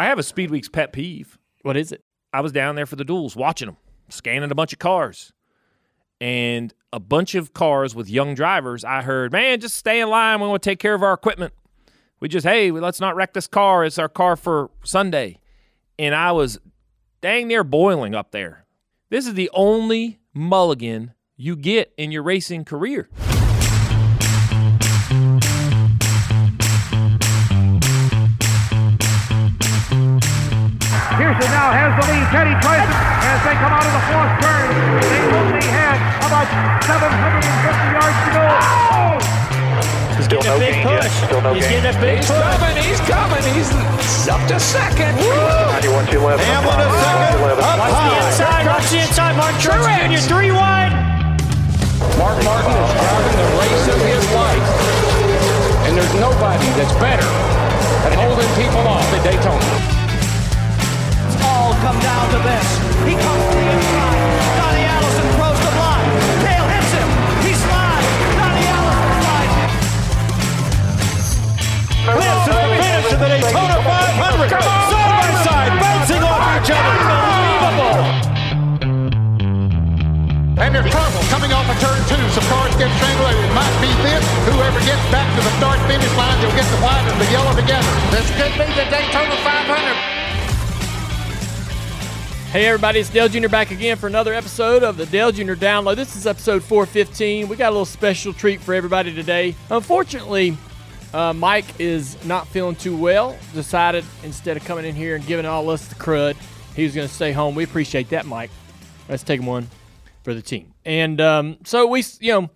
[0.00, 1.38] I have a Speed Weeks pet peeve.
[1.60, 2.02] What is it?
[2.32, 3.76] I was down there for the duels, watching them,
[4.08, 5.34] scanning a bunch of cars,
[6.22, 8.82] and a bunch of cars with young drivers.
[8.82, 10.40] I heard, man, just stay in line.
[10.40, 11.52] We want to take care of our equipment.
[12.18, 13.84] We just, hey, let's not wreck this car.
[13.84, 15.38] It's our car for Sunday.
[15.98, 16.58] And I was
[17.20, 18.64] dang near boiling up there.
[19.10, 23.10] This is the only mulligan you get in your racing career.
[31.20, 32.24] Pearson now has the lead.
[32.32, 32.96] Petty tries it
[33.28, 34.72] as they come out of the fourth turn.
[35.04, 36.48] They only had about
[36.88, 38.44] 750 yards to go.
[38.48, 39.20] Oh!
[40.16, 41.12] He's getting a big push.
[41.60, 42.40] He's getting a big He's push.
[42.40, 43.68] coming, he's coming, he's
[44.32, 45.12] up to second.
[45.20, 47.36] Hamlin a second.
[47.68, 48.64] Up Watch the inside.
[48.64, 49.36] Watch the inside.
[49.36, 50.24] Martin Truex Jr.
[50.24, 50.96] Three wide.
[52.16, 54.64] Mark Martin is driving the race of his life.
[55.84, 57.28] And there's nobody that's better
[58.08, 59.99] at holding people off at Daytona.
[61.80, 62.66] Come down to this.
[63.08, 64.20] He comes to the inside.
[64.60, 66.04] Donnie Allison throws the block.
[66.44, 67.08] Dale hits him.
[67.40, 68.04] He slides.
[68.36, 69.56] Donnie Allison slides.
[72.20, 74.60] This is the finish of the Daytona 500.
[74.60, 76.94] Side by side, bouncing off each other.
[77.00, 77.96] Unbelievable.
[80.60, 82.20] And there's trouble coming off of turn two.
[82.36, 83.32] Some cars get strangled.
[83.40, 84.20] It might be this.
[84.52, 87.56] Whoever gets back to the start finish line, they'll get the white and the yellow
[87.56, 87.88] together.
[88.12, 90.19] This could be the Daytona 500.
[92.50, 93.46] Hey everybody, it's Dale Jr.
[93.46, 95.52] back again for another episode of the Dale Jr.
[95.52, 95.94] Download.
[95.94, 97.46] This is episode 415.
[97.46, 99.54] We got a little special treat for everybody today.
[99.70, 100.58] Unfortunately,
[101.14, 103.38] uh, Mike is not feeling too well.
[103.54, 106.34] Decided instead of coming in here and giving all us the crud,
[106.74, 107.54] he was going to stay home.
[107.54, 108.50] We appreciate that, Mike.
[109.08, 109.68] Let's take one
[110.24, 110.74] for the team.
[110.84, 112.50] And um, so we, you know,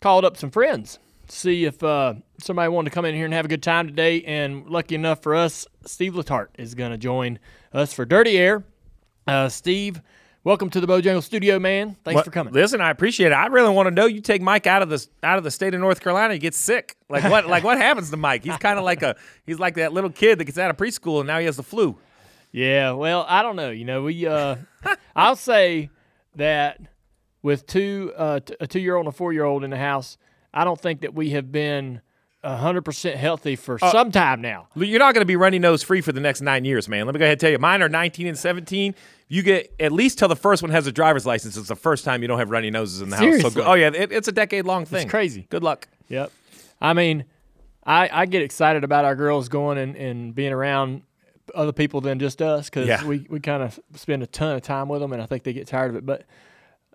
[0.00, 3.46] called up some friends, see if uh, somebody wanted to come in here and have
[3.46, 4.22] a good time today.
[4.22, 7.40] And lucky enough for us, Steve Letarte is going to join
[7.72, 8.62] us for Dirty Air.
[9.30, 10.02] Uh, Steve,
[10.42, 11.96] welcome to the Bojangles studio, man.
[12.04, 12.52] Thanks What- for coming.
[12.52, 13.34] Listen, I appreciate it.
[13.34, 15.72] I really want to know you take Mike out of the out of the state
[15.72, 16.96] of North Carolina, he gets sick.
[17.08, 18.42] Like what like what happens to Mike?
[18.42, 19.14] He's kind of like a
[19.46, 21.62] he's like that little kid that gets out of preschool and now he has the
[21.62, 21.96] flu.
[22.50, 23.70] Yeah, well, I don't know.
[23.70, 24.56] You know, we uh,
[25.14, 25.90] I'll say
[26.34, 26.80] that
[27.40, 29.78] with two uh, t- a two year old and a four year old in the
[29.78, 30.18] house,
[30.52, 32.00] I don't think that we have been
[32.42, 34.68] hundred percent healthy for some time now.
[34.74, 37.06] You're not going to be runny nose free for the next nine years, man.
[37.06, 37.58] Let me go ahead and tell you.
[37.58, 38.94] Mine are 19 and 17.
[39.28, 41.56] You get at least till the first one has a driver's license.
[41.56, 43.52] It's the first time you don't have runny noses in the house.
[43.52, 45.08] So, oh yeah, it, it's a decade long thing.
[45.08, 45.46] crazy.
[45.50, 45.86] Good luck.
[46.08, 46.32] Yep.
[46.80, 47.24] I mean,
[47.84, 51.02] I, I get excited about our girls going and, and being around
[51.54, 53.04] other people than just us because Yeah.
[53.04, 55.52] we, we kind of spend a ton of time with them and I think they
[55.52, 56.06] get tired of it.
[56.06, 56.24] But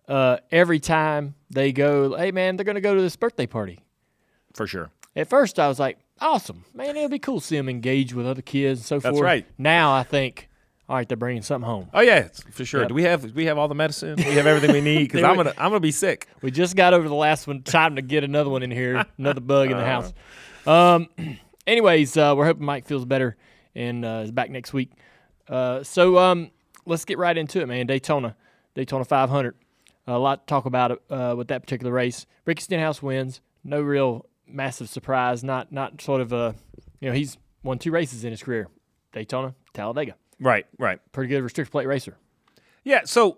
[0.08, 3.80] uh, every time they go, hey, man, they're going to go to this birthday party.
[4.54, 4.90] For sure.
[5.16, 6.66] At first, I was like, awesome.
[6.74, 9.24] Man, it'll be cool to see them engage with other kids and so That's forth.
[9.24, 9.46] right.
[9.58, 10.50] Now I think,
[10.90, 11.90] all right, they're bringing something home.
[11.94, 12.81] Oh yeah, for sure.
[12.81, 12.90] Yep.
[12.90, 14.16] Do we have we have all the medicine?
[14.18, 16.28] We have everything we need because I'm gonna I'm gonna be sick.
[16.42, 17.64] We just got over the last one.
[17.64, 20.14] Time to get another one in here, another bug in the house.
[20.68, 21.08] Um,
[21.68, 23.38] anyways, uh, we're hoping Mike feels better
[23.74, 24.92] and uh, is back next week.
[25.47, 26.52] Uh, so um,
[26.86, 27.86] let's get right into it, man.
[27.88, 28.36] Daytona,
[28.74, 29.56] Daytona 500.
[30.08, 32.26] a lot to talk about uh, with that particular race.
[32.46, 33.42] Ricky Stenhouse wins.
[33.64, 35.44] No real massive surprise.
[35.44, 36.56] Not not sort of a,
[37.00, 38.68] you know, he's won two races in his career.
[39.14, 40.16] Daytona, Talladega.
[40.40, 41.00] Right, right.
[41.12, 42.18] Pretty good restrictor plate racer.
[42.84, 43.02] Yeah.
[43.06, 43.38] So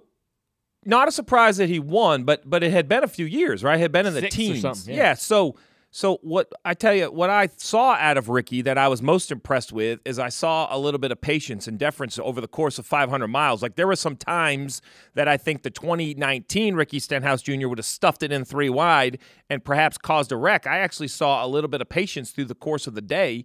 [0.86, 3.80] not a surprise that he won, but but it had been a few years, right?
[3.80, 4.62] Had been in the Six teens.
[4.62, 5.14] something, yeah.
[5.14, 5.56] So
[5.98, 9.32] so what I tell you, what I saw out of Ricky that I was most
[9.32, 12.78] impressed with is I saw a little bit of patience and deference over the course
[12.78, 13.64] of 500 miles.
[13.64, 14.80] Like there were some times
[15.16, 17.68] that I think the 2019 Ricky Stenhouse Jr.
[17.68, 19.18] would have stuffed it in three wide
[19.50, 20.68] and perhaps caused a wreck.
[20.68, 23.44] I actually saw a little bit of patience through the course of the day.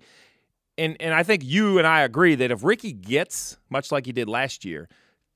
[0.76, 4.12] And and I think you and I agree that if Ricky gets much like he
[4.12, 4.90] did last year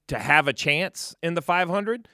[0.09, 2.09] to have a chance in the 500,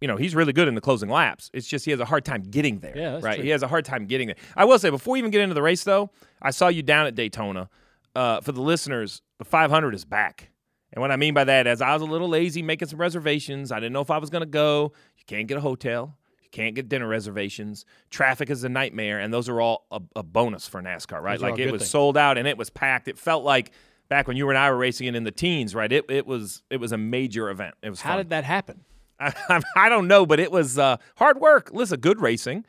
[0.00, 1.50] you know, he's really good in the closing laps.
[1.52, 2.96] It's just he has a hard time getting there.
[2.96, 3.36] Yeah, right.
[3.36, 3.44] true.
[3.44, 4.36] He has a hard time getting there.
[4.56, 7.06] I will say before we even get into the race, though, I saw you down
[7.06, 7.68] at Daytona.
[8.14, 10.50] Uh, for the listeners, the 500 is back.
[10.92, 13.70] And what I mean by that is I was a little lazy making some reservations.
[13.70, 14.92] I didn't know if I was going to go.
[15.16, 16.16] You can't get a hotel.
[16.42, 17.84] You can't get dinner reservations.
[18.10, 21.38] Traffic is a nightmare, and those are all a, a bonus for NASCAR, right?
[21.38, 21.90] Those like it was things.
[21.90, 23.06] sold out and it was packed.
[23.06, 23.70] It felt like
[24.08, 25.92] back when you and I were racing it in the teens, right?
[25.92, 27.76] It it was it was a major event.
[27.82, 28.18] It was How fun.
[28.18, 28.84] did that happen?
[29.20, 31.70] I, I don't know, but it was uh, hard work.
[31.72, 32.64] Listen, good racing.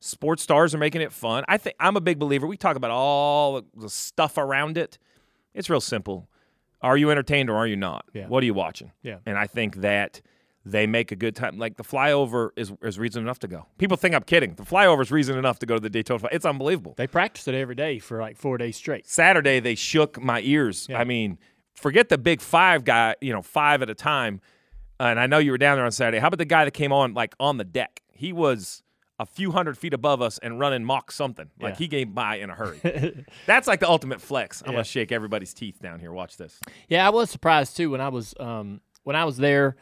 [0.00, 1.44] Sports stars are making it fun.
[1.48, 2.46] I think I'm a big believer.
[2.46, 4.98] We talk about all the stuff around it.
[5.54, 6.28] It's real simple.
[6.82, 8.04] Are you entertained or are you not?
[8.12, 8.26] Yeah.
[8.26, 8.92] What are you watching?
[9.02, 9.18] Yeah.
[9.24, 10.20] And I think that
[10.66, 11.58] they make a good time.
[11.58, 13.66] Like the flyover is, is reason enough to go.
[13.78, 14.54] People think I'm kidding.
[14.54, 16.28] The flyover is reason enough to go to the Daytona.
[16.32, 16.94] It's unbelievable.
[16.96, 19.06] They practiced it every day for like four days straight.
[19.06, 20.86] Saturday they shook my ears.
[20.90, 20.98] Yeah.
[20.98, 21.38] I mean,
[21.74, 24.40] forget the big five guy, you know, five at a time.
[25.10, 26.18] And I know you were down there on Saturday.
[26.18, 28.02] How about the guy that came on like on the deck?
[28.12, 28.82] He was
[29.18, 31.48] a few hundred feet above us and running mock something.
[31.60, 31.78] Like Yeah.
[31.78, 33.24] he came by in a hurry.
[33.46, 34.60] That's like the ultimate flex.
[34.62, 34.76] I'm Yeah.
[34.78, 36.12] gonna shake everybody's teeth down here.
[36.12, 36.58] Watch this.
[36.88, 39.76] Yeah, I was surprised too when I was um, when I was there.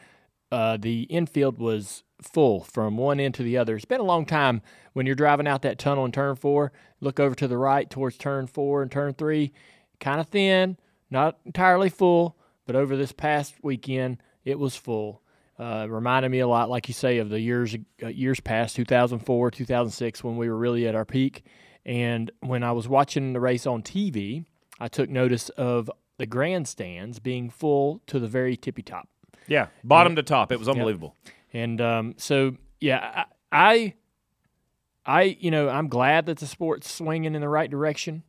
[0.51, 3.75] Uh, the infield was full from one end to the other.
[3.75, 4.61] It's been a long time
[4.93, 6.71] when you're driving out that tunnel in turn four.
[7.01, 9.51] Look over to the right towards turn four and turn three,
[9.99, 10.77] kind of thin,
[11.09, 12.37] not entirely full,
[12.67, 15.21] but over this past weekend it was full.
[15.59, 19.51] Uh, reminded me a lot, like you say, of the years uh, years past, 2004,
[19.51, 21.43] 2006, when we were really at our peak.
[21.85, 24.45] And when I was watching the race on TV,
[24.79, 29.07] I took notice of the grandstands being full to the very tippy top.
[29.47, 30.51] Yeah, bottom to top.
[30.51, 31.15] It was unbelievable.
[31.51, 33.93] And um, so, yeah, I, I,
[35.05, 38.23] I, you know, I'm glad that the sport's swinging in the right direction.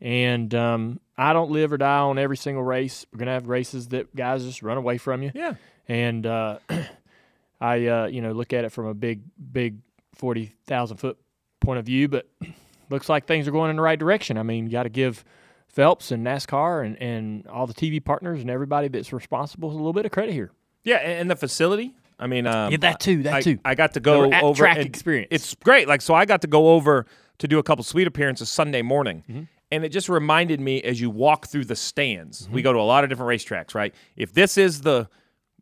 [0.00, 3.04] And um, I don't live or die on every single race.
[3.12, 5.32] We're gonna have races that guys just run away from you.
[5.34, 5.54] Yeah.
[5.88, 6.58] And uh,
[7.60, 9.22] I, uh, you know, look at it from a big,
[9.52, 9.78] big
[10.14, 11.18] forty thousand foot
[11.60, 12.28] point of view, but
[12.90, 14.38] looks like things are going in the right direction.
[14.38, 15.24] I mean, you got to give
[15.68, 19.92] Phelps and NASCAR and, and all the TV partners and everybody that's responsible a little
[19.92, 20.50] bit of credit here.
[20.84, 21.94] Yeah, and and the facility.
[22.20, 23.58] I mean, um, Yeah, that too, that I, too.
[23.64, 25.28] I got to go at- over track and experience.
[25.30, 25.86] It's great.
[25.88, 27.06] Like, so I got to go over
[27.38, 29.42] to do a couple suite appearances Sunday morning, Mm-hmm.
[29.70, 32.42] And it just reminded me as you walk through the stands.
[32.44, 32.54] Mm-hmm.
[32.54, 33.94] We go to a lot of different racetracks, right?
[34.16, 35.08] If this is the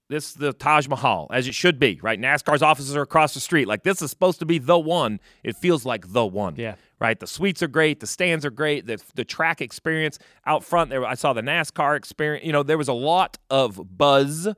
[0.09, 2.21] this is the Taj Mahal as it should be, right?
[2.21, 3.67] NASCAR's offices are across the street.
[3.67, 5.19] Like this is supposed to be the one.
[5.43, 6.55] It feels like the one.
[6.57, 6.77] Yeah.
[7.01, 7.19] Right.
[7.19, 8.01] The suites are great.
[8.01, 8.87] The stands are great.
[8.87, 11.05] The the track experience out front there.
[11.05, 12.47] I saw the NASCAR experience.
[12.47, 14.49] You know, there was a lot of buzz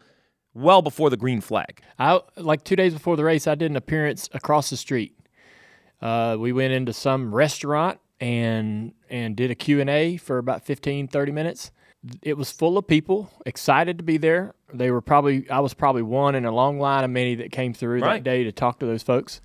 [0.55, 1.81] well before the green flag.
[1.99, 5.15] I like two days before the race, I did an appearance across the street.
[6.01, 11.33] Uh, we went into some restaurant and and did a Q&A for about 15 30
[11.33, 11.71] minutes.
[12.23, 14.55] It was full of people excited to be there.
[14.73, 17.75] They were probably I was probably one in a long line of many that came
[17.75, 18.23] through Right.
[18.23, 19.41] that day to talk to those folks.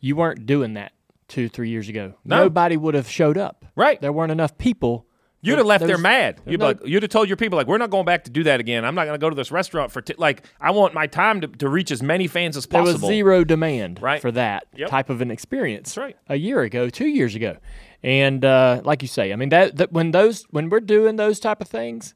[0.00, 0.92] You weren't doing that
[1.28, 2.14] 2 3 years ago.
[2.24, 2.44] No.
[2.44, 3.64] Nobody would have showed up.
[3.76, 4.00] Right.
[4.00, 5.06] There weren't enough people.
[5.42, 6.38] You'd have left There mad.
[6.44, 8.42] You'd, no- like, you'd have told your people like, we're not going back to do
[8.42, 8.84] that again.
[8.84, 10.12] I'm not going to go to this restaurant for t-.
[10.18, 10.44] like.
[10.60, 13.44] I want my time to, to reach as many fans as possible." There was zero
[13.44, 14.20] demand Right.
[14.20, 14.90] for that Yep.
[14.90, 15.94] type of an experience.
[15.94, 16.16] That's right.
[16.28, 17.56] A year ago, two years ago,
[18.02, 21.40] and uh, like you say, I mean that, that when those when we're doing those
[21.40, 22.14] type of things,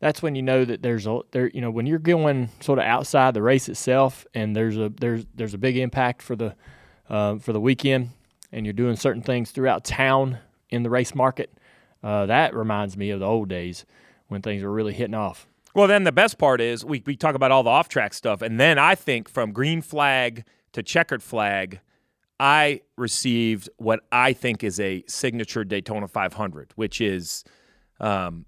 [0.00, 2.84] that's when you know that there's a there you know when you're going sort of
[2.84, 6.54] outside the race itself, and there's a there's there's a big impact for the
[7.08, 8.10] uh, for the weekend,
[8.52, 10.38] and you're doing certain things throughout town
[10.70, 11.52] in the race market.
[12.02, 13.84] Uh, that reminds me of the old days
[14.28, 15.46] when things were really hitting off.
[15.74, 18.42] Well, then the best part is we, we talk about all the off track stuff.
[18.42, 21.80] And then I think from green flag to checkered flag,
[22.40, 27.44] I received what I think is a signature Daytona 500, which is
[28.00, 28.44] um,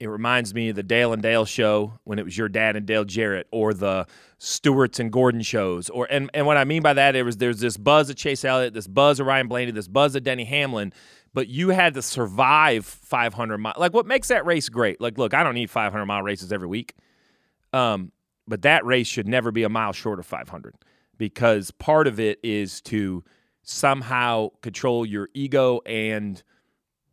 [0.00, 2.86] it reminds me of the Dale and Dale show when it was your dad and
[2.86, 4.06] Dale Jarrett, or the
[4.38, 7.76] Stewarts and Gordon shows, or and and what I mean by that is there's this
[7.76, 10.92] buzz of Chase Elliott, this buzz of Ryan Blaney, this buzz of Denny Hamlin,
[11.32, 13.76] but you had to survive 500 miles.
[13.78, 15.00] Like what makes that race great?
[15.00, 16.94] Like, look, I don't need 500 mile races every week,
[17.72, 18.10] um,
[18.48, 20.74] but that race should never be a mile short of 500
[21.18, 23.24] because part of it is to
[23.62, 26.42] somehow control your ego and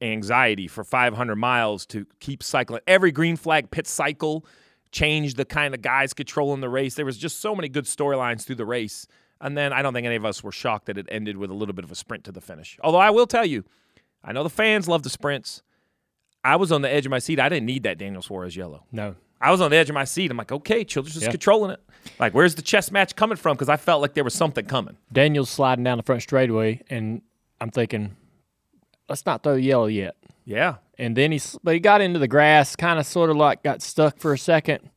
[0.01, 2.81] anxiety for 500 miles to keep cycling.
[2.87, 4.45] Every green flag pit cycle
[4.91, 6.95] changed the kind of guys controlling the race.
[6.95, 9.07] There was just so many good storylines through the race.
[9.39, 11.53] And then I don't think any of us were shocked that it ended with a
[11.53, 12.77] little bit of a sprint to the finish.
[12.83, 13.63] Although I will tell you,
[14.23, 15.63] I know the fans love the sprints.
[16.43, 17.39] I was on the edge of my seat.
[17.39, 18.85] I didn't need that Daniel Suarez yellow.
[18.91, 20.29] No, I was on the edge of my seat.
[20.31, 21.31] I'm like, okay, Childress is Yeah.
[21.31, 21.79] controlling it.
[22.19, 23.55] Like, where's the chess match coming from?
[23.55, 24.97] Because I felt like there was something coming.
[25.11, 27.21] Daniel's sliding down the front straightaway, and
[27.59, 28.15] I'm thinking,
[29.09, 30.15] let's not throw yellow yet.
[30.45, 30.75] Yeah.
[30.97, 33.81] And then he's, but he got into the grass, kind of sort of like got
[33.81, 34.89] stuck for a second.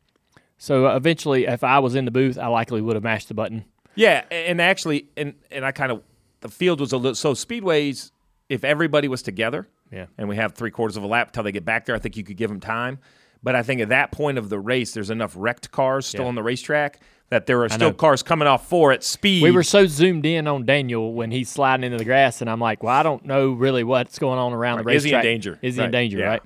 [0.58, 3.34] So uh, eventually, if I was in the booth, I likely would have mashed the
[3.34, 3.64] button.
[3.94, 6.02] Yeah, and actually, and and I kind of
[6.40, 8.10] the field was a little so speedways.
[8.48, 10.06] If everybody was together, Yeah.
[10.18, 12.16] and we have three quarters of a lap till they get back there, I think
[12.16, 12.98] you could give them time.
[13.44, 16.28] But I think at that point of the race, there's enough wrecked cars still Yeah.
[16.28, 16.98] on the racetrack
[17.30, 19.42] that there are still cars coming off four at speed.
[19.42, 22.60] We were so zoomed in on Daniel when he's sliding into the grass, and I'm
[22.60, 24.96] like, well, I don't know really what's going on around the Right.
[24.96, 25.58] Is he in danger?
[25.62, 26.18] Is he in danger?
[26.18, 26.24] Yeah.
[26.26, 26.42] Right.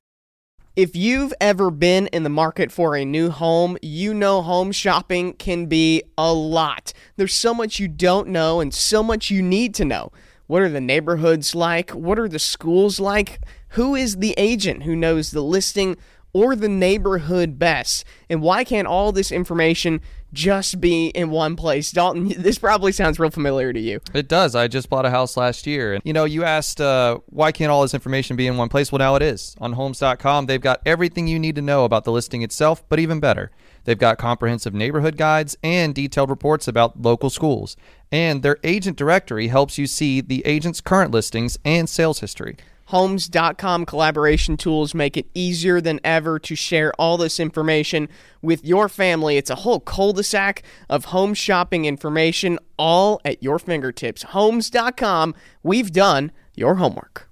[0.77, 5.33] If you've ever been in the market for a new home, you know home shopping
[5.35, 6.93] can be a lot.
[7.17, 10.13] There's so much you don't know and so much you need to know.
[10.47, 11.91] What are the neighborhoods like?
[11.91, 13.41] What are the schools like?
[13.71, 15.97] Who is the agent who knows the listing
[16.33, 18.05] or the neighborhood best?
[18.29, 20.01] And why can't all this information
[20.33, 21.91] just be in one place?
[21.91, 24.01] Dalton, this probably sounds real familiar to you.
[24.15, 24.55] It does.
[24.55, 25.95] I just bought a house last year.
[25.95, 28.93] And, you know, you asked, uh, why can't all this information be in one place?
[28.93, 29.57] Well, now it is.
[29.61, 33.21] On homes.com, they've got everything you need to know about the listing itself, but even
[33.21, 33.51] better.
[33.85, 37.75] They've got comprehensive neighborhood guides and detailed reports about local schools.
[38.13, 42.59] And their agent directory helps you see the agent's current listings and sales history.
[42.89, 48.09] Homes.com collaboration tools make it easier than ever to share all this information
[48.41, 49.37] with your family.
[49.37, 54.23] It's a whole cul de sac of home shopping information all at your fingertips.
[54.23, 57.29] Homes.com, we've done your homework.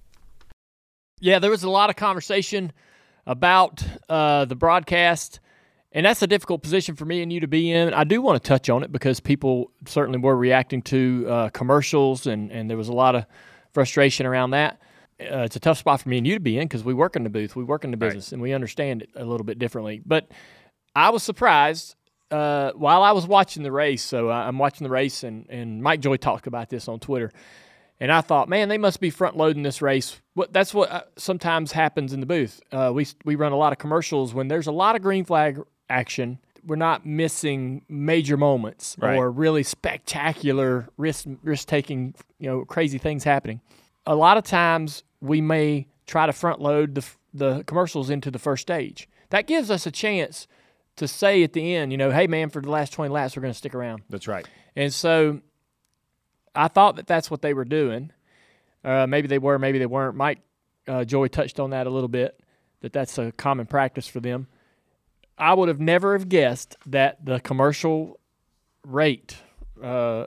[1.20, 2.70] Yeah, there was a lot of conversation
[3.26, 5.40] about uh, the broadcast,
[5.90, 7.94] and that's a difficult position for me and you to be in.
[7.94, 12.26] I do want to touch on it because people certainly were reacting to uh, commercials,
[12.26, 13.24] and, and there was a lot of
[13.72, 14.82] frustration around that
[15.20, 17.16] uh, it's a tough spot for me and you to be in because we work
[17.16, 18.32] in the booth, we work in the business, right.
[18.32, 20.02] and we understand it a little bit differently.
[20.04, 20.30] But
[20.94, 21.96] I was surprised
[22.30, 24.02] uh, while I was watching the race.
[24.02, 27.32] So I'm watching the race, and, and Mike Joy talked about this on Twitter.
[27.98, 30.20] And I thought, man, they must be front loading this race.
[30.34, 32.60] What that's what uh, sometimes happens in the booth.
[32.70, 35.62] Uh, we we run a lot of commercials when there's a lot of green flag
[35.88, 36.38] action.
[36.62, 39.16] We're not missing major moments right.
[39.16, 43.62] or really spectacular risk risk taking, you know, crazy things happening.
[44.04, 47.04] A lot of times we may try to front load the,
[47.34, 49.08] the commercials into the first stage.
[49.30, 50.46] That gives us a chance
[50.96, 53.42] to say at the end, you know, hey, man, for the last 20 laps, we're
[53.42, 54.02] going to stick around.
[54.08, 54.48] That's right.
[54.74, 55.40] And so
[56.54, 58.12] I thought that that's what they were doing.
[58.84, 60.16] Uh, maybe they were, maybe they weren't.
[60.16, 60.38] Mike
[60.88, 62.40] uh, Joy touched on that a little bit,
[62.80, 64.46] that that's a common practice for them.
[65.38, 68.18] I would have never have guessed that the commercial
[68.84, 69.36] rate
[69.82, 70.26] uh,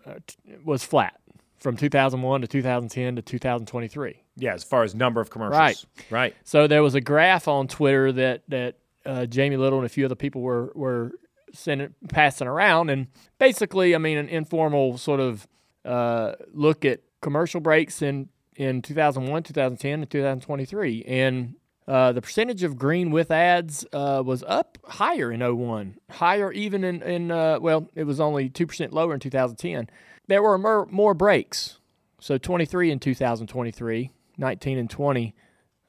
[0.63, 1.18] was flat
[1.59, 4.23] from 2001 to 2010 to 2023.
[4.37, 5.57] Yeah, as far as number of commercials.
[5.59, 5.85] Right.
[6.09, 6.35] Right.
[6.43, 8.75] So there was a graph on Twitter that that
[9.05, 11.11] uh, Jamie Little and a few other people were were
[11.53, 15.47] sending passing around, and basically, I mean, an informal sort of
[15.85, 21.55] uh, look at commercial breaks in in 2001, 2010, and 2023, and
[21.89, 26.84] uh, the percentage of green with ads uh, was up higher in 01, higher even
[26.84, 29.89] in, in uh, well, it was only 2% lower in 2010.
[30.27, 31.79] There were more, more breaks.
[32.19, 35.36] So 23 in 2023, 19 and 20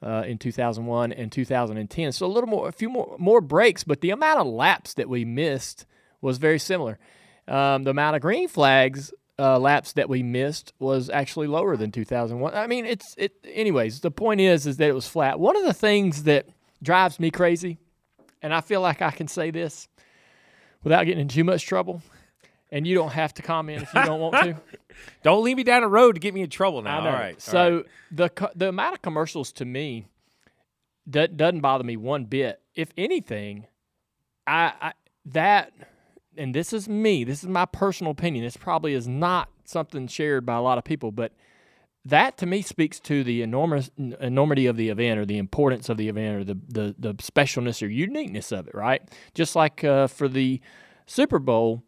[0.03, 2.13] uh, in 2001 and 2010.
[2.13, 5.11] So a little more, a few more, more breaks, but the amount of laps that
[5.11, 5.85] we missed
[6.23, 6.99] was very similar.
[7.47, 11.91] Um, the amount of green flags uh, laps that we missed was actually lower than
[11.91, 12.55] 2001.
[12.55, 13.33] I mean, it's it.
[13.45, 15.41] Anyways, the point is, is that it was flat.
[15.41, 16.47] One of the things that
[16.83, 17.79] drives me crazy,
[18.43, 19.89] and I feel like I can say this
[20.85, 22.03] without getting in too much trouble,
[22.71, 24.57] and you don't have to comment if you don't want to.
[25.23, 27.01] don't lead me down a road to get me in trouble now.
[27.01, 27.41] All right.
[27.41, 27.87] So all right.
[28.11, 30.07] the the amount of commercials to me
[31.09, 32.61] doesn't bother me one bit.
[32.75, 33.67] If anything,
[34.47, 34.93] I, I
[35.25, 35.73] that
[36.41, 37.23] and this is me.
[37.23, 38.45] This is my personal opinion.
[38.45, 41.33] This probably is not something shared by a lot of people, but
[42.05, 45.99] that to me speaks to the enormous enormity of the event or the importance of
[45.99, 48.75] the event or the the, the specialness or uniqueness of it.
[48.75, 49.03] Right.
[49.35, 50.61] Just like uh, for the
[51.07, 51.83] Super Bowl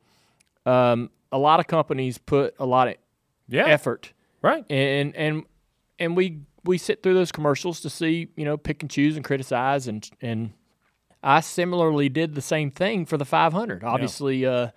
[0.66, 2.94] um, a lot of companies put a lot of
[3.48, 3.64] yeah.
[3.64, 4.64] effort, right?
[4.70, 5.44] And and
[5.98, 9.24] and we we sit through those commercials to see you know pick and choose and
[9.24, 10.52] criticize and and
[11.22, 13.84] I similarly did the same thing for the 500.
[13.84, 14.50] Obviously, yeah.
[14.50, 14.70] uh,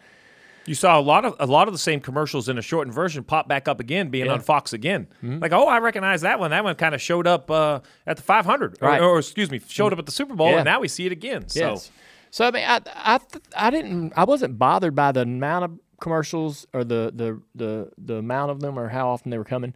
[0.65, 3.23] you saw a lot of a lot of the same commercials in a shortened version
[3.23, 4.33] pop back up again, being yeah.
[4.33, 5.07] on Fox again.
[5.23, 5.39] Mm-hmm.
[5.39, 6.51] Like, oh, I recognize that one.
[6.51, 9.01] That one kind of showed up uh, at the 500, right.
[9.01, 10.57] or, or, excuse me, showed up at the Super Bowl, yeah.
[10.57, 11.47] and now we see it again.
[11.49, 11.59] So.
[11.59, 11.91] Yes.
[12.31, 13.19] So I mean, I I
[13.55, 18.15] I didn't I wasn't bothered by the amount of commercials or the the the the
[18.15, 19.73] amount of them or how often they were coming.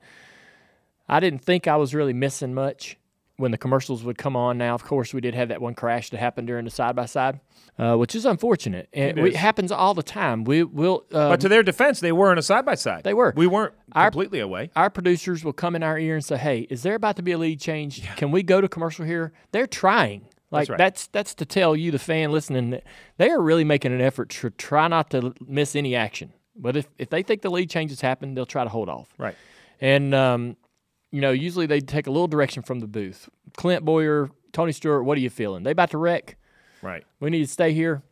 [1.08, 2.99] I didn't think I was really missing much
[3.40, 4.58] when the commercials would come on.
[4.58, 7.06] Now, of course, we did have that one crash that happened during the side by
[7.06, 7.40] side,
[7.78, 8.90] which is unfortunate.
[8.94, 10.44] And it, it happens all the time.
[10.44, 11.06] We will.
[11.12, 13.04] Um, but to their defense, they were in a side by side.
[13.04, 13.34] They were.
[13.36, 14.72] We weren't completely our, away.
[14.76, 17.32] Our producers will come in our ear and say, "Hey, is there about to be
[17.32, 18.00] a lead change?
[18.00, 18.14] Yeah.
[18.16, 20.28] Can we go to commercial here?" They're trying.
[20.52, 20.78] Like that's, right.
[20.78, 22.84] that's that's to tell you, the fan listening, that
[23.18, 26.34] they are really making an effort to try not to miss any action.
[26.56, 29.14] But if, if they think the lead changes happen, they'll try to hold off.
[29.18, 29.36] Right.
[29.80, 30.58] And um,
[31.12, 33.30] you know, usually they take a little direction from the booth.
[33.58, 35.64] Clint Bowyer, Tony Stewart, what are you feeling?
[35.64, 36.38] They about to wreck.
[36.82, 37.04] Right.
[37.20, 38.04] We need to stay here.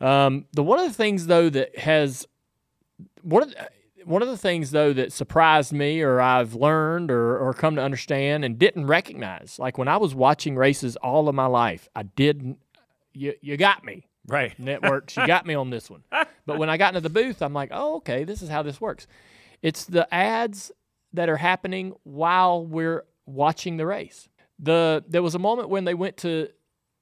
[0.00, 2.26] Um, the one of the things though that has
[3.22, 3.68] one of the,
[4.04, 7.82] one of the things though that surprised me or I've learned or, or come to
[7.82, 12.04] understand and didn't recognize, like when I was watching races all of my life, I
[12.04, 12.58] didn't
[13.12, 14.06] you you got me.
[14.28, 14.58] Right.
[14.58, 16.02] Networks, you got me on this one.
[16.46, 18.80] But when I got into the booth, I'm like, oh, okay, this is how this
[18.80, 19.08] works.
[19.62, 20.70] It's the ads
[21.12, 24.28] that are happening while we're watching the race.
[24.58, 26.48] The there was a moment when they went to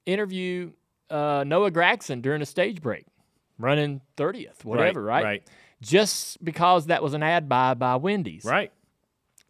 [0.06, 0.72] interview
[1.10, 3.06] uh, Noah Gragson during a stage break,
[3.58, 5.24] running 30th, whatever, right?
[5.24, 5.42] right.
[5.80, 8.44] Just because that was an ad buy by Wendy's.
[8.44, 8.72] Right.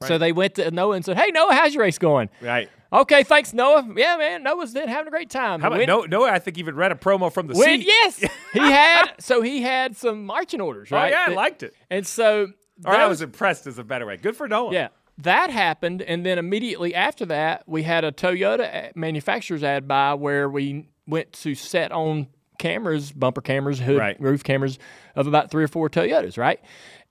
[0.02, 2.28] So they went to Noah and said, Hey, Noah, how's your race going?
[2.42, 2.68] Right.
[2.92, 3.88] Okay, thanks, Noah.
[3.96, 5.60] Yeah, man, Noah's been having a great time.
[5.62, 6.02] How about Wen- no?
[6.02, 7.86] No, I think even read a promo from the Wen- seat.
[7.86, 8.18] yes,
[8.52, 9.12] he had.
[9.18, 11.10] So he had some marching orders, Oh, right?
[11.10, 11.74] yeah, I That- liked it.
[11.90, 12.48] And so
[12.84, 14.16] Or I was impressed is a better way.
[14.16, 14.72] Good for Noah.
[14.72, 14.88] Yeah,
[15.18, 20.48] that happened, and then immediately after that, we had a Toyota manufacturer's ad buy where
[20.48, 22.26] we went to set on
[22.58, 24.20] cameras, bumper cameras, hood, Right.
[24.20, 24.78] roof cameras
[25.14, 26.60] of about three or four Toyotas, right?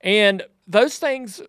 [0.00, 1.40] And those things,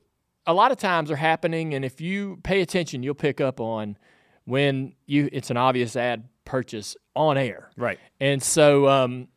[0.45, 3.98] a lot of times, are happening, and if you pay attention, you'll pick up on
[4.45, 7.98] when you it's an obvious ad purchase on air, Right.
[8.19, 9.27] and so um,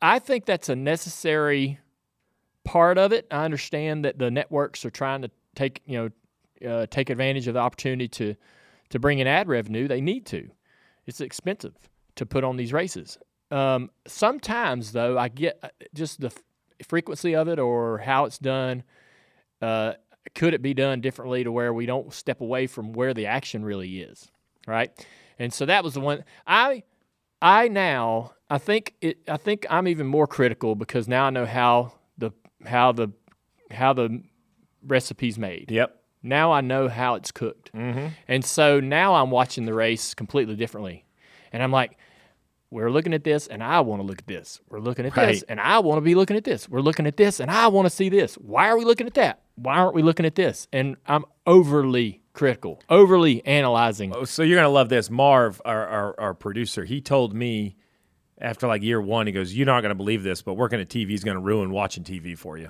[0.00, 1.78] I think that's a necessary
[2.64, 3.26] part of it.
[3.30, 6.10] I understand that the networks are trying to take you
[6.62, 8.34] know uh, take advantage of the opportunity to
[8.90, 9.88] to bring in ad revenue.
[9.88, 10.50] They need to.
[11.06, 11.74] It's expensive
[12.16, 13.18] to put on these races.
[13.50, 16.42] Um, sometimes though, I get uh, just the f-
[16.86, 18.82] frequency of it or how it's done.
[19.60, 19.94] Uh,
[20.34, 23.64] could it be done differently to where we don't step away from where the action
[23.64, 24.30] really is,
[24.66, 24.90] right?
[25.38, 26.84] And so that was the one I
[27.40, 31.46] I now I think it I think I'm even more critical because now I know
[31.46, 31.94] how
[32.66, 33.08] how the
[33.70, 34.22] how the
[34.86, 35.70] recipe's made.
[35.70, 35.96] Yep.
[36.22, 37.72] Now I know how it's cooked.
[37.74, 38.08] Mm-hmm.
[38.28, 41.04] And so now I'm watching the race completely differently.
[41.52, 41.98] And I'm like,
[42.70, 44.60] we're looking at this and I want to look at this.
[44.70, 46.68] We're looking at this and I want to be looking at this.
[46.68, 48.34] We're looking at this and I want to see this.
[48.36, 49.42] Why are we looking at that?
[49.56, 50.68] Why aren't we looking at this?
[50.72, 54.14] And I'm overly critical, overly analyzing.
[54.16, 55.10] Oh, So you're gonna love this.
[55.10, 57.76] Marv, our, our our producer, he told me
[58.42, 61.12] after like year one, he goes, "You're not gonna believe this, but working at TV
[61.14, 62.68] is gonna ruin watching TV for you."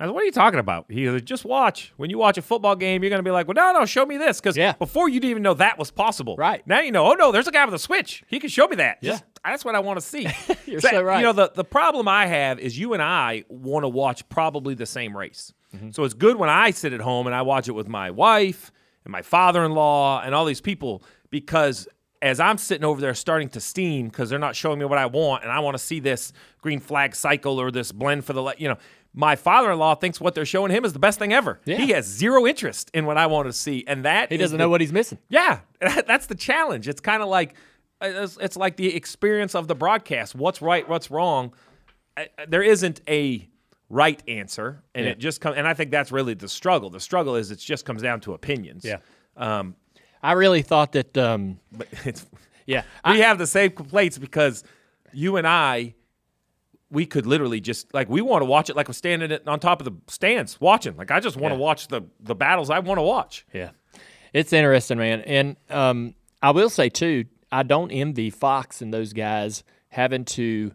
[0.00, 1.92] I said, "What are you talking about?" He goes, "Just watch.
[1.96, 4.16] When you watch a football game, you're gonna be like, well, no, no, show me
[4.16, 4.72] this, because Yeah.
[4.72, 6.34] before you didn't even know that was possible.
[6.36, 6.66] Right.
[6.66, 7.06] now, you know.
[7.12, 8.24] Oh no, there's a guy with a switch.
[8.26, 8.98] He can show me that.
[9.02, 9.12] Yeah.
[9.12, 10.26] Just- that's what I want to see.
[10.66, 11.18] You're so right.
[11.18, 14.74] You know, the the problem I have is you and I want to watch probably
[14.74, 15.52] the same race.
[15.76, 15.90] Mm-hmm.
[15.90, 18.72] So it's good when I sit at home and I watch it with my wife
[19.04, 21.86] and my father-in-law and all these people because
[22.24, 25.06] as I'm sitting over there starting to steam because they're not showing me what I
[25.06, 28.42] want and I want to see this green flag cycle or this blend for the
[28.42, 28.78] le- you know
[29.12, 31.60] my father-in-law thinks what they're showing him is the best thing ever.
[31.64, 31.76] Yeah.
[31.76, 34.64] He has zero interest in what I want to see and that He doesn't the-
[34.64, 35.18] know what he's missing.
[35.28, 36.88] yeah, that's the challenge.
[36.88, 37.54] It's kind of like
[38.00, 40.34] it's, it's like the experience of the broadcast.
[40.34, 40.88] What's right?
[40.88, 41.54] What's wrong?
[42.16, 43.48] Uh, There isn't a
[43.88, 45.12] right answer, and Yeah.
[45.12, 45.56] it just comes.
[45.58, 46.90] And I think that's really the struggle.
[46.90, 48.84] The struggle is it just comes down to opinions.
[48.84, 48.98] Yeah.
[49.36, 49.76] Um,
[50.24, 51.16] I really thought that.
[51.18, 52.26] Um, but it's
[52.66, 54.64] yeah, we have the same complaints because
[55.12, 55.94] you and I,
[56.90, 59.80] we could literally just like we want to watch it like we're standing on top
[59.80, 60.96] of the stands watching.
[60.96, 61.64] Like I just want to Yeah.
[61.64, 63.44] watch the the battles I want to watch.
[63.52, 63.70] Yeah,
[64.32, 65.20] it's interesting, man.
[65.22, 70.72] And um, I will say too, I don't envy Fox and those guys having to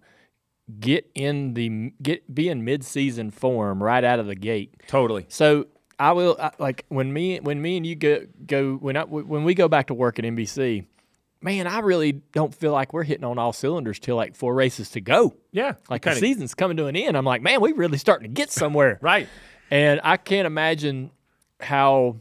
[0.80, 4.76] get in the get be in mid season form right out of the gate.
[4.88, 5.26] Totally.
[5.30, 5.66] So
[6.00, 9.44] I will I, like when me when me and you go go when I when
[9.44, 10.86] we go back to work at NBC.
[11.42, 14.90] Man, I really don't feel like we're hitting on all cylinders till like four races
[14.92, 15.36] to go.
[15.54, 17.16] Yeah, Like kinda- the season's coming to an end.
[17.16, 19.00] I'm like, man, we really starting to get somewhere.
[19.02, 19.30] Right.
[19.72, 21.12] And I can't imagine
[21.62, 22.18] how,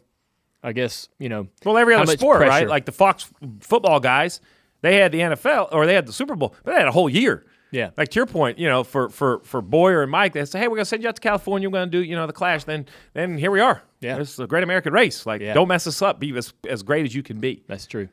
[0.63, 1.49] I guess, you know.
[1.65, 2.69] Well, every how other much sport, right?
[2.69, 3.29] Like the Fox
[3.61, 4.41] football guys,
[4.83, 7.09] they had the NFL or they had the Super Bowl, but they had a whole
[7.09, 7.45] year.
[7.71, 7.91] Yeah.
[7.97, 10.69] Like to your point, you know, for for for Bowyer and Mike, they say, "Hey,
[10.69, 11.69] we're gonna send you out to California.
[11.69, 13.83] We're gonna do, you know, the Clash." Then then here we are.
[14.01, 14.19] Yeah.
[14.19, 15.27] it's a great American race.
[15.27, 15.55] Like, Yeah.
[15.55, 16.19] don't mess us up.
[16.21, 17.63] Be as as great as you can be.
[17.69, 18.09] That's true.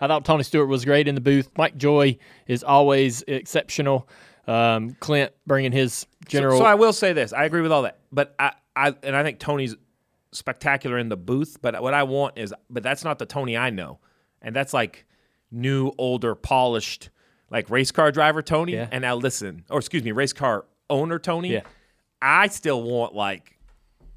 [0.00, 1.48] I thought Tony Stewart was great in the booth.
[1.56, 4.08] Mike Joy is always exceptional.
[4.46, 6.58] Um, Clint bringing his So- general.
[6.58, 9.22] So, I will say this: I agree with all that, but I, I and I
[9.22, 9.74] think Tony's
[10.32, 11.58] spectacular in the booth.
[11.62, 13.98] But what I want is, but that's not the Tony I know,
[14.42, 15.06] and that's like
[15.50, 17.10] new, older, polished,
[17.50, 18.72] like race car driver Tony.
[18.72, 18.88] Yeah.
[18.90, 21.52] And now listen, or excuse me, race car owner Tony.
[21.52, 21.62] Yeah.
[22.20, 23.58] I still want like,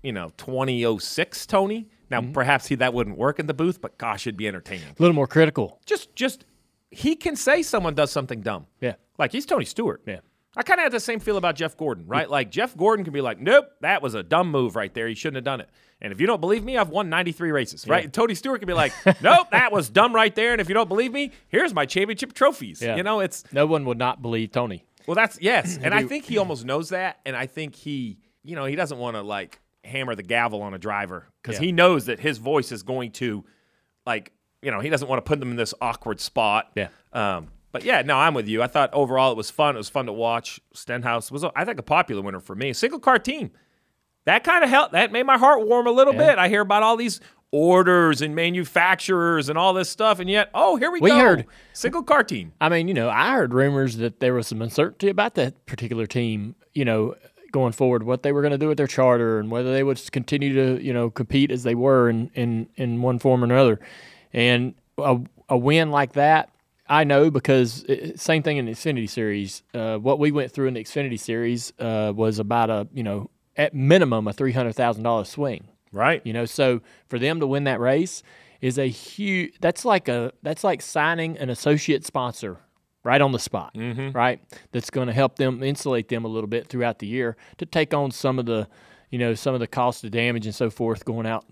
[0.03, 1.87] you know, 2006 Tony.
[2.09, 2.33] Now Mm-hmm.
[2.33, 4.83] perhaps he that wouldn't work in the booth, but gosh, it'd be entertaining.
[4.89, 5.79] a little more critical.
[5.85, 6.43] Just, just
[6.89, 8.65] he can say someone does something dumb.
[8.81, 8.95] Yeah.
[9.17, 10.01] Like he's Tony Stewart.
[10.05, 10.19] Yeah.
[10.55, 12.29] I kind of had the same feel about Jeff Gordon, right?
[12.29, 15.07] Like Jeff Gordon can be like, "Nope, that was a dumb move right there.
[15.07, 15.69] He shouldn't have done it."
[16.01, 18.03] And if you don't believe me, I've won 93 races, right?
[18.03, 20.73] And Tony Stewart can be like, "Nope, that was dumb right there." And if you
[20.73, 22.81] don't believe me, here's my championship trophies.
[22.81, 22.95] Yeah.
[22.97, 24.83] You know, it's No one would not believe Tony.
[25.07, 28.55] well, that's yes, and I think he almost knows that, and I think he, you
[28.55, 31.65] know, he doesn't want to like hammer the gavel on a driver because Yeah.
[31.67, 33.45] he knows that his voice is going to,
[34.05, 36.71] like, you know, he doesn't want to put them in this awkward spot.
[36.75, 36.89] Yeah.
[37.13, 38.61] Um, but yeah, no, I'm with you.
[38.61, 39.75] I thought overall it was fun.
[39.75, 40.59] It was fun to watch.
[40.73, 42.73] Stenhouse was, I think, a popular winner for me.
[42.73, 43.51] Single car team.
[44.25, 44.91] That kind of helped.
[44.93, 46.27] That made my heart warm a little Yeah.
[46.31, 46.37] bit.
[46.37, 47.19] I hear about all these
[47.51, 51.17] orders and manufacturers and all this stuff, and yet, oh, here we, We go.
[51.19, 52.53] heard- single car team.
[52.61, 56.05] I mean, you know, I heard rumors that there was some uncertainty about that particular
[56.05, 57.15] team, you know,
[57.51, 59.99] going forward, what they were going to do with their charter and whether they would
[60.13, 63.77] continue to, you know, compete as they were in, in, in one form or another.
[64.31, 66.49] And a, a win like that,
[66.91, 69.63] I know because it, same thing in the Xfinity Series.
[69.73, 73.29] Uh, what we went through in the Xfinity Series uh, was about a, you know,
[73.55, 75.69] at minimum a $300,000 swing.
[75.93, 76.21] Right.
[76.25, 78.23] You know, so for them to win that race
[78.59, 79.53] is a huge.
[79.61, 82.57] That's like a that's like signing an associate sponsor
[83.03, 83.71] right on the spot,
[84.13, 84.39] right?
[84.71, 87.93] That's going to help them insulate them a little bit throughout the year to take
[87.93, 88.67] on some of the,
[89.09, 91.45] you know, some of the cost of damage and so forth going out.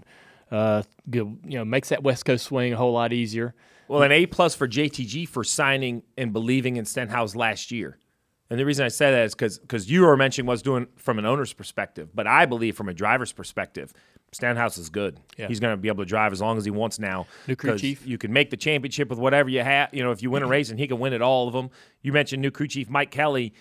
[0.51, 3.53] Uh, you know, makes that West Coast swing a whole lot easier.
[3.89, 7.97] Well, an A plus for JTG for signing and believing in Stenhouse last year.
[8.51, 11.25] And the reason I say that is because you were mentioning what's doing from an
[11.25, 13.93] owner's perspective, but I believe from a driver's perspective,
[14.31, 15.19] Stenhouse is good.
[15.37, 15.47] Yeah.
[15.47, 17.25] He's going to be able to drive as long as he wants now.
[17.47, 18.05] New crew chief.
[18.05, 19.93] You can make the championship with whatever you have.
[19.93, 21.71] You know, if you win a race and he can win at all of them.
[22.01, 23.53] You mentioned new crew chief Mike Kelley.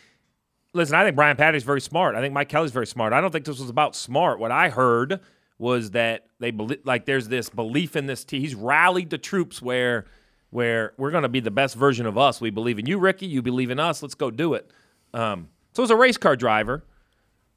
[0.74, 2.14] Listen, I think Brian Pattie's very smart.
[2.14, 3.14] I think Mike Kelley's very smart.
[3.14, 4.38] I don't think this was about smart.
[4.38, 5.20] What I heard
[5.58, 8.42] was that they believe, like, there's this belief in this team.
[8.42, 10.04] He's rallied the troops where,
[10.50, 12.40] where we're going to be the best version of us.
[12.40, 13.26] We believe in you, Ricky.
[13.26, 14.02] You believe in us.
[14.02, 14.70] Let's go do it.
[15.12, 16.84] Um, so as a race car driver,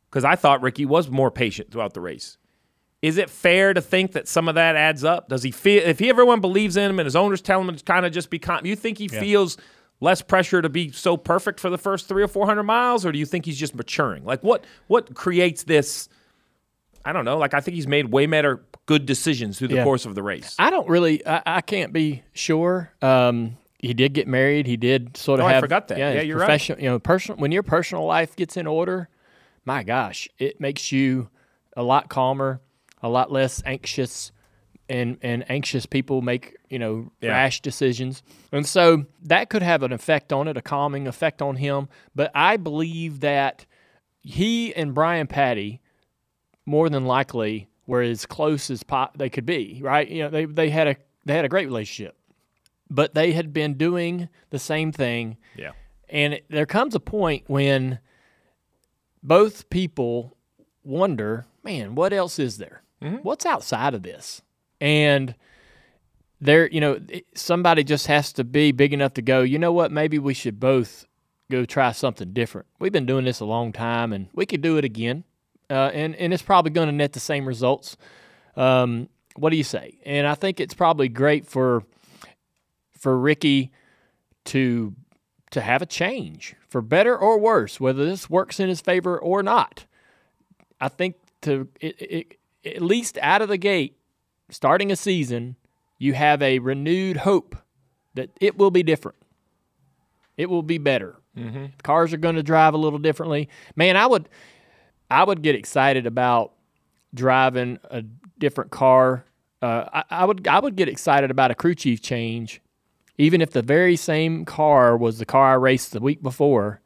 [0.10, 2.38] because I thought Ricky was more patient throughout the race.
[3.02, 5.30] Is it fair to think that some of that adds up?
[5.30, 7.84] Does he feel if he everyone believes in him and his owners tell him to
[7.84, 8.66] kind of just be calm?
[8.66, 9.58] you think he feels
[10.02, 13.18] less pressure to be so perfect for the first 3 or 400 miles or do
[13.18, 14.24] you think he's just maturing?
[14.24, 16.10] Like what what creates this
[17.04, 19.84] I don't know, like I think he's made way better good decisions through the Yeah.
[19.84, 20.56] course of the race.
[20.60, 21.26] I don't really.
[21.26, 22.92] I, I can't be sure.
[23.02, 24.68] Um, he did get married.
[24.68, 25.98] He did sort of Oh, I forgot that.
[25.98, 26.46] Yeah, his you're right.
[26.46, 27.40] professional, You know, personal.
[27.40, 29.10] When your personal life gets in order,
[29.66, 31.30] my gosh, it makes you
[31.76, 32.62] a lot calmer,
[33.02, 34.32] a lot less anxious,
[34.90, 37.32] and and anxious people make you know Yeah.
[37.32, 41.56] rash decisions, and so that could have an effect on it, a calming effect on
[41.56, 41.88] him.
[42.14, 43.66] But I believe that
[44.22, 45.82] he and Brian Pattie
[46.66, 49.80] more than likely were as close as po- they could be.
[49.84, 50.08] Right?
[50.08, 52.16] You know, they they had a they had a great relationship,
[52.90, 55.38] but they had been doing the same thing.
[55.56, 55.72] Yeah.
[56.10, 58.00] And it, there comes a point when
[59.24, 60.36] both people
[60.84, 62.84] wonder, man, what else is there?
[63.02, 63.18] Mm-hmm.
[63.18, 64.42] What's outside of this?
[64.80, 65.36] And
[66.40, 67.00] there, you know,
[67.36, 70.60] somebody just has to be big enough to go, you know what, maybe we should
[70.60, 71.06] both
[71.50, 72.68] go try something different.
[72.80, 75.24] We've been doing this a long time and we could do it again.
[75.72, 77.96] Uh, and, and it's probably going to net the same results.
[78.58, 79.08] Um,
[79.38, 80.00] what do you say?
[80.06, 81.84] And I think it's probably great for
[83.00, 83.72] for Ricky
[84.46, 84.94] to
[85.52, 89.42] to have a change for better or worse, whether this works in his favor or
[89.42, 89.86] not.
[90.80, 93.98] I think to it, it, at least out of the gate,
[94.50, 95.56] starting a season,
[95.98, 97.56] you have a renewed hope
[98.14, 99.18] that it will be different.
[100.38, 101.18] It will be better.
[101.84, 103.48] Cars are going to drive a little differently.
[103.76, 104.28] Man, I would,
[105.12, 106.54] I would get excited about
[107.14, 108.04] driving a
[108.40, 109.26] different car.
[109.62, 112.62] Uh, I, I would, I would get excited about a crew chief change
[113.18, 116.82] even if the very same car was the car I raced the week before,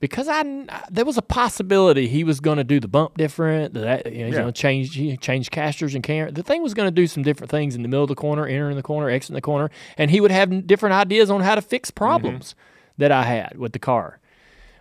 [0.00, 0.42] because I
[0.90, 4.26] there was a possibility he was going to do the bump different, that you know,
[4.26, 4.40] Yeah.
[4.40, 6.30] going to change change casters and camber.
[6.30, 8.46] The thing was going to do some different things in the middle of the corner,
[8.46, 11.62] entering the corner, exiting the corner, and he would have different ideas on how to
[11.62, 12.54] fix problems
[12.98, 14.17] that I had with the car.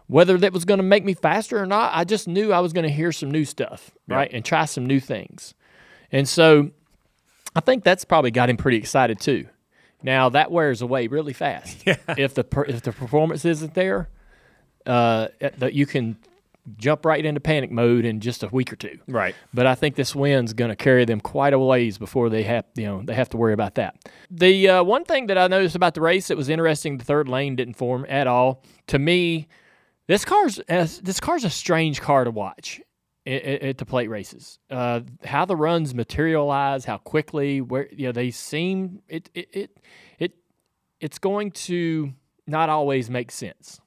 [0.08, 2.72] Whether that was going to make me faster or not, I just knew I was
[2.72, 5.54] going to hear some new stuff, right, and try some new things.
[6.12, 6.72] And so
[7.56, 9.48] I think that's probably got him pretty excited too.
[10.04, 11.84] Now that wears away really fast.
[12.18, 14.10] If the per, if the performance isn't there,
[14.86, 16.18] uh, that you can
[16.78, 19.00] jump right into panic mode in just a week or two.
[19.08, 19.36] Right.
[19.54, 22.66] But I think this win's going to carry them quite a ways before they have
[22.76, 23.96] you know they have to worry about that.
[24.30, 27.28] The uh, one thing that I noticed about the race that was interesting, the third
[27.28, 28.64] lane didn't form at all.
[28.88, 29.48] To me,
[30.08, 32.82] this car's this car's a strange car to watch
[33.26, 34.60] at, at the plate races.
[34.70, 39.78] Uh, how the runs materialize, how quickly, where you know they seem it it it,
[40.18, 40.34] it
[41.00, 42.14] it's going to
[42.48, 43.80] not always make sense.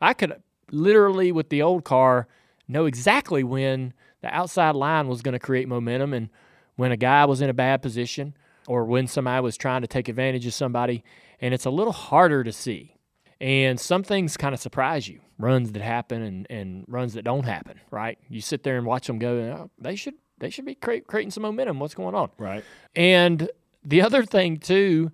[0.00, 2.28] I could literally with the old car
[2.68, 6.28] know exactly when the outside line was going to create momentum and
[6.76, 8.34] when a guy was in a bad position
[8.66, 11.02] or when somebody was trying to take advantage of somebody
[11.40, 12.94] and it's a little harder to see
[13.40, 17.44] and some things kind of surprise you runs that happen and, and runs that don't
[17.44, 20.74] happen right you sit there and watch them go oh, they should they should be
[20.74, 22.64] cre- creating some momentum what's going on Right.
[22.94, 23.50] and
[23.84, 25.10] the other thing too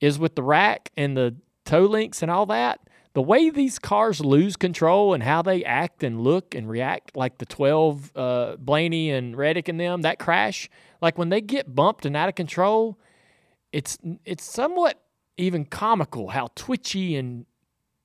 [0.00, 2.80] is with the rack and the toe links and all that,
[3.12, 7.38] the way these cars lose control and how they act and look and react, like
[7.38, 10.70] the 12 uh, Blaney and Reddick and them, that crash,
[11.02, 12.98] like when they get bumped and out of control,
[13.72, 15.00] it's it's somewhat
[15.36, 17.46] even comical how twitchy and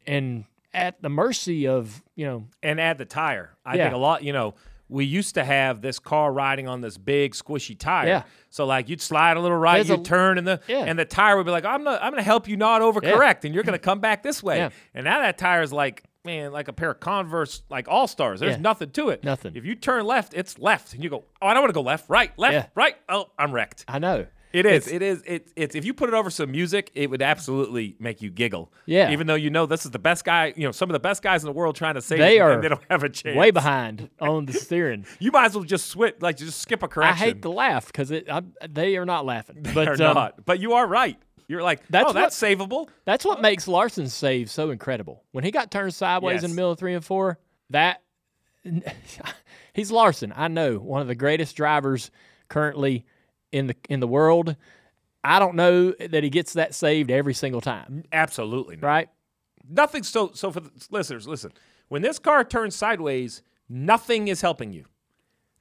[0.07, 3.51] and at the mercy of you know and add the tire.
[3.65, 3.83] I Yeah.
[3.85, 4.55] think a lot, you know,
[4.89, 8.07] we used to have this car riding on this big squishy tire.
[8.07, 8.23] Yeah.
[8.49, 10.85] So like you'd slide a little right, There's you'd a- turn, and the Yeah.
[10.85, 13.53] and the tire would be like, I'm not, I'm gonna help you not overcorrect, and
[13.55, 14.57] you're gonna come back this way.
[14.57, 14.69] Yeah.
[14.93, 18.39] And now that tire is like, man, like a pair of Converse, like All Stars.
[18.39, 18.61] There's Yeah.
[18.61, 19.23] nothing to it.
[19.23, 19.55] Nothing.
[19.55, 21.81] If you turn left, it's left, and you go, oh, I don't want to go
[21.81, 22.65] left, right, left, Yeah.
[22.75, 22.95] right.
[23.09, 23.85] Oh, I'm wrecked.
[23.87, 24.87] I know It is.
[24.87, 25.21] It is.
[25.25, 25.75] It, it's.
[25.75, 28.71] If you put it over some music, it would absolutely make you giggle.
[28.85, 29.11] Yeah.
[29.11, 31.21] Even though you know this is the best guy, you know some of the best
[31.21, 33.09] guys in the world trying to save they it, are and they don't have a
[33.09, 33.37] chance.
[33.37, 35.05] way behind on the steering.
[35.19, 37.23] You might as well just switch, like just skip a correction.
[37.23, 40.13] I hate to laugh because it I, they are not laughing, They but are um,
[40.15, 40.45] not.
[40.45, 41.17] But you are right.
[41.47, 42.89] You're like, That's oh, that's savable.
[43.05, 45.23] That's what makes Larson's save so incredible.
[45.31, 47.39] When he got turned sideways in the middle of three and four,
[47.69, 48.01] that
[49.73, 50.33] he's Larson.
[50.35, 52.11] I know one of the greatest drivers
[52.47, 53.05] currently
[53.55, 54.55] in the in the world.
[55.23, 58.75] I don't know that he gets that saved every single time, Absolutely.
[58.75, 58.87] Not.
[58.87, 59.09] right?
[59.67, 60.03] Nothing.
[60.03, 61.51] So, so for the listeners, listen.
[61.87, 64.85] When this car turns sideways, nothing is helping you.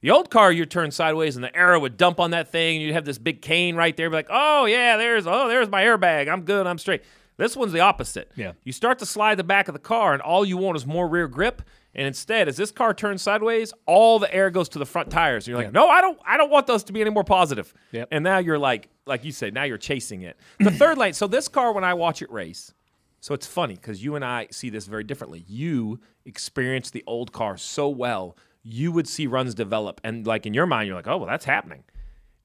[0.01, 2.85] The old car, you turn sideways, and the aero would dump on that thing, and
[2.85, 5.83] you'd have this big cane right there, be like, "Oh yeah, there's oh there's my
[5.83, 6.27] airbag.
[6.31, 6.67] I'm good.
[6.67, 7.01] I'm straight."
[7.37, 8.31] This one's the opposite.
[8.35, 8.53] Yeah.
[8.63, 11.07] You start to slide the back of the car, and all you want is more
[11.07, 11.61] rear grip.
[11.95, 15.47] And instead, as this car turns sideways, all the air goes to the front tires.
[15.47, 16.19] And you're like, "No, I don't.
[16.25, 18.09] I don't want those to be any more positive." Yep.
[18.11, 20.37] And now you're like, like you said, now you're chasing it.
[20.59, 21.13] The third lane.
[21.13, 22.73] So this car, when I watch it race,
[23.21, 25.45] so it's funny because you and I see this very differently.
[25.47, 30.53] You experience the old car so well, you would see runs develop, and like in
[30.53, 31.85] your mind, you're like, "Oh, well, that's happening,"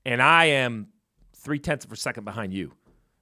[0.07, 0.89] and I am
[1.35, 2.73] three tenths of a second behind you.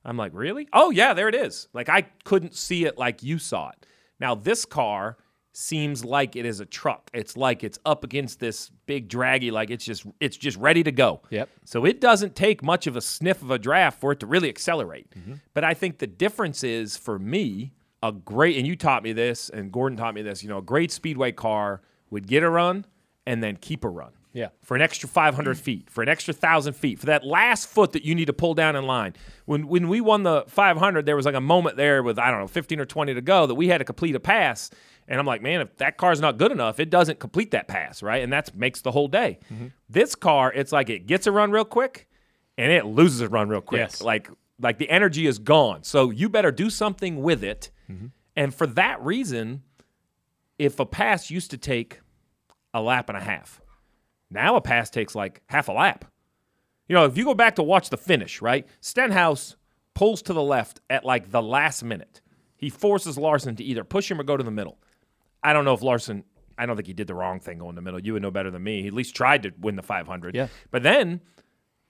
[0.05, 0.69] I'm like, really?
[0.73, 1.69] Oh yeah, there it is.
[1.73, 3.87] Like I couldn't see it like you saw it.
[4.21, 5.17] Now this car
[5.53, 7.11] seems like it is a truck.
[7.13, 10.93] It's like it's up against this big draggy, like it's just it's just ready to
[10.93, 11.23] go.
[11.31, 11.49] Yep.
[11.65, 14.49] So it doesn't take much of a sniff of a draft for it to really
[14.49, 15.11] accelerate.
[15.11, 15.35] Mm-hmm.
[15.55, 19.49] But I think the difference is for me, a great and you taught me this,
[19.49, 22.87] and Gordon taught me this, you know, a great speedway car would get a run
[23.27, 24.49] and then keep a run Yeah.
[24.63, 25.61] for an extra 500 mm.
[25.61, 28.55] feet, for an extra 1,000 feet, for that last foot that you need to pull
[28.55, 29.15] down in line.
[29.45, 32.41] When, when we won the 500, there was like a moment there with, I don't
[32.41, 34.71] know, 15 or 20 to go that we had to complete a pass.
[35.09, 38.03] And I'm like, man, if that car's not good enough, it doesn't complete that pass,
[38.03, 38.23] right?
[38.23, 39.39] And that makes the whole day.
[39.53, 39.69] Mm-hmm.
[39.89, 42.07] This car, it's like it gets a run real quick
[42.59, 43.81] and it loses a run real quick.
[43.81, 44.03] Yes.
[44.03, 45.83] Like, like the energy is gone.
[45.83, 47.71] So you better do something with it.
[47.91, 48.07] Mm-hmm.
[48.37, 49.63] And for that reason,
[50.59, 52.01] if a pass used to take
[52.75, 53.63] a lap and a half,
[54.31, 56.05] now a pass takes like half a lap.
[56.87, 58.67] You know, if you go back to watch the finish, right?
[58.81, 59.57] Stenhouse
[59.95, 62.21] pulls to the left at like the last minute.
[62.57, 64.79] He forces Larson to either push him or go to the middle.
[65.43, 66.25] I don't know if Larson,
[66.57, 68.01] I don't think he did the wrong thing going the middle.
[68.01, 68.83] You would know better than me.
[68.83, 70.35] He at least tried to win the 500.
[70.35, 70.49] Yeah.
[70.71, 71.21] But then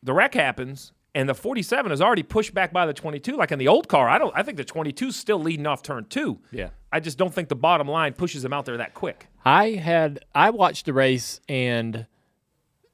[0.02, 3.36] the wreck happens and the 47 is already pushed back by the 22.
[3.36, 5.82] Like in the old car, I don't I think the 22 is still leading off
[5.82, 6.38] turn 2.
[6.52, 6.70] Yeah.
[6.92, 9.26] I just don't think the bottom line pushes him out there that quick.
[9.44, 12.06] I had I watched the race and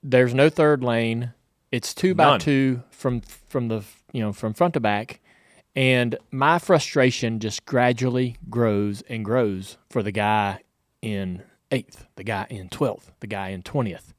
[0.02, 1.32] there's no third lane.
[1.72, 5.20] It's two by two from from the you know from front to back,
[5.76, 10.60] and my frustration just gradually grows and grows for the guy
[11.02, 14.14] in eighth, the guy in twelfth, the guy in twentieth.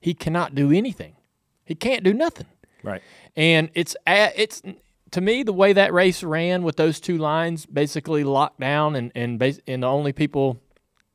[0.00, 1.16] He cannot do anything.
[1.64, 2.46] He can't do nothing.
[2.82, 3.02] Right.
[3.34, 4.62] And it's it's
[5.10, 9.12] to me the way that race ran with those two lines basically locked down and
[9.14, 10.60] and bas- and the only people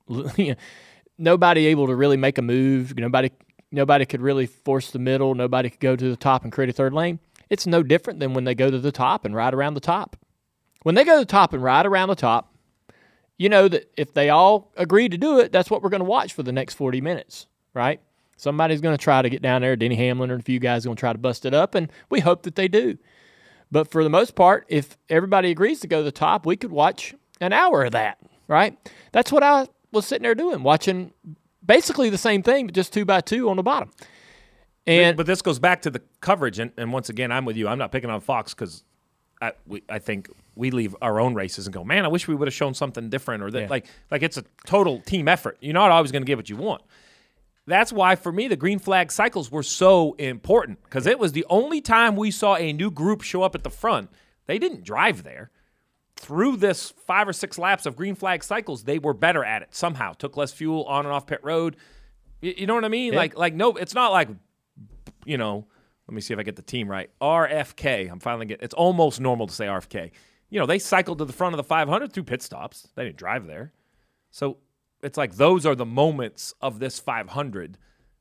[1.17, 3.32] nobody able to really make a move, nobody
[3.71, 6.73] nobody could really force the middle, nobody could go to the top and create a
[6.73, 7.19] third lane.
[7.52, 10.16] It's no different than when they go to the top and ride around the top.
[10.84, 12.56] When they go to the top and ride around the top,
[13.38, 16.06] you know that if they all agree to do it, that's what we're going to
[16.06, 18.00] watch for the next 40 minutes, right?
[18.38, 19.76] Somebody's going to try to get down there.
[19.76, 22.22] Denny Hamlin or a few guys going to try to bust it up, and we
[22.22, 22.98] hope that they do.
[23.70, 26.72] But for the most part, if everybody agrees to go to the top, we could
[26.72, 28.78] watch an hour of that, right?
[29.12, 31.12] That's what I was sitting there doing, watching
[31.66, 33.92] basically the same thing, but just two by two on the bottom.
[34.88, 37.67] And but this goes back to the coverage, and, and once again, I'm with you.
[37.67, 38.84] I'm not picking on Fox because
[39.41, 42.36] I, we, I think we leave our own races and go, man, I wish we
[42.36, 43.67] would have shown something different, or that Yeah.
[43.70, 45.58] like like it's a total team effort.
[45.62, 46.82] You're not always going to get what you want.
[47.67, 51.46] That's why for me the green flag cycles were so important because it was the
[51.48, 54.10] only time we saw a new group show up at the front.
[54.48, 55.52] They didn't drive there.
[56.15, 59.70] Through this five or six laps of green flag cycles, they were better at it
[59.76, 60.13] somehow.
[60.13, 61.78] Took less fuel on and off pit road.
[62.41, 63.13] You, you know what I mean?
[63.13, 63.20] Yeah.
[63.20, 64.28] Like like no, it's not like
[65.25, 65.67] you know,
[66.07, 67.10] let me see if I get the team right.
[67.21, 68.12] RFK.
[68.12, 70.12] I'm finally getting it's almost normal to say RFK.
[70.49, 72.89] you know, they cycled to the front of the 500 through pit stops.
[72.95, 73.71] They didn't drive there.
[74.29, 74.57] So
[75.01, 77.77] it's like those are the moments of this 500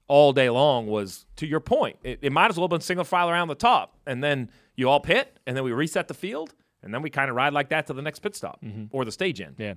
[0.08, 1.96] all day long was to your point.
[2.02, 3.96] It, it might as well have been single file around the top.
[4.06, 7.30] And then you all pit and then we reset the field and then we kind
[7.30, 8.84] of ride like that to the next pit stop mm-hmm.
[8.90, 9.56] or the stage end.
[9.58, 9.74] Yeah.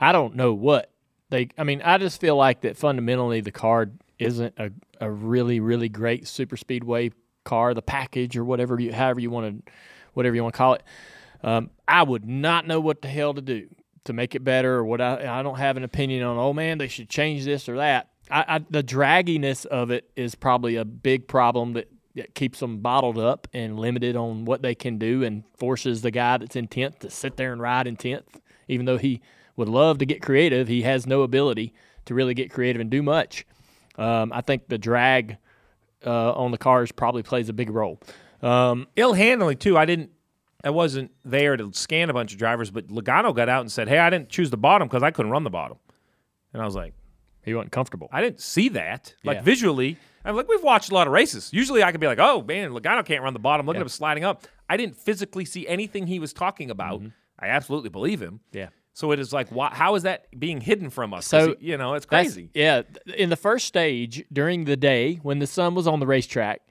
[0.00, 0.90] I don't know what
[1.30, 5.60] they I mean, I just feel like that fundamentally the card isn't a, a really,
[5.60, 7.10] really great super speedway
[7.44, 9.72] car, the package or whatever you however you want to
[10.14, 10.82] whatever you want to call it.
[11.42, 13.68] Um, I would not know what the hell to do
[14.04, 16.78] to make it better or what I, I don't have an opinion on, oh man,
[16.78, 18.10] they should change this or that.
[18.30, 22.78] I, I, the dragginess of it is probably a big problem that, that keeps them
[22.78, 26.66] bottled up and limited on what they can do and forces the guy that's in
[26.66, 28.40] 10th to sit there and ride in 10th.
[28.68, 29.20] Even though he
[29.54, 31.72] would love to get creative, he has no ability
[32.06, 33.44] to really get creative and do much.
[33.96, 35.38] Um, I think the drag
[36.04, 38.00] uh, on the cars probably plays a big role.
[38.42, 39.76] Um, Ill handling too.
[39.78, 40.10] I didn't.
[40.64, 43.88] I wasn't there to scan a bunch of drivers, but Logano got out and said,
[43.88, 45.78] "Hey, I didn't choose the bottom because I couldn't run the bottom,"
[46.52, 46.92] and I was like,
[47.44, 48.08] he wasn't comfortable.
[48.12, 49.14] I didn't see that.
[49.24, 49.42] Like Yeah.
[49.42, 51.50] visually, I'm like, we've watched a lot of races.
[51.52, 53.66] Usually I could be like, oh man, Logano can't run the bottom.
[53.66, 54.44] Look at him sliding up.
[54.68, 57.02] I didn't physically see anything he was talking about.
[57.38, 58.40] I absolutely believe him.
[58.52, 58.58] Mm-hmm.
[58.58, 58.68] Yeah.
[58.96, 61.26] So it is like, why, how is that being hidden from us?
[61.26, 62.48] So you know, it's crazy.
[62.54, 62.80] yeah.
[63.14, 66.62] In the first stage, during the day, when the sun was on the racetrack,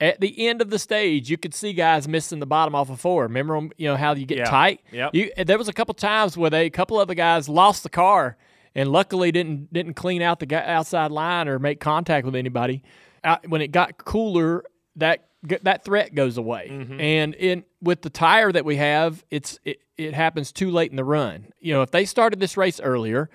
[0.00, 3.00] at the end of the stage, you could see guys missing the bottom off of
[3.00, 3.24] four.
[3.24, 4.44] Remember, you know how you get Yeah.
[4.44, 4.80] tight.
[4.92, 5.10] Yep.
[5.12, 7.88] You, there was a couple times where they, a couple of the guys lost the
[7.90, 8.36] car,
[8.76, 12.84] and luckily didn't didn't clean out the outside line or make contact with anybody.
[13.24, 14.62] Uh, when it got cooler,
[14.96, 16.68] that that threat goes away.
[16.70, 17.00] Mm-hmm.
[17.00, 20.96] And in with the tire that we have, it's it, it happens too late in
[20.96, 21.52] the run.
[21.60, 23.28] You know, if they started this race earlier,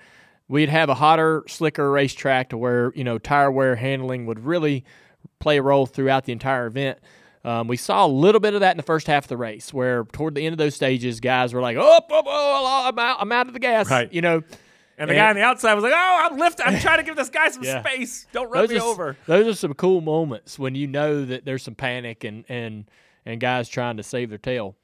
[0.48, 4.84] we'd have a hotter, slicker racetrack to where you know tire wear handling would really
[5.38, 6.98] play a role throughout the entire event.
[7.44, 9.72] Um, we saw a little bit of that in the first half of the race,
[9.72, 13.18] where toward the end of those stages, guys were like, "Oh, oh, oh, I'm out,
[13.20, 14.12] I'm out of the gas," Right.
[14.12, 14.42] You know,
[14.98, 16.66] And the guy on the outside was like, oh, I'm lifting.
[16.66, 17.82] I'm trying to give this guy some Yeah.
[17.82, 18.26] space.
[18.32, 19.16] Don't run those me are, over.
[19.26, 22.90] Those are some cool moments when you know that there's some panic and and
[23.24, 24.74] and guys trying to save their tail.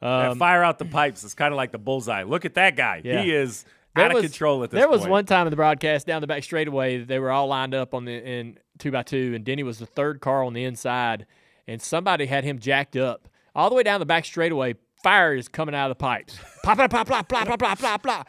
[0.00, 1.22] Um, fire out the pipes.
[1.22, 2.24] It's kind of like the bullseye.
[2.24, 3.02] Look at that guy.
[3.04, 3.22] Yeah.
[3.22, 5.10] He is There out of control at this There was point.
[5.10, 8.04] one time in the broadcast down the back straightaway, they were all lined up on
[8.04, 11.24] the in two by two, and Denny was the third car on the inside,
[11.68, 14.74] and somebody had him jacked up all the way down the back straightaway.
[15.04, 16.36] Fire is coming out of the pipes.
[16.64, 18.28] Pop, pop, pop, pop, pop, pop, pop, pop, pop.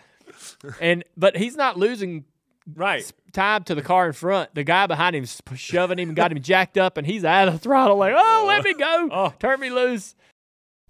[0.79, 2.25] And but he's not losing
[2.75, 3.09] right.
[3.31, 4.53] time to the car in front.
[4.55, 7.59] The guy behind him's shoving him, got him jacked up, and he's out of the
[7.59, 7.97] throttle.
[7.97, 9.33] Like, oh, let me go, oh.
[9.39, 10.15] turn me loose.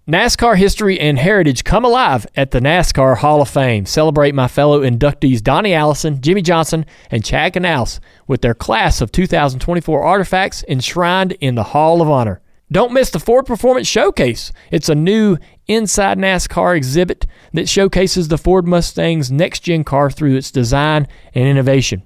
[0.06, 3.86] NASCAR history and heritage come alive at the NASCAR Hall of Fame.
[3.86, 9.10] Celebrate my fellow inductees Donnie Allison, Jimmie Johnson, and Chad Knaus with their class of
[9.12, 12.42] 2024 artifacts enshrined in the Hall of Honor.
[12.72, 14.52] Don't miss the Ford Performance Showcase.
[14.70, 20.36] It's a new inside NASCAR exhibit that showcases the Ford Mustang's next gen car through
[20.36, 22.02] its design and innovation.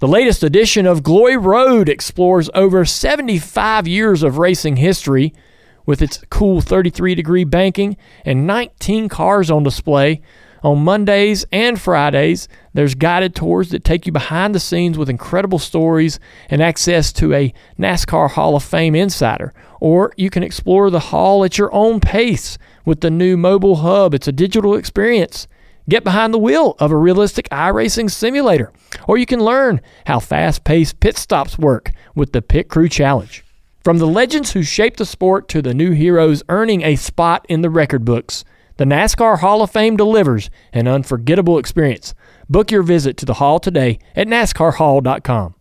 [0.00, 5.34] The latest edition of Glory Road explores over 75 years of racing history
[5.86, 10.22] with its cool 33 degree banking and 19 cars on display.
[10.62, 15.58] On Mondays and Fridays, there's guided tours that take you behind the scenes with incredible
[15.58, 16.20] stories
[16.50, 19.54] and access to a NASCAR Hall of Fame insider.
[19.80, 24.12] Or you can explore the hall at your own pace with the new mobile hub.
[24.12, 25.48] It's a digital experience.
[25.88, 28.70] Get behind the wheel of a realistic iRacing simulator,
[29.08, 33.42] or you can learn how fast paced pit stops work with the Pit Crew Challenge.
[33.82, 37.62] From the legends who shaped the sport to the new heroes earning a spot in
[37.62, 38.44] the record books,
[38.80, 42.14] the NASCAR Hall of Fame delivers an unforgettable experience.
[42.48, 45.54] Book your visit to the hall today at NASCARHall.com.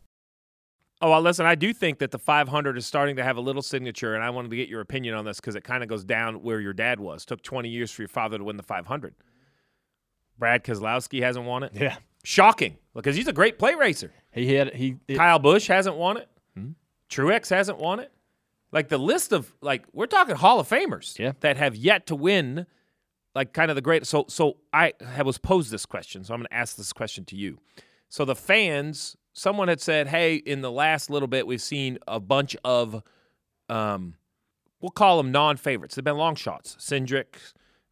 [1.01, 3.62] Oh, well, listen, I do think that the 500 is starting to have a little
[3.62, 6.05] signature, and I wanted to get your opinion on this because it kind of goes
[6.05, 7.25] down where your dad was.
[7.25, 9.13] Took 20 years for your father to win the 500.
[10.38, 11.73] Brad Keselowski hasn't won it.
[11.75, 11.97] Yeah.
[12.23, 14.13] Shocking because he's a great plate racer.
[14.32, 16.29] He had he it- Kyle Busch hasn't won it.
[16.55, 16.69] Hmm?
[17.10, 18.13] Truex hasn't won it.
[18.71, 21.34] Like the list of like we're talking Hall of Famers Yeah.
[21.41, 22.65] that have yet to win,
[23.35, 24.05] like kind of the great.
[24.05, 27.35] So so I was posed this question, so I'm going to ask this question to
[27.35, 27.59] you.
[28.09, 32.19] So the fans, someone had said, "Hey, in the last little bit, we've seen a
[32.19, 33.03] bunch of,
[33.69, 34.15] um,
[34.81, 35.95] we'll call them non-favorites.
[35.95, 36.75] They've been long shots.
[36.79, 37.35] Cindric,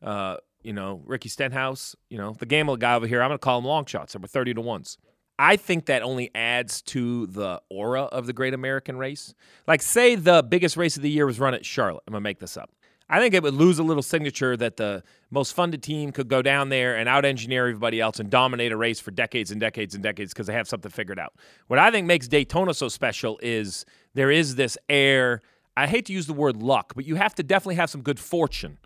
[0.02, 3.22] uh, you know, Ricky Stenhouse, you know, the Gamble guy over here.
[3.22, 4.14] I'm going to call them long shots.
[4.14, 4.98] They were thirty to ones.
[5.40, 9.36] I think that only adds to the aura of the Great American Race.
[9.68, 12.04] Like, say the biggest race of the year was run at Charlotte.
[12.08, 12.72] I'm gonna make this up.
[13.10, 15.02] I think it would lose a little signature that the
[15.32, 18.78] most funded team could go down there and out engineer everybody else and dominate a
[18.78, 21.34] race for decades and decades and decades because they have something figured out.
[21.68, 25.42] What I think makes Daytona so special is there is this air.
[25.78, 28.20] I hate to use the word luck, but you have to definitely have some good
[28.20, 28.78] fortune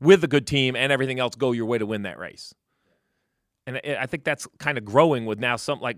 [0.00, 2.54] with a good team and everything else go your way to win that race.
[3.66, 5.96] And I think that's kind of growing with now some like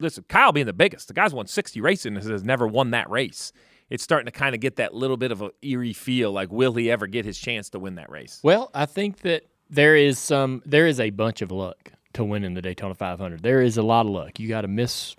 [0.00, 1.08] listen, Kyle being the biggest.
[1.08, 3.52] The guy's won 60 races and has never won that race.
[3.90, 6.74] It's starting to kind of get that little bit of an eerie feel like will
[6.74, 8.40] he ever get his chance to win that race?
[8.42, 12.54] Well, I think that there is some there is a bunch of luck to winning
[12.54, 13.42] the Daytona 500.
[13.42, 14.40] There is a lot of luck.
[14.40, 15.14] You got to miss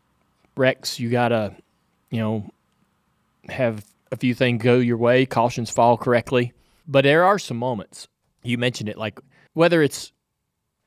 [0.57, 0.99] wrecks.
[0.99, 1.55] You got to,
[2.09, 2.49] you know,
[3.49, 5.26] have a few things go your way.
[5.26, 6.53] Cautions fall correctly.
[6.88, 8.07] But there are some moments.
[8.43, 9.20] You mentioned it, like
[9.53, 10.11] whether it's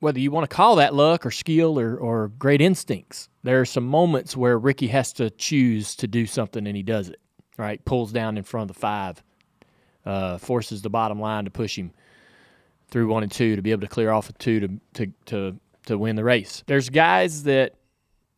[0.00, 3.28] whether you want to call that luck or skill or, or great instincts.
[3.42, 7.08] There are some moments where Ricky has to choose to do something and he does
[7.08, 7.20] it.
[7.58, 9.22] Right, pulls down in front of the five,
[10.06, 11.92] uh, forces the bottom line to push him
[12.88, 15.60] through one and two to be able to clear off a two to to to
[15.86, 16.62] to win the race.
[16.66, 17.74] There's guys that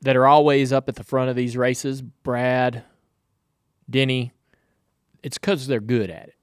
[0.03, 2.03] that are always up at the front of these races.
[2.03, 2.85] Brad,
[3.89, 4.33] Denny.
[5.23, 6.35] It's because they're good at it.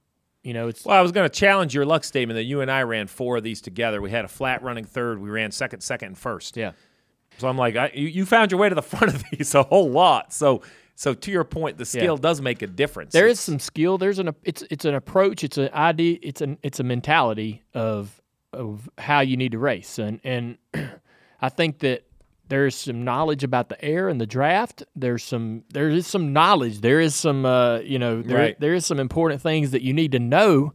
[0.44, 2.70] You know, it's Well, I was going to challenge your luck statement that you and
[2.70, 4.02] I ran four of these together.
[4.02, 5.20] We had a flat running third.
[5.20, 6.56] We ran second, second, and first.
[6.56, 6.74] yeah.
[7.40, 9.64] So I'm like, I, you, you found your way to the front of these a
[9.64, 10.32] whole lot.
[10.32, 10.62] So,
[11.00, 12.22] so to your point, the skill Yeah.
[12.22, 13.14] does make a difference.
[13.14, 13.98] There is It's- some skill.
[14.00, 15.44] There's an it's it's an approach.
[15.44, 16.18] It's an idea.
[16.24, 18.20] It's an it's a mentality of
[18.52, 20.00] of how you need to race.
[20.00, 20.58] And and
[21.42, 22.04] I think that
[22.50, 24.82] there's some knowledge about the air and the draft.
[24.96, 26.80] There's some there is some knowledge.
[26.82, 28.60] There is some uh, you know there, Right.
[28.60, 30.74] there is some important things that you need to know.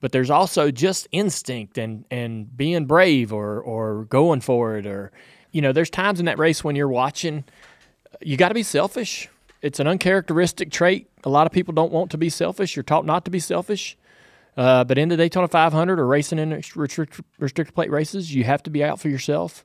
[0.00, 5.10] But there's also just instinct and and being brave or or going for it or
[5.50, 7.44] you know there's times in that race when you're watching
[8.20, 9.28] you got to be selfish.
[9.64, 11.08] It's an uncharacteristic trait.
[11.24, 12.76] A lot of people don't want to be selfish.
[12.76, 13.96] You're taught not to be selfish.
[14.58, 18.62] Uh, but in the Daytona 500 or racing in restrict, restricted plate races, you have
[18.64, 19.64] to be out for yourself.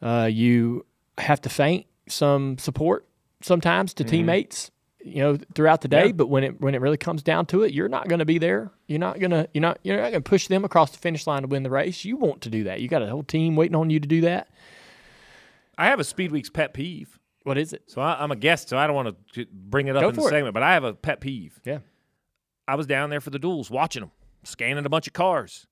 [0.00, 0.86] Uh, you
[1.18, 3.04] have to faint some support
[3.40, 4.70] sometimes to teammates,
[5.04, 6.06] you know, throughout the day.
[6.06, 6.12] Yeah.
[6.12, 8.38] But when it when it really comes down to it, you're not going to be
[8.38, 8.70] there.
[8.86, 11.42] You're not gonna you're not you're not going to push them across the finish line
[11.42, 12.04] to win the race.
[12.04, 12.80] You want to do that.
[12.80, 14.48] You got a whole team waiting on you to do that.
[15.76, 17.18] I have a Speed Weeks pet peeve.
[17.44, 17.84] What is it?
[17.86, 20.14] So I, I'm a guest, so I don't want to bring it up Go in
[20.14, 20.28] the it.
[20.28, 21.60] segment, but I have a pet peeve.
[21.64, 21.78] Yeah.
[22.68, 24.12] I was down there for the duels, watching them,
[24.44, 25.66] scanning a bunch of cars,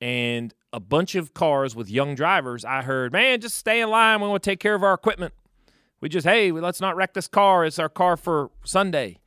[0.00, 2.64] and a bunch of cars with young drivers.
[2.64, 4.20] I heard, man, just stay in line.
[4.20, 5.34] We want to take care of our equipment.
[6.00, 7.64] We just, hey, let's not wreck this car.
[7.64, 9.18] It's our car for Sunday.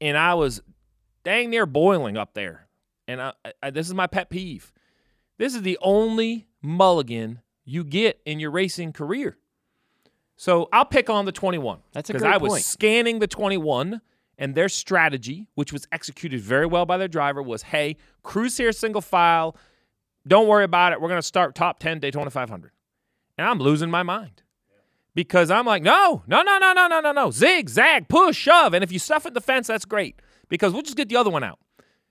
[0.00, 0.62] And I was
[1.24, 2.68] dang near boiling up there.
[3.08, 3.32] And I,
[3.62, 4.72] I, this is my pet peeve.
[5.38, 9.38] This is the only mulligan you get in your racing career.
[10.40, 11.80] So I'll pick on the 21.
[11.92, 12.64] That's a because I was point.
[12.64, 14.00] scanning the 21
[14.38, 18.72] and their strategy, which was executed very well by their driver, was hey, cruise here
[18.72, 19.54] single file.
[20.26, 21.00] Don't worry about it.
[21.02, 22.70] We're going to start top 10 Daytona 500.
[23.36, 24.42] And I'm losing my mind
[25.14, 27.30] because I'm like, no, no, no, no, no, no, no, no.
[27.30, 28.72] Zig, zag, push, shove.
[28.72, 31.28] And if you stuff in the fence, that's great because we'll just get the other
[31.28, 31.58] one out.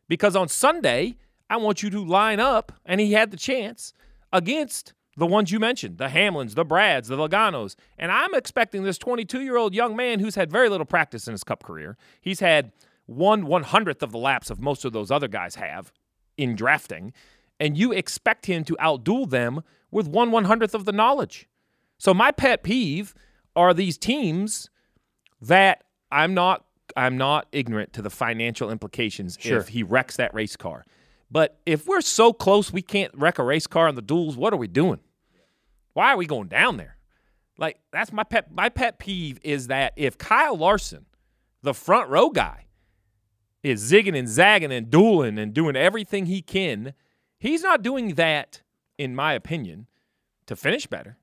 [0.07, 1.17] Because on Sunday,
[1.49, 3.91] I want you to line up, and he had the chance
[4.31, 7.75] against the ones you mentioned the Hamlins, the Brads, the Logano's.
[7.97, 11.33] And I'm expecting this 22 year old young man who's had very little practice in
[11.33, 11.97] his cup career.
[12.21, 12.71] He's had
[13.05, 15.91] one one hundredth of the laps of most of those other guys have
[16.37, 17.13] in drafting.
[17.59, 19.61] And you expect him to outduel them
[19.91, 21.47] with one one hundredth of the knowledge.
[21.97, 23.13] So my pet peeve
[23.55, 24.69] are these teams
[25.41, 26.65] that I'm not
[26.95, 29.57] I'm not ignorant to the financial implications Sure.
[29.59, 30.85] if he wrecks that race car.
[31.31, 34.53] But if we're so close we can't wreck a race car on the duels, what
[34.53, 34.99] are we doing?
[35.99, 36.95] Why are we going down there?
[37.57, 41.07] Like that's my pet my pet peeve is that if Kyle Larson,
[41.61, 42.67] the front row guy,
[43.63, 46.93] is zigging and zagging and dueling and doing everything he can,
[47.37, 48.61] he's not doing that,
[48.97, 49.87] in my opinion,
[50.45, 51.17] to finish better.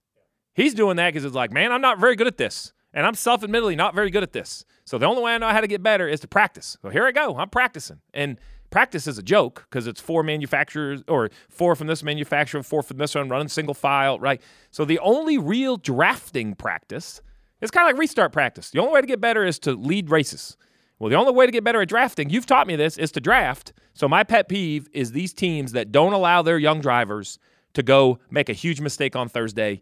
[0.53, 2.75] He's doing that because it's like, man, I'm not very good at this.
[2.93, 4.67] And I'm self admittedly not very good at this.
[4.85, 6.77] So the only way I know how to get better is to practice.
[6.83, 7.39] So here I go.
[7.39, 8.01] I'm practicing.
[8.13, 8.39] And
[8.77, 12.99] practice is a joke because it's four manufacturers or four from this manufacturer, four from
[12.99, 14.39] this one, running single file, right?
[14.71, 17.23] So the only real drafting practice
[17.63, 18.69] is kind of like restart practice.
[18.69, 20.59] The only way to get better is to lead races.
[20.99, 23.21] Well, the only way to get better at drafting, you've taught me this, is to
[23.21, 23.73] draft.
[23.95, 27.39] So my pet peeve is these teams that don't allow their young drivers
[27.73, 29.81] to go make a huge mistake on Thursday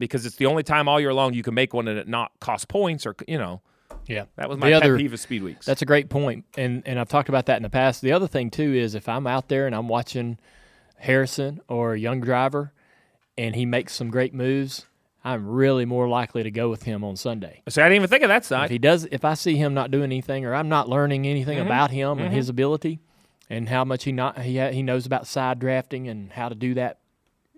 [0.00, 2.32] because it's the only time all year long you can make one and it not
[2.40, 3.62] cost points or you know.
[4.06, 5.64] Yeah, That was The my pet other- peeve of speed weeks.
[5.66, 8.02] That's a great point, and and I've talked about that in the past.
[8.02, 10.38] The other thing too is if I'm out there and I'm watching
[10.98, 12.72] Harrison or a young driver,
[13.36, 14.86] and he makes some great moves,
[15.24, 17.62] I'm really more likely to go with him on Sunday.
[17.68, 18.66] See, I didn't even think of that side.
[18.66, 21.58] If he does, if I see him not doing anything, or I'm not learning anything
[21.58, 21.66] Mm-hmm.
[21.66, 23.00] about him and his ability,
[23.50, 26.54] and how much he not he ha- he knows about side drafting and how to
[26.54, 26.98] do that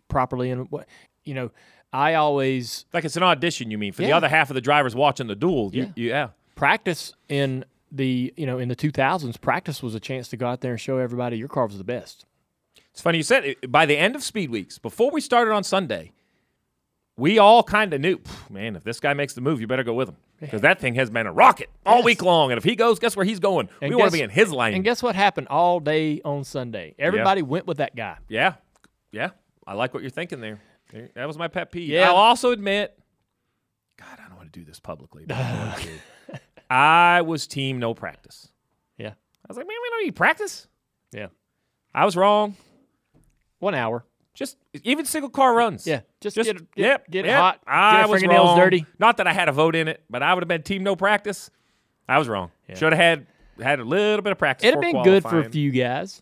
[0.09, 0.87] properly, and what
[1.24, 1.51] you know,
[1.93, 4.95] I always Like it's an audition, you mean, for the other half of the drivers
[4.95, 5.70] watching the duel.
[5.72, 5.89] You- Yeah.
[5.97, 6.28] you- yeah.
[6.55, 10.61] practice in the you know in the 2000s practice was a chance to go out
[10.61, 12.24] there and show everybody your car was the best
[12.91, 13.70] It's funny you said it.
[13.70, 16.12] By the end of Speed Weeks, before we started on Sunday,
[17.18, 18.18] we all kind of knew,
[18.51, 20.16] man, if this guy makes the move, you better go with him.
[20.41, 22.51] Because that thing has been a rocket all week long.
[22.53, 23.70] And if he goes, guess where he's going?
[23.80, 24.74] And we want to be in his lane.
[24.74, 26.95] And guess what happened all day on Sunday?
[26.99, 28.16] Everybody went with that guy.
[28.28, 28.55] Yeah,
[29.12, 29.30] yeah.
[29.66, 30.61] I like what you're thinking there.
[31.14, 31.89] That was my pet peeve.
[31.89, 32.09] Yeah.
[32.09, 32.99] I'll also admit,
[33.99, 35.24] God, I don't want to do this publicly.
[35.26, 35.89] But I.
[36.70, 38.49] I was team no practice.
[38.99, 39.11] Yeah.
[39.11, 40.66] I was like, man, we don't need practice.
[41.12, 41.28] Yeah.
[41.95, 42.57] I was wrong.
[43.59, 44.05] One hour.
[44.34, 45.87] Just even single car runs.
[45.87, 47.39] Yeah, just get it- get- yep, get it yep.
[47.41, 48.59] hot, I your was fingernails wrong.
[48.59, 48.84] dirty.
[48.99, 50.95] Not that I had a vote in it, but I would have been team no
[50.95, 51.51] practice.
[52.07, 52.51] I was wrong.
[52.74, 53.26] Should have had
[53.62, 54.66] had a little bit of practice.
[54.66, 56.20] It'd have been good for a few guys.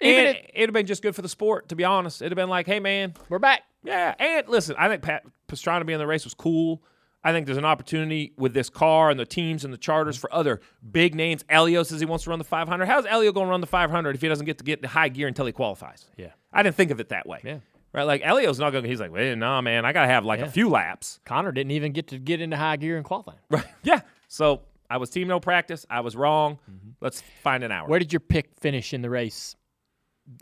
[0.00, 2.20] Even And if- it'd have been just good for the sport, to be honest.
[2.20, 3.62] It'd have been like, hey man, we're back.
[3.86, 6.82] Yeah, and listen, I think Pat Pastrana being in the race was cool.
[7.24, 10.32] I think there's an opportunity with this car and the teams and the charters for
[10.32, 10.60] other
[10.92, 11.44] big names.
[11.50, 12.86] Helio says he wants to run the 500.
[12.86, 15.08] How's Helio going to run the 500 if he doesn't get to get the high
[15.08, 16.04] gear until he qualifies?
[16.16, 16.28] Yeah.
[16.52, 17.40] I didn't think of it that way.
[17.42, 17.58] Yeah.
[17.92, 18.84] Right, like Helio's not going.
[18.84, 20.46] to He's like, well, no, man, I got to have like Yeah.
[20.46, 21.18] a few laps.
[21.24, 23.38] Connor didn't even get to get into high gear in qualifying.
[23.50, 23.64] Right.
[23.82, 24.02] Yeah.
[24.28, 25.84] So I was team no practice.
[25.90, 26.58] I was wrong.
[27.00, 27.82] Let's find an hour.
[27.84, 27.90] Mm-hmm.
[27.90, 29.56] Where did your pick finish in the race?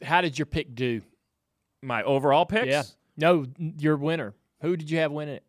[0.03, 1.01] How did your pick do?
[1.83, 2.67] My overall picks.
[2.67, 2.83] Yeah.
[3.17, 4.35] No, your winner.
[4.63, 5.45] Who did you have winning it?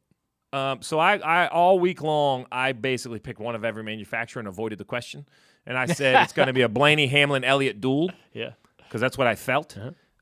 [0.53, 4.47] Um, so I, I all week long, I basically picked one of every manufacturer and
[4.47, 5.25] avoided the question.
[5.65, 8.51] And I said it's going to be a Blaney, Hamlin, Elliott duel Yeah.
[8.77, 9.77] because that's what I felt.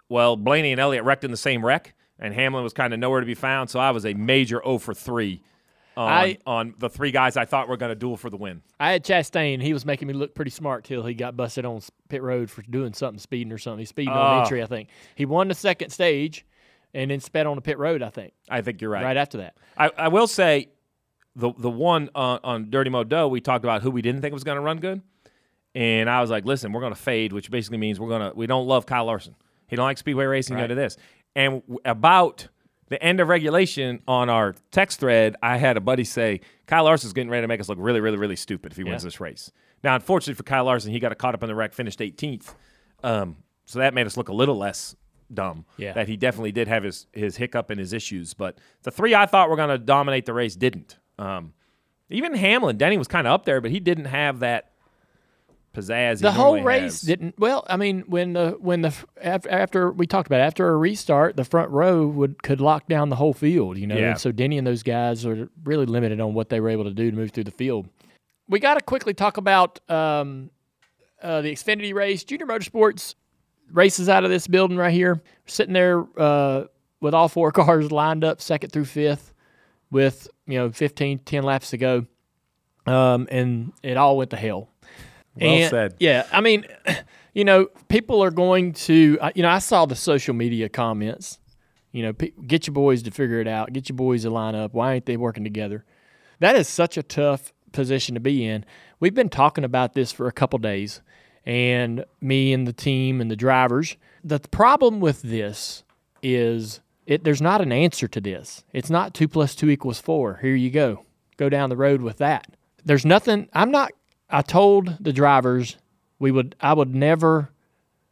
[0.09, 3.19] Well, Blaney and Elliott wrecked in the same wreck, and Hamlin was kind of nowhere
[3.19, 3.69] to be found.
[3.69, 5.41] So I was a major 0 for 3
[5.97, 8.61] on, I- on the three guys I thought were going to duel for the win.
[8.79, 9.61] I had Chastain.
[9.61, 12.61] He was making me look pretty smart till he got busted on pit road for
[12.63, 13.79] doing something, speeding or something.
[13.79, 14.41] He's speeding on Oh.
[14.41, 14.89] entry, I think.
[15.15, 16.45] He won the second stage
[16.93, 19.03] and then sped on the pit road, I think, I think you're right.
[19.03, 19.55] right after that.
[19.77, 20.69] I, I will say
[21.35, 24.33] the the one on, on Dirty Mo Dough, we talked about who we didn't think
[24.33, 25.01] was going to run good.
[25.75, 28.37] And I was like, listen, we're going to fade, which basically means we're going to,
[28.37, 29.35] we don't love Kyle Larson.
[29.67, 30.97] He don't like speedway racing, none of this.
[31.35, 32.47] And w- about
[32.89, 37.13] the end of regulation on our text thread, I had a buddy say, Kyle Larson's
[37.13, 39.51] getting ready to make us look really, really, really stupid if he wins this race.
[39.83, 42.53] Now, unfortunately for Kyle Larson, he got caught up in the wreck, finished 18th.
[43.03, 44.95] Um, so that made us look a little less
[45.33, 45.65] dumb.
[45.77, 45.93] Yeah.
[45.93, 48.33] That he definitely did have his, his hiccup and his issues.
[48.33, 50.97] But the three I thought were going to dominate the race didn't.
[51.19, 51.53] Um,
[52.09, 54.71] even Hamlin, Denny was kind of up there, but he didn't have that
[55.73, 56.21] pizzazz.
[56.21, 57.01] the whole race has.
[57.01, 57.35] didn't.
[57.39, 60.77] Well, I mean, when the when the after, after we talked about it, after a
[60.77, 63.77] restart, the front row would could lock down the whole field.
[63.77, 64.11] You know, Yeah.
[64.11, 66.93] and so Denny and those guys are really limited on what they were able to
[66.93, 67.89] do to move through the field.
[68.47, 70.51] We got to quickly talk about um,
[71.21, 73.15] uh, the Xfinity race, Junior Motorsports
[73.73, 76.65] races out of this building right here, sitting there uh,
[77.01, 79.33] with all four cars lined up, second through fifth,
[79.91, 82.05] with you know 15, 10 laps to go,
[82.85, 84.69] um, and it all went to hell.
[85.35, 85.95] Well And- said.
[85.99, 86.65] Yeah, I mean,
[87.33, 91.39] you know, people are going to, you know, I saw the social media comments.
[91.91, 93.71] You know, get your boys to figure it out.
[93.71, 94.73] Get your boys to line up.
[94.73, 95.85] Why ain't they working together?
[96.39, 98.65] That is such a tough position to be in.
[98.99, 101.01] We've been talking about this for a couple days,
[101.45, 103.97] and me and the team and the drivers.
[104.23, 105.83] The problem with this
[106.21, 107.23] is it.
[107.23, 108.63] There's not an answer to this.
[108.71, 110.39] It's not two plus two equals four.
[110.41, 111.05] Here you go.
[111.37, 112.47] Go down the road with that.
[112.85, 113.49] There's nothing.
[113.53, 113.91] I'm not.
[114.29, 115.77] I told the drivers
[116.19, 116.55] we would.
[116.61, 117.51] I would never.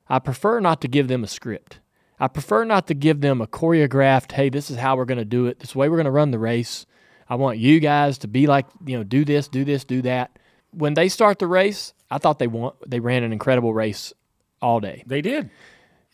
[0.10, 1.80] I prefer not to give them a script.
[2.20, 4.34] I prefer not to give them a choreographed.
[4.34, 5.60] Hey, this is how we're going to do it.
[5.60, 6.86] This way we're going to run the race.
[7.28, 10.38] I want you guys to be like, you know, do this, do this, do that.
[10.72, 14.14] When they start the race, I thought they want they ran an incredible race
[14.62, 15.04] all day.
[15.06, 15.50] They did.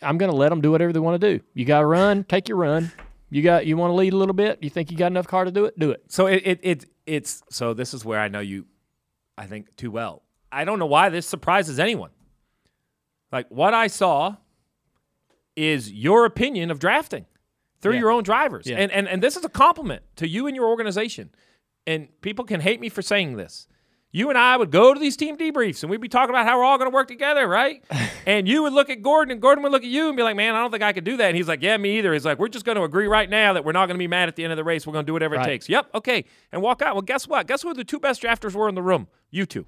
[0.02, 1.44] I'm going to let them do whatever they want to do.
[1.54, 2.92] You got to run, take your run.
[3.30, 4.60] You got you want to lead a little bit.
[4.62, 5.78] You think you got enough car to do it?
[5.78, 6.04] Do it.
[6.08, 8.66] So it, it it it's so this is where I know you,
[9.38, 10.24] I think too well.
[10.52, 12.12] I don't know why this surprises anyone.
[13.32, 14.38] Like what I saw
[15.56, 17.26] is your opinion of drafting
[17.82, 18.00] through Yeah.
[18.00, 18.78] your own drivers, Yeah.
[18.78, 21.30] and and and this is a compliment to you and your organization.
[21.86, 23.68] And people can hate me for saying this.
[24.12, 26.58] You and I would go to these team debriefs and we'd be talking about how
[26.58, 27.84] we're all going to work together, right?
[28.26, 30.36] and you would look at Gordon and Gordon would look at you and be like,
[30.36, 31.28] man, I don't think I could do that.
[31.28, 32.14] And he's like, yeah, me either.
[32.14, 34.08] He's like, we're just going to agree right now that we're not going to be
[34.08, 34.88] mad at the end of the race.
[34.88, 35.46] We're going to do whatever Right.
[35.46, 35.70] it takes.
[35.70, 35.90] Yep.
[35.94, 36.24] Okay.
[36.52, 36.96] And walk out.
[36.96, 37.48] Well, guess what?
[37.48, 39.08] Guess who the two best drafters were in the room?
[39.30, 39.66] You two.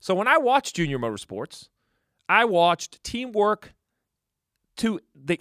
[0.00, 1.68] So when I watched Junior Motorsports,
[2.28, 3.74] I watched teamwork
[4.78, 5.40] to the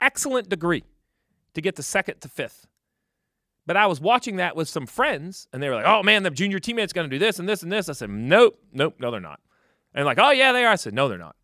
[0.00, 0.82] excellent degree
[1.54, 2.66] to get to second to fifth.
[3.66, 6.30] But I was watching that with some friends, and they were like, "Oh man, the
[6.30, 9.10] junior teammate's going to do this and this and this." I said, "Nope, nope, no,
[9.10, 9.40] they're not."
[9.94, 11.36] And like, "Oh yeah, they are." I said, "No, they're not."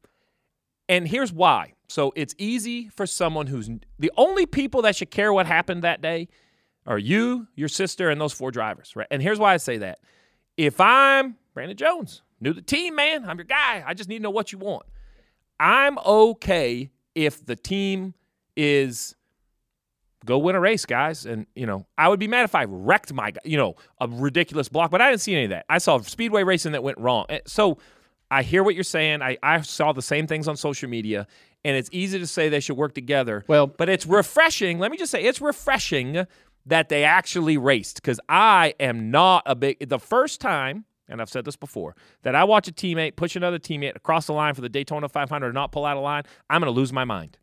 [0.88, 1.74] And here's why.
[1.88, 6.00] So it's easy for someone who's the only people that should care what happened that
[6.00, 6.28] day
[6.86, 9.06] are you, your sister, and those four drivers, right?
[9.10, 10.00] And here's why I say that.
[10.56, 13.82] If I'm Brandon Jones, new to the team, man, I'm your guy.
[13.86, 14.84] I just need to know what you want.
[15.58, 18.14] I'm okay if the team
[18.56, 19.14] is
[20.24, 21.26] go win a race, guys.
[21.26, 24.68] And you know, I would be mad if I wrecked my, you know, a ridiculous
[24.68, 25.64] block, but I didn't see any of that.
[25.68, 27.26] I saw speedway racing that went wrong.
[27.28, 27.78] Eh, So
[28.30, 29.22] I hear what you're saying.
[29.22, 31.26] I, I saw the same things on social media,
[31.64, 33.44] and it's easy to say they should work together.
[33.48, 34.78] Well- but it's refreshing.
[34.78, 36.26] Let me just say, it's refreshing
[36.66, 39.88] that they actually raced because I am not a big.
[39.88, 43.58] The first time, and I've said this before, that I watch a teammate push another
[43.58, 46.60] teammate across the line for the Daytona 500 and not pull out a line, I'm
[46.60, 47.38] going to lose my mind.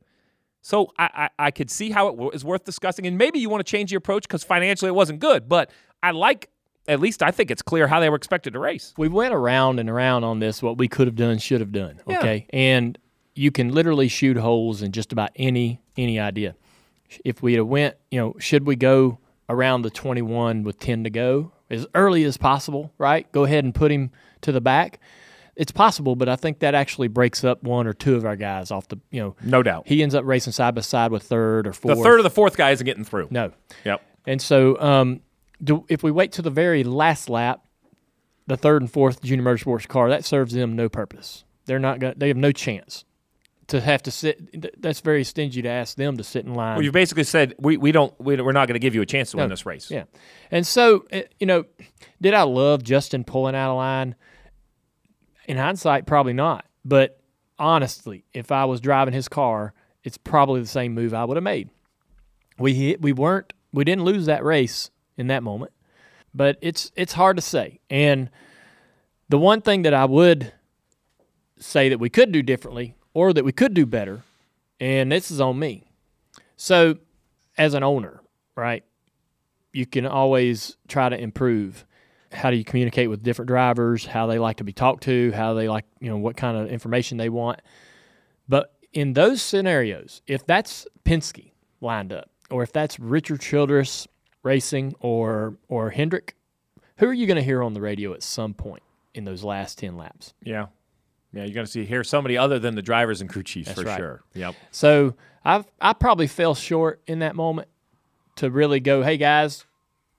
[0.68, 3.50] So I, I, I could see how it w- is worth discussing, and maybe you
[3.50, 5.48] want to change your approach because financially it wasn't good.
[5.48, 5.72] But
[6.04, 6.50] I like,
[6.90, 8.94] at least I think it's clear how they were expected to race.
[8.98, 12.02] we went around and around on this what we could have done should have done
[12.06, 12.18] Yeah.
[12.20, 12.98] okay and
[13.34, 16.56] you can literally shoot holes in just about any any idea
[17.24, 21.10] if we had went you know should we go around the 21 with 10 to
[21.10, 24.12] go as early as possible right go ahead and put him
[24.42, 25.00] to the back
[25.58, 28.72] it's possible but i think that actually breaks up one or two of our guys
[28.72, 29.88] off the you know No doubt.
[29.88, 31.98] he ends up racing side by side with third or fourth.
[31.98, 33.28] The third or the fourth guy isn't getting through.
[33.32, 33.52] no
[33.84, 34.02] Yep.
[34.26, 35.22] and so, um,
[35.64, 37.66] do, if we wait to the very last lap,
[38.46, 41.44] the third and fourth junior motorsports car, that serves them no purpose.
[41.66, 42.14] They're not going.
[42.16, 43.04] They have no chance
[43.68, 44.80] to have to sit.
[44.82, 46.76] That's very stingy to ask them to sit in line.
[46.76, 49.06] Well, you basically said we, we don't we, we're not going to give you a
[49.06, 49.90] chance to win this race.
[49.92, 50.04] Yeah.
[50.52, 51.66] And so, uh, you know,
[52.22, 54.16] did I love Justin pulling out of line?
[55.48, 56.66] In hindsight, probably not.
[56.86, 57.20] But
[57.58, 59.74] honestly, if I was driving his car,
[60.04, 61.70] it's probably the same move I would have made.
[62.60, 65.72] We hit, we weren't we didn't lose that race in that moment,
[66.34, 67.80] but it's it's hard to say.
[67.90, 68.30] And
[69.30, 70.54] the one thing that I would
[71.60, 74.24] say that we could do differently or that we could do better,
[74.80, 75.84] and this is on me.
[76.56, 76.98] So,
[77.58, 78.22] as an owner,
[78.56, 78.84] right?
[79.78, 81.86] you can always try to improve.
[82.32, 84.06] How do you communicate with different drivers?
[84.06, 85.32] How they like to be talked to?
[85.32, 87.62] How they like, you know, what kind of information they want.
[88.50, 91.52] But in those scenarios, if that's Penske
[91.82, 94.08] lined up, or if that's Richard Childress
[94.44, 96.36] Racing or or Hendrick,
[96.98, 99.78] who are you going to hear on the radio at some point in those last
[99.78, 100.34] ten laps?
[100.44, 100.68] Yeah.
[101.34, 103.82] Yeah, you're going to see hear somebody other than the drivers and crew chiefs That's
[103.82, 103.98] for right.
[103.98, 104.24] sure.
[104.34, 104.56] Yep.
[104.72, 107.68] So I I probably fell short in that moment
[108.38, 109.66] to really go, hey guys,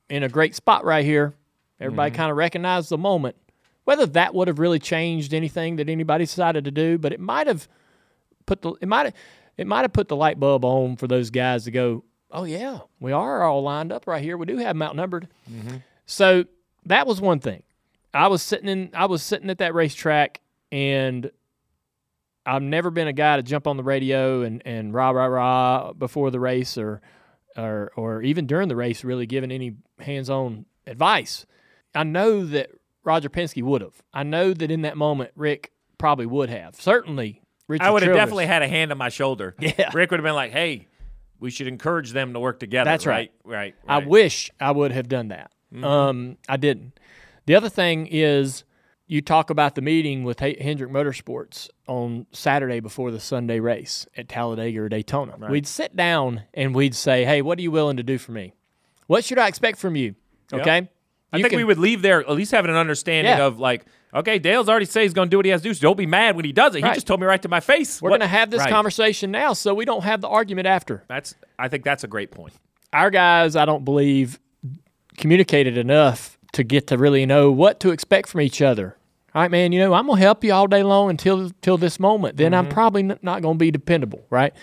[0.09, 1.35] in a great spot right here.
[1.81, 2.17] Everybody mm-hmm.
[2.17, 3.37] kind of recognized the moment.
[3.85, 7.47] Whether that would have really changed anything that anybody decided to do, but it might
[7.47, 7.69] have
[8.45, 9.15] put the it might have
[9.57, 12.81] it might have put the light bulb on for those guys to go, oh yeah,
[13.01, 14.37] we are all lined up right here.
[14.37, 15.29] We do have them outnumbered.
[15.51, 15.79] Mm-hmm.
[16.07, 16.45] So
[16.87, 17.63] that was one thing.
[18.13, 20.41] I was sitting in I was sitting at that racetrack
[20.73, 21.31] and
[22.45, 25.93] I've never been a guy to jump on the radio and, and rah rah rah
[25.93, 27.01] before the race or
[27.57, 31.47] or or even during the race really giving any hands on advice.
[31.95, 32.71] I know that
[33.05, 34.03] Roger Penske would have.
[34.13, 36.77] I know that in that moment Rick probably would have.
[36.81, 38.23] Certainly Richard I would have Childress.
[38.23, 39.55] definitely had a hand on my shoulder.
[39.61, 39.91] Yeah.
[39.95, 40.89] Rick would have been like, "Hey,
[41.39, 43.31] we should encourage them to work together." That's right.
[43.45, 43.75] Right.
[43.87, 44.09] I right.
[44.09, 45.53] wish I would have done that.
[45.73, 45.85] Mm-hmm.
[45.85, 46.99] Um, I didn't.
[47.47, 48.65] The other thing is,
[49.07, 54.29] you talk about the meeting with Hendrick Motorsports on Saturday before the Sunday race at
[54.29, 55.37] Talladega or Daytona.
[55.51, 58.55] We'd sit down and we'd say, "Hey, what are you willing to do for me?
[59.07, 60.15] What should I expect from you?"
[60.53, 60.89] Okay.
[61.33, 63.47] I think can- we would leave there at least having an understanding Yeah.
[63.47, 65.75] of like, okay, Dale's already said he's going to do what he has to do.
[65.75, 66.85] So don't be mad when he does it.
[66.85, 68.01] He just told me right to my face.
[68.01, 68.71] We're going to have this Right.
[68.71, 71.05] conversation now, so we don't have the argument after.
[71.09, 71.35] That's.
[71.59, 72.55] I think that's a great point.
[72.95, 74.39] our guys, I don't believe,
[75.19, 78.97] communicated enough to get to really know what to expect from each other.
[79.35, 81.77] All right, man, you know, I'm going to help you all day long until until
[81.77, 82.39] this moment.
[82.39, 82.73] Then I'm mm-hmm.
[82.73, 84.55] probably n- not going to be dependable, right?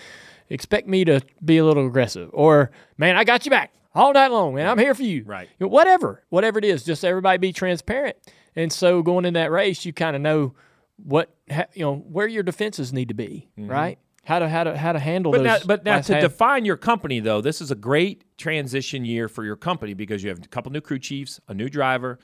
[0.50, 2.30] Expect me to be a little aggressive.
[2.32, 4.68] Or, man, I got you back all night long, man.
[4.68, 5.24] I'm here for you.
[5.24, 5.48] Right.
[5.58, 8.16] You know, whatever, whatever it is, just everybody be transparent.
[8.54, 10.54] And so going in that race, you kind of know
[10.96, 11.34] what,
[11.74, 13.70] you know, where your defenses need to be, mm-hmm.
[13.70, 13.98] right?
[14.24, 15.46] How to how to how to handle But those.
[15.46, 16.22] now, but now to half.
[16.22, 20.30] define your company, though, this is a great transition year for your company because you
[20.30, 22.18] have a couple new crew chiefs, a new driver,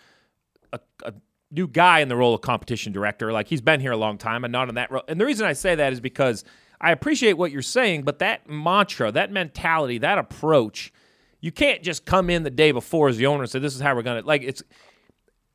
[0.73, 1.15] a, a
[1.53, 3.33] new guy in the role of competition director.
[3.33, 5.05] Like he's been here a long time and not in that role.
[5.07, 6.45] And the reason I say that is because
[6.81, 10.93] I appreciate what you're saying, but that mantra, that mentality, that approach,
[11.43, 13.83] you can't just come in the day before as the owner and say, "This is
[13.83, 14.63] how we're gonna." Like it's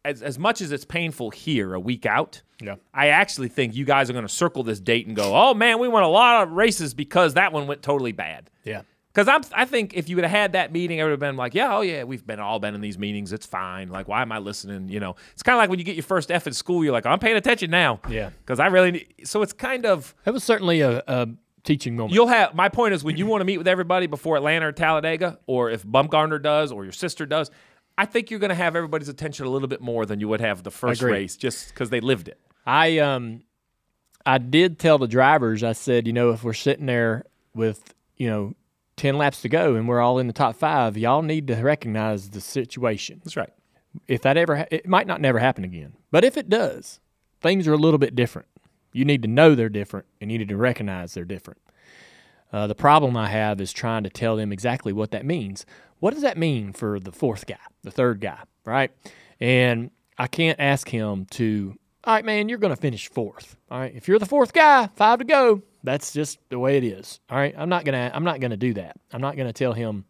[0.06, 2.44] as as much as it's painful here a week out.
[2.62, 2.76] Yeah.
[2.94, 5.80] I actually think you guys are going to circle this date and go, "Oh man,
[5.80, 8.84] we won a lot of races because that one went totally bad." yeah.
[9.14, 11.38] Because I'm, I think if you would have had that meeting, I would have been
[11.38, 13.34] like, "Yeah, oh yeah, we've been all been in these meetings.
[13.34, 13.90] It's fine.
[13.90, 14.90] Like, why am I listening?
[14.90, 16.84] You know, it's kind of like when you get your first F in school.
[16.84, 18.00] You're like, I'm paying attention now.
[18.08, 18.30] Yeah.
[18.42, 18.92] Because I really.
[18.92, 21.30] Need, so it's kind of It was certainly a, a
[21.68, 22.14] teaching moment.
[22.16, 22.56] you'll have.
[22.56, 25.70] My point is when you want to meet with everybody before Atlanta or Talladega, or
[25.70, 27.52] if Bumgarner does, or your sister does.
[28.00, 30.40] I think you're going to have everybody's attention a little bit more than you would
[30.40, 31.14] have the first Agreed.
[31.14, 32.40] race, just because they lived it.
[32.66, 33.42] I um
[34.26, 37.24] I did tell the drivers, I said, you know, if we're sitting there
[37.56, 38.56] with, you know,
[38.98, 42.30] 10 laps to go and we're all in the top five, y'all need to recognize
[42.32, 43.22] the situation.
[43.24, 43.54] That's right.
[44.08, 45.94] If that ever, ha- it might not never happen again.
[46.12, 47.00] But if it does,
[47.40, 48.48] things are a little bit different.
[48.98, 51.62] You need to know they're different and you need to recognize they're different.
[52.52, 55.66] Uh, the problem I have is trying to tell them exactly what that means.
[56.00, 58.92] What does that mean for the fourth guy, the third guy, right?
[59.40, 63.56] And I can't ask him to, all right, man, you're going to finish fourth.
[63.70, 65.62] All right, if you're the fourth guy, five to go.
[65.84, 67.20] That's just the way it is.
[67.30, 68.98] All right, I'm not gonna, I'm not gonna do that.
[69.14, 70.06] I'm not gonna tell him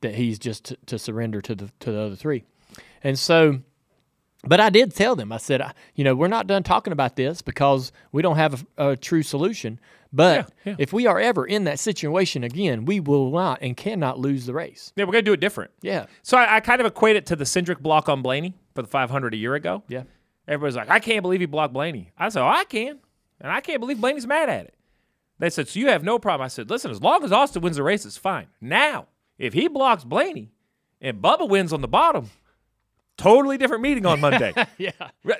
[0.00, 2.44] that he's just to, to surrender to the to the other three.
[3.02, 3.60] And so,
[4.46, 5.32] but I did tell them.
[5.32, 8.64] I said, I- you know, we're not done talking about this because we don't have
[8.76, 9.78] a, a true solution.
[10.12, 10.76] But Yeah, yeah.
[10.78, 14.52] if we are ever in that situation again, we will not and cannot lose the
[14.54, 14.92] race.
[14.96, 15.72] Yeah, we're gonna do it different.
[15.82, 16.06] Yeah.
[16.22, 18.88] So I, I kind of equate it to the Cindric block on Blaney for the
[18.88, 19.82] 500 a year ago.
[19.88, 20.04] Yeah.
[20.46, 22.12] Everybody's like, I can't believe he blocked Blaney.
[22.18, 22.98] I said, oh, I can.
[23.40, 24.74] And I can't believe Blaney's mad at it.
[25.40, 26.44] They said, so you have no problem.
[26.44, 28.46] I said, listen, as long as Austin wins the race, it's fine.
[28.60, 30.52] Now, if he blocks Blaney
[31.00, 32.30] and Bubba wins on the bottom,
[33.16, 34.52] totally different meeting on Monday.
[34.78, 34.90] yeah.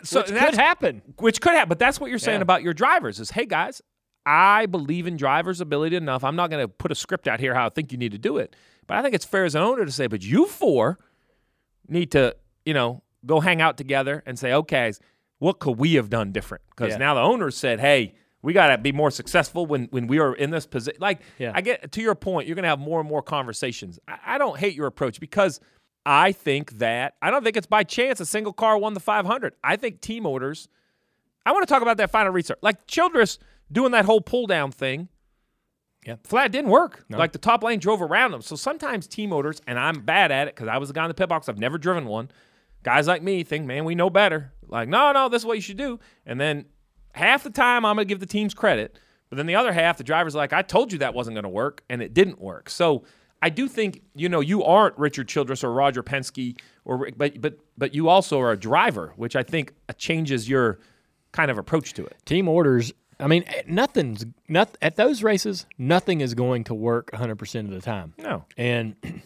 [0.02, 1.02] So Which could happen.
[1.18, 1.68] Which could happen.
[1.68, 2.42] But that's what you're saying Yeah.
[2.42, 3.82] about your drivers is, hey, guys,
[4.26, 6.24] I believe in drivers' ability enough.
[6.24, 8.18] I'm not going to put a script out here how I think you need to
[8.18, 8.54] do it.
[8.86, 10.98] But I think it's fair as an owner to say, but you four
[11.88, 14.92] need to, you know, go hang out together and say, okay,
[15.38, 16.62] what could we have done different?
[16.70, 16.98] Because Yeah.
[16.98, 20.34] now the owners said, hey, we got to be more successful when, when we are
[20.34, 20.98] in this position.
[21.00, 21.52] Like, Yeah.
[21.54, 23.98] I get to your point, you're going to have more and more conversations.
[24.06, 25.60] I, I don't hate your approach because
[26.06, 29.54] I think that, I don't think it's by chance a single car won the 500.
[29.62, 30.68] I think team orders.
[31.46, 32.62] I want to talk about that final restart.
[32.62, 33.38] Like Childress
[33.72, 35.08] doing that whole pull down thing.
[36.06, 36.16] Yeah.
[36.24, 37.04] Flat didn't work.
[37.08, 38.42] Like the top lane drove around them.
[38.42, 41.08] So sometimes team orders, and I'm bad at it because I was the guy in
[41.08, 41.48] the pit box.
[41.48, 42.30] I've never driven one.
[42.82, 44.52] Guys like me think, man, we know better.
[44.68, 45.98] Like, no, no, this is what you should do.
[46.26, 46.66] And then
[47.14, 48.98] half the time I'm gonna give the teams credit,
[49.30, 51.82] but then the other half, the driver's like, I told you that wasn't gonna work,
[51.88, 52.68] and it didn't work.
[52.68, 53.04] So
[53.44, 57.58] I do think, you know, you aren't Richard Childress or Roger Penske, or but but
[57.76, 60.78] but you also are a driver, which I think changes your
[61.32, 62.16] kind of approach to it.
[62.24, 62.94] Team orders.
[63.20, 65.66] I mean, nothing's not at those races.
[65.76, 68.14] Nothing is going to work 100 percent of the time.
[68.16, 68.46] No.
[68.56, 68.96] And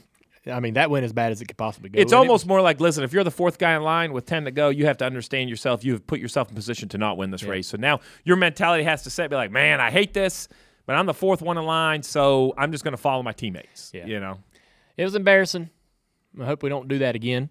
[0.53, 2.01] I mean, that went as bad as it could possibly go.
[2.01, 4.27] It's And it almost more like, listen, if you're the fourth guy in line with
[4.27, 5.85] 10 to go, you have to understand yourself.
[5.85, 7.69] You have put yourself in position to not win this race.
[7.69, 10.49] So now your mentality has to set be like, man, I hate this,
[10.89, 13.91] but I'm the fourth one in line, so I'm just going to follow my teammates.
[13.93, 14.07] Yeah.
[14.07, 14.39] You know?
[14.97, 15.69] It was embarrassing.
[16.41, 17.51] I hope we don't do that again.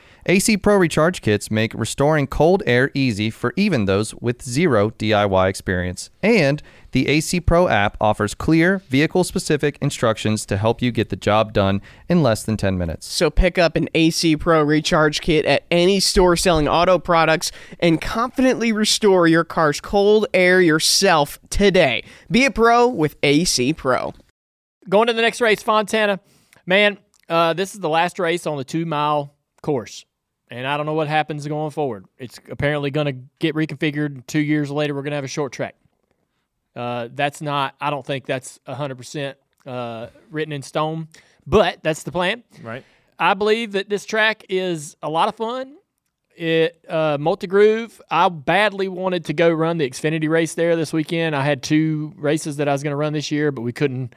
[0.27, 5.49] AC Pro recharge kits make restoring cold air easy for even those with zero DIY
[5.49, 6.11] experience.
[6.21, 6.61] And
[6.91, 11.53] the AC Pro app offers clear, vehicle specific instructions to help you get the job
[11.53, 13.07] done in less than 10 minutes.
[13.07, 17.99] So pick up an AC Pro recharge kit at any store selling auto products and
[17.99, 22.03] confidently restore your car's cold air yourself today.
[22.29, 24.13] Be a pro with AC Pro.
[24.87, 26.19] Going to the next race, Fontana.
[26.67, 30.05] Man, uh, this is the last race on the two mile course.
[30.51, 32.05] And I don't know what happens going forward.
[32.19, 34.27] It's apparently going to get reconfigured.
[34.27, 35.75] Two years later, we're going to have a short track.
[36.75, 39.35] Uh, that's not, I don't think that's 100%
[39.65, 41.07] uh, written in stone,
[41.47, 42.43] but that's the plan.
[42.61, 42.83] Right.
[43.17, 45.77] I believe that this track is a lot of fun.
[46.35, 48.01] It uh, multi groove.
[48.09, 51.35] I badly wanted to go run the Xfinity race there this weekend.
[51.35, 54.15] I had two races that I was going to run this year, but we couldn't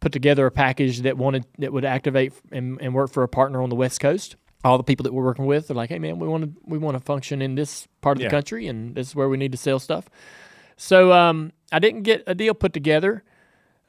[0.00, 3.62] put together a package that wanted that would activate and, and work for a partner
[3.62, 4.36] on the West Coast.
[4.64, 6.76] All the people that we're working with are like, "Hey, man, we want to we
[6.78, 8.28] want to function in this part of Yeah.
[8.28, 10.08] the country, and this is where we need to sell stuff."
[10.76, 13.22] So um, I didn't get a deal put together,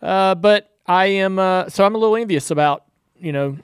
[0.01, 2.85] uh, but I am uh, so I'm a little envious about
[3.19, 3.57] you know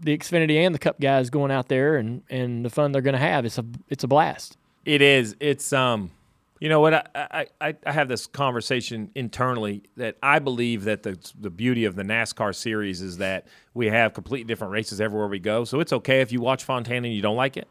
[0.00, 3.14] the Xfinity and the Cup guys going out there and, and the fun they're going
[3.14, 3.44] to have.
[3.44, 4.56] It's a it's a blast.
[4.84, 5.36] It is.
[5.40, 6.10] It's um,
[6.60, 6.94] you know what?
[6.94, 11.84] I, I I I have this conversation internally that I believe that the the beauty
[11.84, 15.64] of the NASCAR series is that we have completely different races everywhere we go.
[15.64, 17.68] So it's okay if you watch Fontana and you don't like it.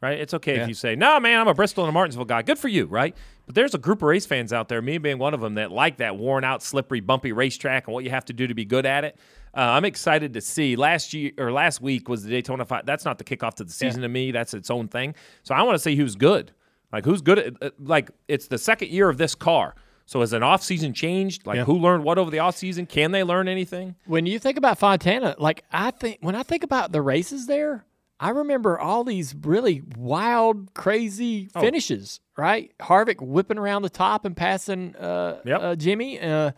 [0.00, 0.18] right?
[0.18, 0.62] It's okay Yeah.
[0.62, 2.86] if you say, "No, man, I'm a Bristol and a Martinsville guy." Good for you,
[2.86, 3.14] right?
[3.46, 5.70] But there's a group of race fans out there, me being one of them, that
[5.70, 8.64] like that worn out, slippery, bumpy racetrack and what you have to do to be
[8.64, 9.16] good at it.
[9.56, 10.74] Uh, I'm excited to see.
[10.74, 12.84] Last year or last week was the Daytona 5.
[12.84, 14.32] That's not the kickoff to the season to me.
[14.32, 15.14] That's its own thing.
[15.44, 16.50] So I want to see who's good.
[16.92, 19.74] Like who's good at uh, like it's the second year of this car.
[20.04, 21.46] So has an off season changed?
[21.46, 21.64] Like Yeah.
[21.64, 22.86] who learned what over the off season?
[22.86, 23.94] Can they learn anything?
[24.06, 27.86] When you think about Fontana, like I think when I think about the races there,
[28.20, 31.60] I remember all these really wild, crazy Oh.
[31.60, 32.20] finishes.
[32.36, 35.60] Right, Harvick whipping around the top and passing uh, Yep.
[35.62, 36.20] uh, Jimmie.
[36.20, 36.52] Uh,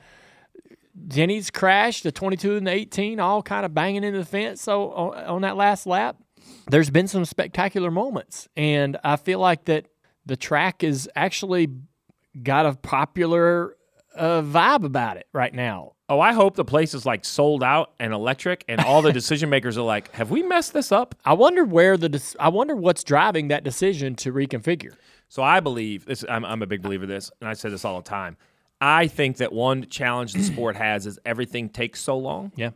[1.08, 4.62] Denny's crash, the 22 and the 18, all kind of banging into the fence.
[4.62, 6.16] So on, on that last lap,
[6.70, 9.86] there's been some spectacular moments, and I feel like that
[10.26, 11.68] the track is actually
[12.42, 13.76] got a popular
[14.14, 15.92] uh, vibe about it right now.
[16.08, 19.48] Oh, I hope the place is like sold out and electric, and all the decision
[19.48, 22.76] makers are like, "Have we messed this up?" I wonder where the dec- I wonder
[22.76, 24.94] what's driving that decision to reconfigure.
[25.28, 26.24] So I believe this.
[26.28, 28.36] I'm, I'm a big believer of this, and I say this all the time.
[28.80, 32.52] I think that one challenge the sport has is everything takes so long.
[32.54, 32.70] Yeah.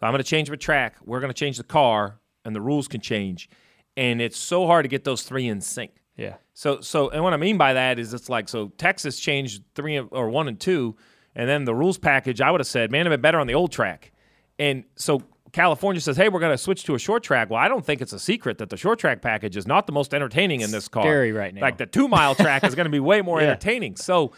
[0.00, 0.96] So I'm going to change the track.
[1.04, 3.50] We're going to change the car, and the rules can change,
[3.96, 5.92] and it's so hard to get those three in sync.
[6.16, 6.34] Yeah.
[6.52, 9.98] So so and what I mean by that is it's like so Texas changed three
[9.98, 10.96] or one and two,
[11.34, 13.54] and then the rules package I would have said, man, it'd been better on the
[13.54, 14.12] old track.
[14.58, 17.50] And so California says, hey, we're going to switch to a short track.
[17.50, 19.92] Well, I don't think it's a secret that the short track package is not the
[19.92, 21.02] most entertaining in this car.
[21.02, 21.60] Scary right now.
[21.60, 23.48] Like the two mile track is going to be way more Yeah.
[23.48, 23.96] entertaining.
[23.96, 24.32] So.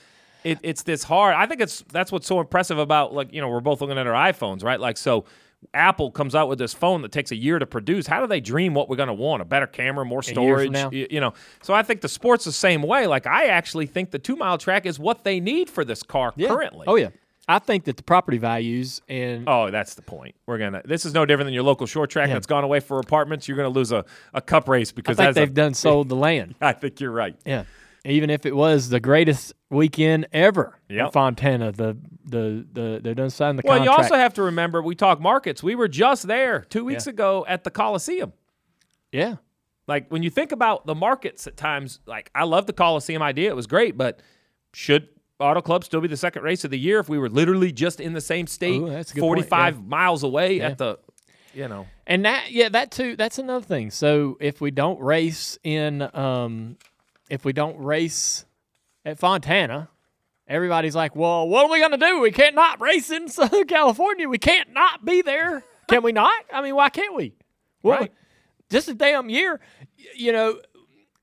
[0.45, 1.35] It, it's this hard.
[1.35, 4.07] I think it's that's what's so impressive about like you know we're both looking at
[4.07, 4.79] our iPhones, right?
[4.79, 5.25] Like so,
[5.75, 8.07] Apple comes out with this phone that takes a year to produce.
[8.07, 9.43] How do they dream what we're going to want?
[9.43, 10.91] A better camera, more storage, now.
[10.91, 11.35] y- you know.
[11.63, 13.07] So I think the sport's the same way.
[13.07, 16.33] Like I actually think the two mile track is what they need for this car
[16.39, 16.85] currently.
[16.87, 17.09] Oh yeah.
[17.49, 20.35] I think that the property values and Oh, that's the point.
[20.47, 20.83] We're gonna.
[20.85, 22.35] This is no different than your local short track Yeah.
[22.35, 23.47] that's gone away for apartments.
[23.47, 24.05] You're gonna lose a,
[24.35, 26.57] a cup race I because think that's they've done sold the land.
[26.61, 27.37] I think you're right.
[27.47, 27.63] Yeah.
[28.05, 33.31] Even if it was the greatest weekend ever in Fontana, the the the they done
[33.31, 33.99] signed the Well, contract.
[33.99, 35.63] you also have to remember we talk markets.
[35.63, 37.11] We were just there two weeks Yeah.
[37.13, 38.33] ago at the Coliseum.
[39.13, 39.37] yeah.
[39.89, 43.51] Like when you think about the markets at times, like I love the Coliseum idea.
[43.51, 44.21] It was great, but
[44.75, 45.09] should
[45.39, 48.01] Auto Club still be the second race of the year if we were literally just
[48.01, 50.69] in the same state, Ooh, a point, 45 miles away Yeah.
[50.71, 50.99] at the,
[51.55, 51.87] you know.
[52.07, 53.15] And that, yeah, that too.
[53.17, 53.91] That's another thing.
[53.91, 56.79] So if we don't race in, um,
[57.29, 58.46] if we don't race
[59.07, 59.89] at Fontana,
[60.49, 62.21] everybody's like, "Well, what are we gonna do?
[62.21, 64.29] We can't not race in Southern California.
[64.29, 65.63] We can't not be there.
[65.89, 66.35] Can we not?
[66.53, 67.33] I mean, why can't we?
[67.83, 68.13] Well, Right.
[68.69, 69.61] just a damn year,
[70.17, 70.61] you know,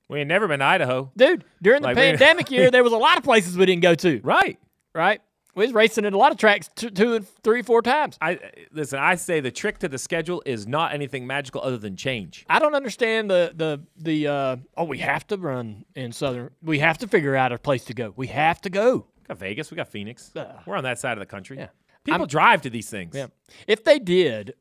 [0.09, 1.11] We ain't never been to Idaho.
[1.17, 1.43] dude.
[1.61, 4.21] During the Like, pandemic year, there was a lot of places we didn't go to.
[4.23, 4.57] Right.
[4.95, 5.21] Right?
[5.55, 8.17] We was racing in a lot of tracks two, two and three, four times.
[8.19, 8.39] I
[8.71, 8.97] listen.
[8.99, 12.45] I say the trick to the schedule is not anything magical other than change.
[12.49, 16.79] I don't understand the the the uh, oh we have to run in southern we
[16.79, 19.69] have to figure out a place to go we have to go We got Vegas.
[19.69, 20.31] We got Phoenix.
[20.35, 20.47] Ugh.
[20.65, 21.57] We're on that side of the country.
[21.57, 21.67] Yeah.
[22.03, 23.15] People I'm- drive to these things.
[23.15, 23.27] yeah
[23.67, 24.55] if they did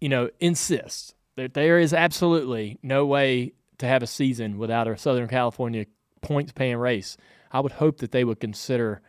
[0.00, 4.96] you know insist that there is absolutely no way to have a season without a
[4.96, 5.84] Southern California
[6.22, 7.16] points paying race
[7.52, 9.00] I would hope that they would consider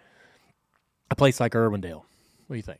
[1.12, 2.04] a place like Irwindale
[2.48, 2.80] what do you think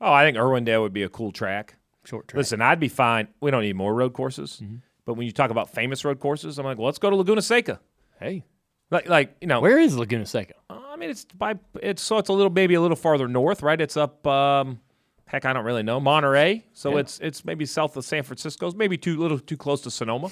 [0.00, 1.74] Oh, I think Irwindale would be a cool track.
[2.04, 3.28] short track Listen, I'd be fine.
[3.40, 4.60] We don't need more road courses.
[4.62, 4.76] Mm-hmm.
[5.06, 7.40] But when you talk about famous road courses, I'm like, well, let's go to Laguna
[7.40, 7.80] Seca.
[8.20, 8.44] hey
[8.90, 12.18] Like, like you know, where is Laguna Seca Uh, I mean, it's by it's so
[12.18, 13.80] it's a little maybe a little farther north, right?
[13.80, 14.26] It's up.
[14.26, 14.80] Um,
[15.26, 16.64] heck, I don't really know Monterey.
[16.74, 16.98] So Yeah.
[16.98, 18.66] it's it's maybe south of San Francisco.
[18.66, 20.30] It's maybe too little too close to Sonoma.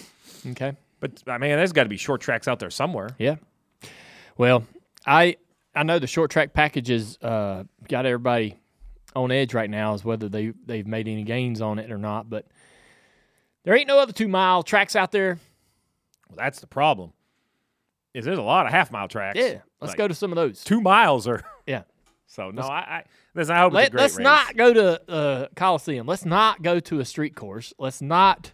[0.51, 3.11] okay But I mean, there's got to be short tracks out there somewhere.
[3.19, 3.37] Yeah.
[4.37, 4.65] Well,
[5.07, 5.37] I
[5.75, 8.59] I know the short track packages uh, got everybody
[9.17, 12.29] on edge right now is whether they they've made any gains on it or not.
[12.31, 12.47] But
[13.65, 15.39] there ain't no other two mile tracks out there.
[16.29, 17.13] Well, that's the problem.
[18.13, 19.39] Is there's a lot of half mile tracks.
[19.39, 20.63] Yeah, let's Like, go to some of those.
[20.63, 21.83] Two miles or Yeah.
[22.27, 22.51] so.
[22.53, 23.05] No, I, I
[23.35, 23.57] listen.
[23.57, 24.23] I hope Let, great let's race.
[24.25, 26.07] not go to uh, Coliseum.
[26.07, 27.73] Let's not go to a street course.
[27.79, 28.53] Let's not.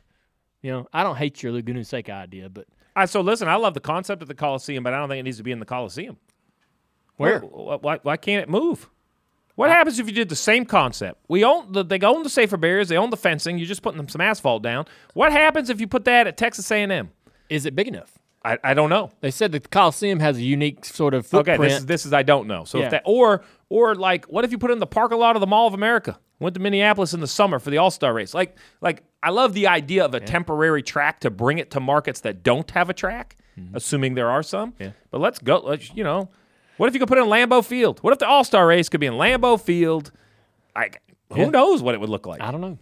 [0.63, 2.67] You know, I don't hate your Laguna Seca idea, but
[2.97, 5.23] Uh, so listen, I love the concept of the Coliseum, but I don't think it
[5.25, 6.19] needs to be in the Coliseum.
[7.21, 7.41] Where?
[7.41, 8.89] Why, why, why can't it move?
[9.57, 11.21] What happens if you did the same concept?
[11.29, 13.59] We own the, they own the safer barriers, they own the fencing.
[13.59, 14.87] You're just putting them some asphalt down.
[15.13, 17.11] What happens if you put that at Texas A&M?
[17.51, 18.17] Is it big enough?
[18.43, 19.11] I, I don't know.
[19.21, 21.61] They said that the Coliseum has a unique sort of Okay, footprint.
[21.63, 22.65] this is this is I don't know.
[22.65, 22.85] So Yeah.
[22.87, 25.41] if that or or like what if you put it in the parking lot of
[25.41, 26.19] the Mall of America?
[26.39, 28.33] Went to Minneapolis in the summer for the All Star race.
[28.33, 32.21] Like like I love the idea of a temporary track to bring it to markets
[32.21, 33.37] that don't have a track,
[33.75, 34.73] assuming there are some.
[34.73, 34.83] Mm-hmm.
[34.85, 34.91] Yeah.
[35.11, 35.59] But let's go.
[35.59, 36.31] Let's you know,
[36.77, 37.99] what if you could put it in Lambeau Field?
[38.01, 40.11] What if the All Star race could be in Lambeau Field?
[40.75, 41.03] Like
[41.33, 41.51] who Yeah.
[41.51, 42.41] knows what it would look like?
[42.41, 42.79] I don't know.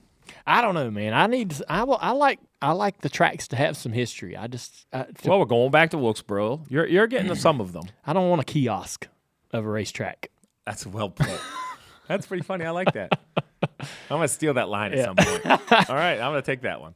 [0.46, 1.12] I don't know, man.
[1.14, 1.54] I need.
[1.68, 1.98] I will.
[2.00, 2.38] I like.
[2.60, 4.36] I like the tracks to have some history.
[4.36, 4.86] I just.
[4.92, 6.64] I, to- Well, we're going back to Wilkesboro.
[6.68, 7.84] You're you're getting to some of them.
[8.06, 9.08] I don't want a kiosk
[9.52, 10.30] of a racetrack.
[10.66, 11.28] That's well put.
[12.08, 12.64] That's pretty funny.
[12.64, 13.18] I like that.
[13.62, 15.46] I'm gonna steal that line at some point.
[15.90, 16.94] All right, I'm gonna take that one.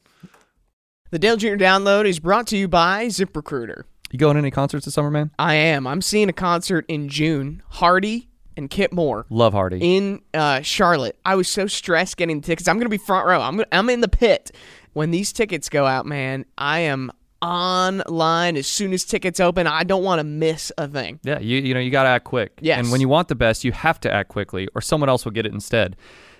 [1.10, 1.48] The Dale Jr.
[1.56, 3.82] Download is brought to you by ZipRecruiter.
[4.12, 5.30] You going to any concerts this summer, man?
[5.38, 5.86] I am.
[5.86, 7.62] I'm seeing a concert in June.
[7.68, 9.78] Hardy and Kip Moore Love Hardy.
[9.96, 11.18] in uh, Charlotte.
[11.24, 12.68] I was so stressed getting the tickets.
[12.68, 13.40] I'm gonna be front row.
[13.40, 14.52] I'm gonna, I'm in the pit
[14.92, 16.04] when these tickets go out.
[16.04, 17.10] Man, I am
[17.40, 19.66] online as soon as tickets open.
[19.66, 21.18] I don't want to miss a thing.
[21.22, 22.52] Yeah, you you know you got to act quick.
[22.60, 22.78] Yes.
[22.78, 25.32] And when you want the best, you have to act quickly, or someone else will
[25.32, 25.96] get it instead.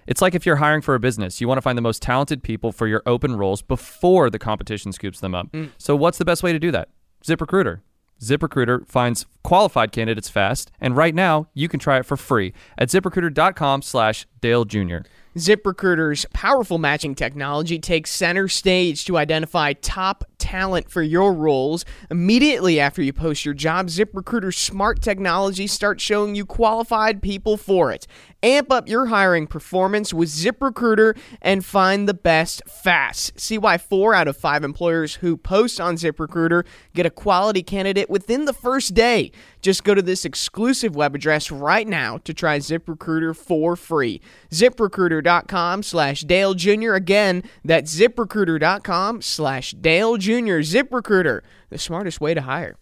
[0.07, 2.43] It's like if you're hiring for a business, you want to find the most talented
[2.43, 5.49] people for your open roles before the competition scoops them up.
[5.79, 6.89] So what's the best way to do that?
[7.25, 7.81] ZipRecruiter.
[8.21, 12.89] ZipRecruiter finds qualified candidates fast, and right now you can try it for free at
[12.89, 14.99] ZipRecruiter.com/slash Dale Jr.
[15.37, 21.87] ZipRecruiter's powerful matching technology takes center stage to identify top talent for your roles.
[22.11, 27.91] Immediately after you post your job, ZipRecruiter's smart technology starts showing you qualified people for
[27.91, 28.07] it.
[28.45, 33.39] Amp up your hiring performance with ZipRecruiter and find the best fast.
[33.39, 38.11] See why four out of five employers who post on ZipRecruiter get a quality candidate
[38.11, 39.31] within the first day.
[39.61, 44.21] Just go to this exclusive web address right now to try ZipRecruiter for free.
[44.51, 46.95] ZipRecruiter.com slash Dale Jr.
[46.95, 50.63] Again, that's ZipRecruiter.com slash Dale Jr.
[50.63, 52.77] ZipRecruiter, the smartest way to hire.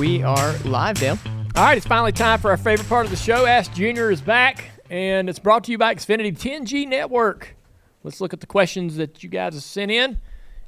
[0.00, 1.18] We are live, Dale.
[1.54, 3.44] All right, it's finally time for our favorite part of the show.
[3.44, 7.54] Ask Junior is back, and it's brought to you by Xfinity 10G Network.
[8.02, 10.18] Let's look at the questions that you guys have sent in.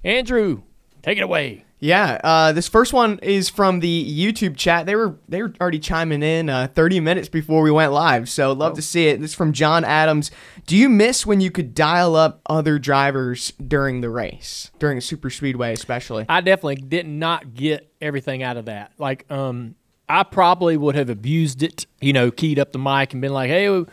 [0.05, 0.64] Andrew,
[1.01, 1.64] take it away.
[1.83, 4.87] Yeah, uh, this first one is from the YouTube chat.
[4.87, 8.53] They were they were already chiming in uh, 30 minutes before we went live, so
[8.53, 9.20] love to see it.
[9.20, 10.30] This is from John Adams.
[10.64, 15.01] Do you miss when you could dial up other drivers during the race, during a
[15.01, 16.24] super speedway, especially?
[16.28, 18.93] I definitely did not get everything out of that.
[18.99, 19.74] Like, um,
[20.09, 23.51] I probably would have abused it, you know, keyed up the mic and been like,
[23.51, 23.85] "Hey,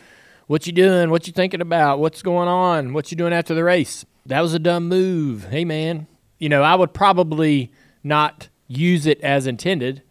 [0.46, 1.10] what you doing?
[1.10, 1.98] What you thinking about?
[1.98, 2.94] What's going on?
[2.94, 4.06] What you doing after the race?
[4.28, 5.48] That was a dumb move.
[5.50, 6.06] Hey, man,
[6.40, 7.72] you know, I would probably
[8.04, 10.02] not use it as intended,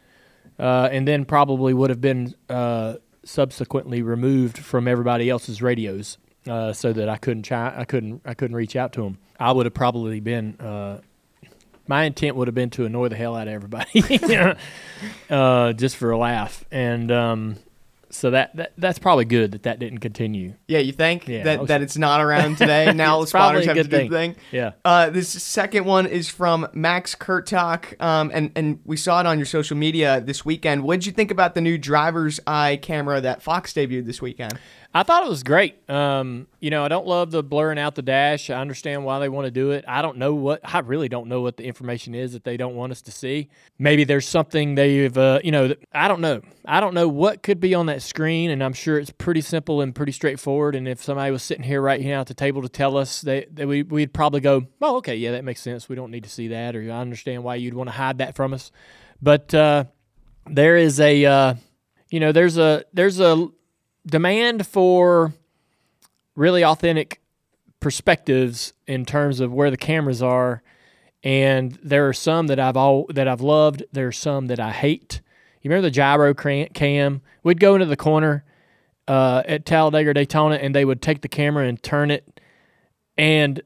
[0.58, 6.72] uh, and then probably would have been uh, subsequently removed from everybody else's radios, uh,
[6.72, 9.18] so that I couldn't I couldn't I couldn't reach out to them.
[9.40, 10.56] I would have probably been.
[10.60, 11.00] Uh,
[11.86, 14.04] my intent would have been to annoy the hell out of everybody,
[15.30, 17.56] uh, just for a laugh, and um,
[18.10, 20.54] so that, that that's probably good that that didn't continue.
[20.66, 22.92] Yeah, you think Yeah, that, that it's not around today?
[22.98, 24.10] Now the spotters a have to good do thing.
[24.10, 24.36] the thing.
[24.50, 24.72] Yeah.
[24.84, 29.38] Uh, this second one is from Max Kurtok, um, and and we saw it on
[29.38, 30.82] your social media this weekend.
[30.84, 34.58] What did you think about the new driver's eye camera that Fox debuted this weekend?
[34.94, 35.88] I thought it was great.
[35.90, 38.48] Um, you know, I don't love the blurring out the dash.
[38.48, 39.84] I understand why they want to do it.
[39.86, 42.74] I don't know what I really don't know what the information is that they don't
[42.74, 43.50] want us to see.
[43.78, 46.40] Maybe there's something they've uh, you know, I don't know.
[46.64, 49.82] I don't know what could be on that screen and I'm sure it's pretty simple
[49.82, 52.68] and pretty straightforward and if somebody was sitting here right here at the table to
[52.68, 55.90] tell us they, they we, we'd probably go, "Oh, okay, yeah, that makes sense.
[55.90, 58.34] We don't need to see that or I understand why you'd want to hide that
[58.34, 58.72] from us."
[59.20, 59.84] But uh,
[60.46, 61.54] there is a uh,
[62.10, 63.48] you know, there's a there's a
[64.08, 65.32] demand for
[66.34, 67.20] really authentic
[67.80, 70.62] perspectives in terms of where the cameras are
[71.22, 74.70] and there are some that I've all that I've loved there are some that I
[74.70, 75.20] hate.
[75.62, 77.22] You remember the gyro cam?
[77.42, 78.44] We'd go into the corner
[79.08, 82.40] uh, at Talladega or Daytona and they would take the camera and turn it
[83.16, 83.60] and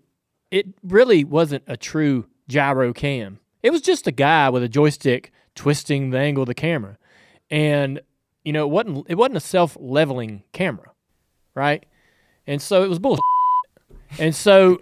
[0.50, 3.38] it really wasn't a true gyro cam.
[3.62, 6.98] It was just a guy with a joystick twisting the angle of the camera.
[7.50, 8.00] And
[8.44, 10.90] you know, it wasn't it wasn't a self leveling camera,
[11.54, 11.84] right?
[12.46, 13.22] And so it was bullshit.
[14.18, 14.80] and so,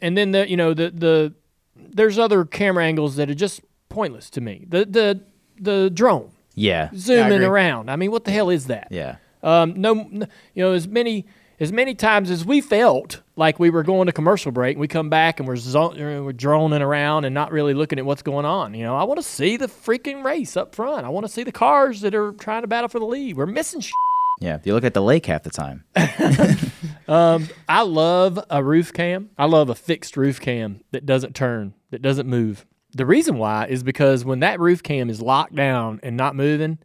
[0.00, 1.34] and then the you know the the
[1.76, 4.66] there's other camera angles that are just pointless to me.
[4.68, 5.20] The the
[5.60, 6.90] the drone Yeah.
[6.94, 7.46] zooming agree.
[7.46, 7.90] around.
[7.90, 8.88] I mean, what the hell is that?
[8.90, 9.16] Yeah.
[9.42, 11.26] Um, no, n- you know, as many
[11.60, 14.88] as many times as we felt like we were going to commercial break, and we
[14.88, 18.22] come back and we're zo- uh, we're droning around and not really looking at what's
[18.22, 18.74] going on.
[18.74, 21.04] You know, I want to see the freaking race up front.
[21.04, 23.36] I want to see the cars that are trying to battle for the lead.
[23.36, 23.80] We're missing.
[23.80, 23.92] Shit.
[24.40, 24.58] Yeah.
[24.62, 25.84] You look at the lake half the time.
[27.08, 29.30] um, I love a roof cam.
[29.36, 32.64] I love a fixed roof cam that doesn't turn, that doesn't move.
[32.92, 36.78] The reason why is because when that roof cam is locked down and not moving,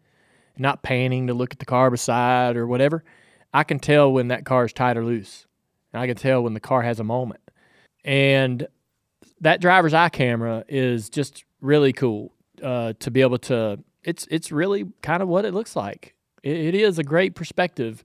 [0.57, 3.03] not panning to look at the car beside or whatever,
[3.53, 5.45] I can tell when that car is tight or loose.
[5.91, 7.41] And I can tell when the car has a moment.
[8.03, 8.67] And
[9.41, 13.79] that driver's eye camera is just really cool uh, to be able to.
[14.03, 16.15] It's it's really kind of what it looks like.
[16.41, 18.03] It, it is a great perspective,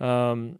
[0.00, 0.58] um,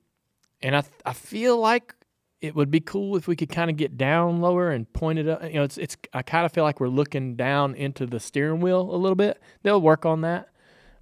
[0.61, 1.95] and I I feel like
[2.41, 5.29] it would be cool if we could kind of get down lower and point it
[5.29, 5.43] up.
[5.45, 5.97] You know, it's it's.
[6.12, 9.41] I kind of feel like we're looking down into the steering wheel a little bit.
[9.62, 10.49] They'll work on that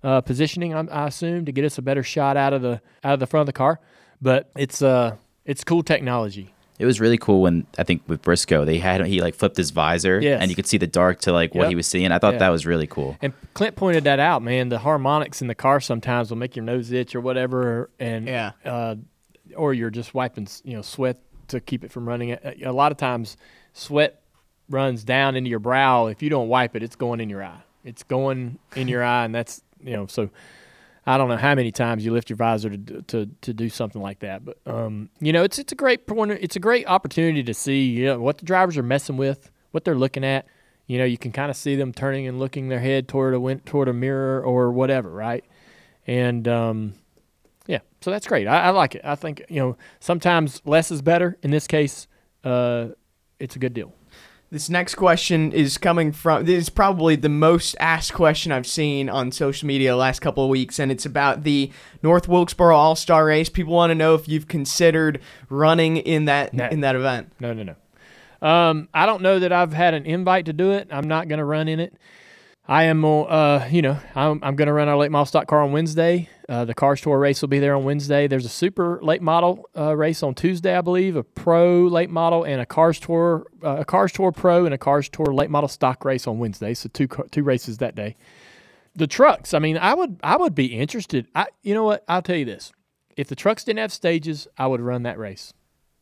[0.07, 3.15] uh, positioning, I, I assume, to get us a better shot out of the out
[3.15, 3.81] of the front of the car.
[4.23, 6.53] But it's uh it's cool technology.
[6.79, 9.71] It was really cool when I think with Briscoe they had he like flipped his
[9.71, 10.41] visor Yes.
[10.41, 11.69] and you could see the dark to like what Yep.
[11.71, 12.13] he was seeing.
[12.13, 12.41] I thought Yeah.
[12.45, 13.17] that was really cool.
[13.23, 14.69] And Clint pointed that out, man.
[14.69, 18.53] The harmonics in the car sometimes will make your nose itch or whatever, and Yeah.
[18.65, 18.97] uh,
[19.57, 22.33] or you're just wiping, you know, sweat to keep it from running.
[22.33, 23.37] A a lot of times,
[23.73, 24.21] sweat
[24.69, 26.07] runs down into your brow.
[26.07, 27.63] If you don't wipe it, it's going in your eye.
[27.85, 30.07] It's going in your eye, and that's you know.
[30.07, 30.30] So
[31.07, 34.03] I don't know how many times you lift your visor to to to do something
[34.03, 36.32] like that, but um, you know, it's it's a great point.
[36.32, 39.84] It's a great opportunity to see you know, what the drivers are messing with, what
[39.84, 40.47] they're looking at.
[40.87, 43.55] You know, you can kind of see them turning and looking their head toward a
[43.64, 45.45] toward a mirror or whatever, right?
[46.07, 46.95] And um,
[47.66, 48.47] yeah, so that's great.
[48.49, 49.03] I, I like it.
[49.05, 51.37] I think you know sometimes less is better.
[51.43, 52.09] In this case,
[52.43, 52.89] uh,
[53.39, 53.93] it's a good deal.
[54.49, 56.44] This next question is coming from.
[56.44, 60.44] This is probably the most asked question I've seen on social media the last couple
[60.44, 63.49] of weeks, and it's about the North Wilkesboro All Star Race.
[63.49, 65.20] People want to know if you've considered
[65.51, 66.68] running in that No.
[66.68, 67.32] in that event.
[67.40, 68.49] No, no, no.
[68.49, 70.86] Um, I don't know that I've had an invite to do it.
[70.92, 71.94] I'm not going to run in it.
[72.68, 75.62] I am, uh, you know, I'm, I'm going to run our late model stock car
[75.62, 76.28] on Wednesday.
[76.49, 78.28] Uh, the Cars Tour race will be there on Wednesday.
[78.28, 82.44] There's a super late model uh, race on Tuesday, I believe, a pro late model
[82.44, 85.68] and a Cars Tour, uh, a Cars Tour pro and a Cars Tour late model
[85.68, 86.72] stock race on Wednesday.
[86.74, 88.16] So two two races that day.
[88.94, 91.26] The trucks, I mean, I would I would be interested.
[91.34, 92.05] I, you know what?
[92.09, 92.72] I'll tell you this:
[93.16, 95.53] if the trucks didn't have stages, I would run that race.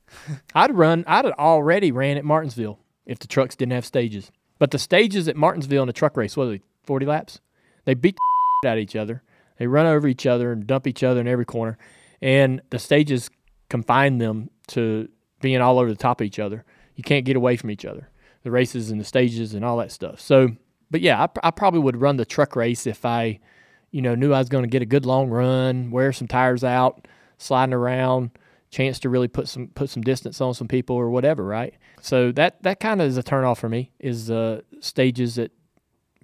[0.55, 1.05] I'd run.
[1.07, 4.31] I'd already ran at Martinsville if the trucks didn't have stages.
[4.59, 6.61] But the stages at Martinsville in a truck race, what are they?
[6.83, 7.41] Forty laps.
[7.87, 8.17] They beat
[8.63, 9.23] the out each other.
[9.59, 11.79] They run over each other and dump each other in every corner,
[12.21, 13.31] and the stages
[13.69, 15.09] confine them to
[15.41, 16.65] being all over the top of each other.
[16.97, 18.09] You can't get away from each other.
[18.43, 20.21] The races and the stages and all that stuff.
[20.21, 20.49] So,
[20.91, 23.41] but yeah, I, I probably would run the truck race if I,
[23.91, 26.63] you know, knew I was going to get a good long run, wear some tires
[26.63, 28.31] out, sliding around,
[28.71, 31.75] chance to really put some put some distance on some people or whatever, right?
[32.01, 33.93] So that that kind of is a turnoff for me.
[33.99, 35.53] Is uh, stages at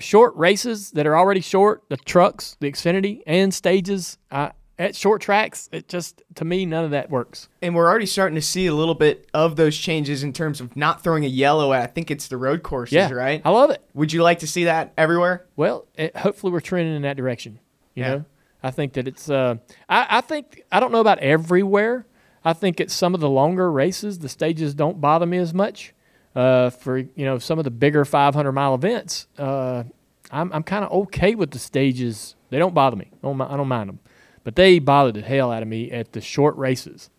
[0.00, 5.20] short races that are already short, the trucks, the Xfinity, and stages uh, at short
[5.22, 5.68] tracks.
[5.72, 7.48] It just to me none of that works.
[7.62, 10.74] And we're already starting to see a little bit of those changes in terms of
[10.76, 11.82] not throwing a yellow at.
[11.82, 13.42] I think it's the road courses, Yeah, right?
[13.44, 13.84] I love it.
[13.94, 15.46] Would you like to see that everywhere?
[15.56, 17.60] Well, it, hopefully we're trending in that direction.
[17.94, 18.08] You Yeah.
[18.14, 18.24] know,
[18.62, 19.28] I think that it's.
[19.28, 19.56] Uh,
[19.88, 22.06] I, I think I don't know about everywhere.
[22.42, 25.92] I think at some of the longer races, the stages don't bother me as much.
[26.34, 29.82] Uh, for you know some of the bigger 500 mile events, uh,
[30.30, 32.36] I'm I'm kind of okay with the stages.
[32.50, 33.10] They don't bother me.
[33.12, 34.00] I don't, I don't mind them,
[34.44, 37.10] but they bother the hell out of me at the short races.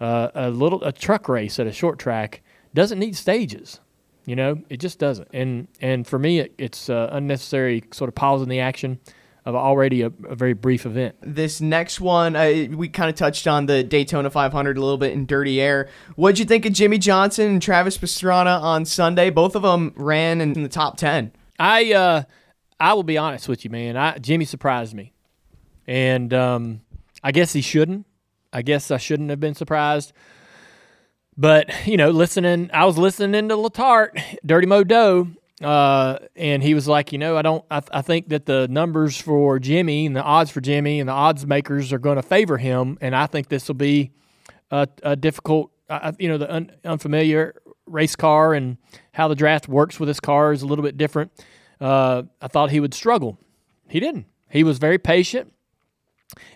[0.00, 2.42] Uh, a little a truck race at a short track
[2.74, 3.80] doesn't need stages.
[4.24, 5.28] You know, it just doesn't.
[5.32, 9.00] And and for me, it, it's uh, unnecessary sort of pausing the action
[9.46, 11.14] of already a, a very brief event.
[11.22, 15.12] This next one, uh, we kind of touched on the Daytona 500 a little bit
[15.12, 15.88] in Dirty Air.
[16.16, 19.30] What'd you think of Jimmie Johnson and Travis Pastrana on Sunday?
[19.30, 21.32] Both of them ran in the top 10.
[21.60, 22.22] I uh,
[22.78, 23.96] I will be honest with you, man.
[23.96, 25.14] I Jimmie surprised me,
[25.86, 26.82] and um,
[27.22, 28.04] I guess he shouldn't.
[28.52, 30.12] I guess I shouldn't have been surprised.
[31.36, 35.28] But you know, listening, I was listening to Letarte, Dirty Mo Dough,
[35.62, 39.20] uh, and he was like, you know, I don't, I, I think that the numbers
[39.20, 42.58] for Jimmie and the odds for Jimmie and the odds makers are going to favor
[42.58, 44.12] him, and I think this will be
[44.70, 47.54] a, a difficult, uh, you know, the un, unfamiliar
[47.86, 48.76] race car and
[49.12, 51.32] how the draft works with this car is a little bit different.
[51.80, 53.38] Uh, I thought he would struggle.
[53.88, 54.26] He didn't.
[54.50, 55.52] He was very patient.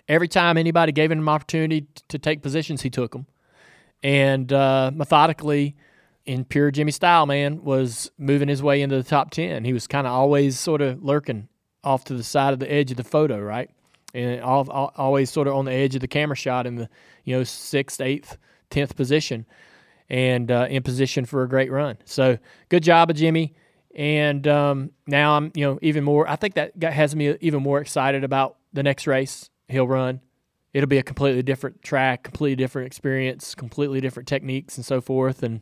[0.07, 3.25] Every time anybody gave him an opportunity to take positions, he took them.
[4.03, 5.75] And uh, methodically,
[6.25, 9.63] in pure Jimmie style, man, was moving his way into the top 10.
[9.63, 11.47] He was kind of always sort of lurking
[11.83, 13.69] off to the side of the edge of the photo, right?
[14.13, 16.89] And all, all, always sort of on the edge of the camera shot in the,
[17.23, 18.37] you know, sixth, eighth,
[18.69, 19.45] tenth position
[20.09, 21.97] and uh, in position for a great run.
[22.05, 22.37] So
[22.69, 23.53] good job of Jimmie.
[23.95, 26.27] And um, now I'm, you know, even more.
[26.27, 30.21] I think that has me even more excited about the next race he'll run.
[30.73, 35.43] It'll be a completely different track, completely different experience, completely different techniques, and so forth.
[35.43, 35.61] And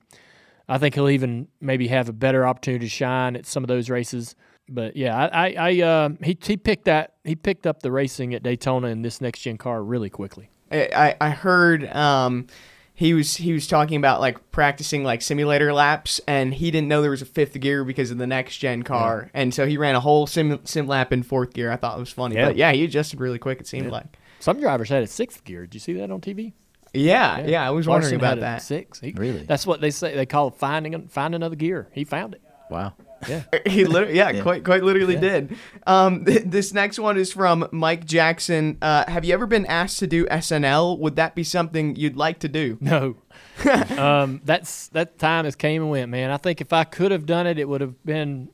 [0.69, 3.89] I think he'll even maybe have a better opportunity to shine at some of those
[3.89, 4.35] races.
[4.69, 8.33] But yeah, I, I, I uh, he he picked that he picked up the racing
[8.35, 10.49] at Daytona in this next gen car really quickly.
[10.71, 12.45] I, I heard um,
[12.93, 17.01] he was he was talking about like practicing like simulator laps, and he didn't know
[17.01, 19.95] there was a fifth gear because of the next gen car, and so he ran
[19.95, 21.71] a whole sim sim lap in fourth gear.
[21.71, 22.45] I thought it was funny, Yeah.
[22.49, 23.59] but yeah, he adjusted really quick.
[23.59, 23.91] It seemed Yeah.
[23.93, 24.05] like.
[24.39, 25.63] Some drivers had a sixth gear.
[25.63, 26.53] Did you see that on TV?
[26.93, 28.61] Yeah, yeah, I was wondering about had that.
[28.61, 28.99] Six.
[28.99, 29.43] He- Really?
[29.43, 30.15] That's what they say.
[30.15, 31.87] They call finding find another gear.
[31.93, 32.41] He found it.
[32.69, 32.93] Wow.
[33.27, 33.43] Yeah.
[33.65, 34.41] he literally, yeah, Yeah.
[34.41, 35.19] quite quite literally Yeah.
[35.19, 35.55] did.
[35.85, 38.77] Um, th- this next one is from Mike Jackson.
[38.81, 40.97] Uh, have you ever been asked to do SNL?
[40.99, 42.77] Would that be something you'd like to do?
[42.79, 43.17] No.
[43.97, 46.31] um, that's that time has came and went, man.
[46.31, 48.49] I think if I could have done it, it would have been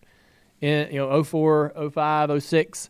[0.62, 2.90] in you know 04, 05, 06.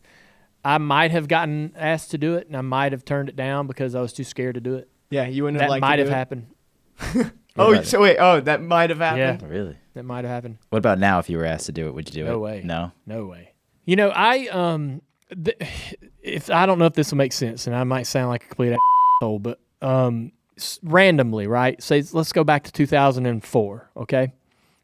[0.64, 3.66] I might have gotten asked to do it, and I might have turned it down
[3.66, 4.88] because I was too scared to do it.
[5.10, 6.14] Yeah, you wouldn't that have liked to might do have it?
[6.14, 7.32] happened.
[7.58, 9.50] Oh, about so wait, oh, that might have Yeah, happened.
[9.50, 9.76] Really?
[9.94, 10.58] that might have happened.
[10.70, 11.18] What about now?
[11.18, 12.30] If you were asked to do it, would you do it?
[12.30, 12.60] No way.
[12.64, 12.92] No.
[13.06, 13.54] No way.
[13.86, 15.00] You know, I um,
[15.44, 15.56] th-
[16.22, 18.48] if I don't know if this will make sense, and I might sound like a
[18.48, 18.76] complete
[19.20, 21.82] asshole, but um, s- randomly, right?
[21.82, 24.32] Say, let's go back to 2004, okay,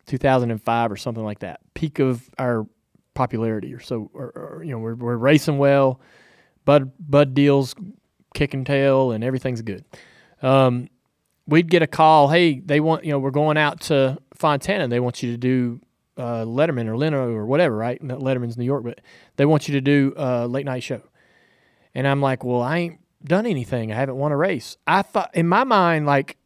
[0.06, 2.66] 2005 or something like that, peak of our
[3.14, 6.00] popularity, or so, or, or you know, we're we're racing well,
[6.64, 7.74] Bud Bud deals
[8.34, 9.84] kicking tail, and everything's good.
[10.42, 10.88] Um,
[11.46, 14.88] we'd get a call, hey, they want, you know, we're going out to Fontana.
[14.88, 15.80] They want you to do
[16.16, 18.02] uh, Letterman or Leno or whatever, right?
[18.02, 19.00] Not Letterman's New York, but
[19.36, 21.02] they want you to do a late night show.
[21.94, 23.92] And I'm like, well, I ain't done anything.
[23.92, 24.76] I haven't won a race.
[24.86, 26.36] I thought, in my mind, like,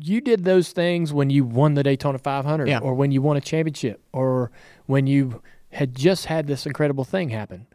[0.00, 2.78] you did those things when you won the Daytona 500 Yeah.
[2.78, 4.50] or when you won a championship or
[4.86, 7.66] when you had just had this incredible thing happen,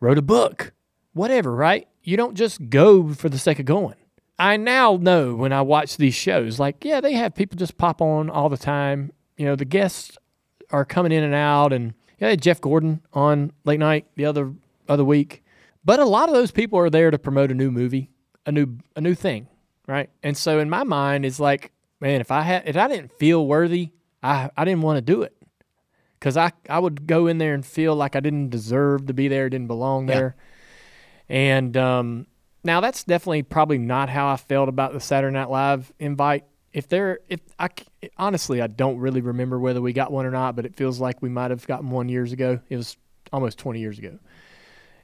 [0.00, 0.72] wrote a book,
[1.14, 1.88] whatever, right?
[2.02, 3.94] You don't just go for the sake of going.
[4.42, 8.00] I now know when I watch these shows, like, yeah, they have people just pop
[8.02, 9.12] on all the time.
[9.36, 10.18] You know, the guests
[10.70, 14.24] are coming in and out, and yeah, they had Jeff Gordon on late night the
[14.24, 14.52] other
[14.88, 15.44] other week.
[15.84, 18.10] But a lot of those people are there to promote a new movie,
[18.44, 19.46] a new a new thing,
[19.86, 20.10] right?
[20.22, 21.70] And so in my mind, it's like,
[22.00, 23.90] man, if I had if I didn't feel worthy,
[24.22, 25.36] I I didn't want to do it
[26.18, 29.28] because I I would go in there and feel like I didn't deserve to be
[29.28, 30.14] there, didn't belong Yeah.
[30.14, 30.36] there.
[31.28, 32.26] And um,
[32.64, 36.44] now that's definitely probably not how I felt about the Saturday Night Live invite.
[36.72, 37.68] If there, if I
[38.16, 41.20] honestly, I don't really remember whether we got one or not, but it feels like
[41.20, 42.60] we might have gotten one years ago.
[42.68, 42.96] It was
[43.32, 44.18] almost 20 years ago.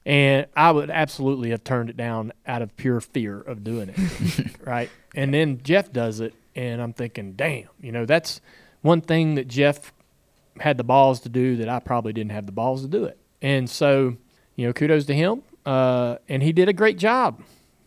[0.07, 4.57] And I would absolutely have turned it down out of pure fear of doing it.
[4.67, 4.89] right.
[5.15, 8.41] And then Jeff does it, and I'm thinking, damn, you know, that's
[8.81, 9.93] one thing that Jeff
[10.61, 13.19] had the balls to do that I probably didn't have the balls to do it.
[13.43, 14.17] And so,
[14.57, 15.43] you know, kudos to him.
[15.69, 17.43] Uh, and he did a great job,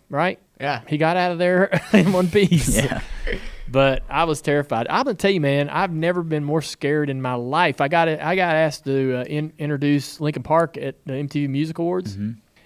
[0.07, 0.37] right?
[0.59, 0.81] Yeah.
[0.87, 2.75] He got out of there in one piece.
[2.75, 3.01] Yeah.
[3.67, 4.85] But I was terrified.
[4.87, 5.67] I'm gonna tell you, man.
[5.67, 7.81] I've never been more scared in my life.
[7.81, 11.79] I got I got asked to uh, in, introduce Linkin Park at the MTV Music
[11.79, 12.15] Awards,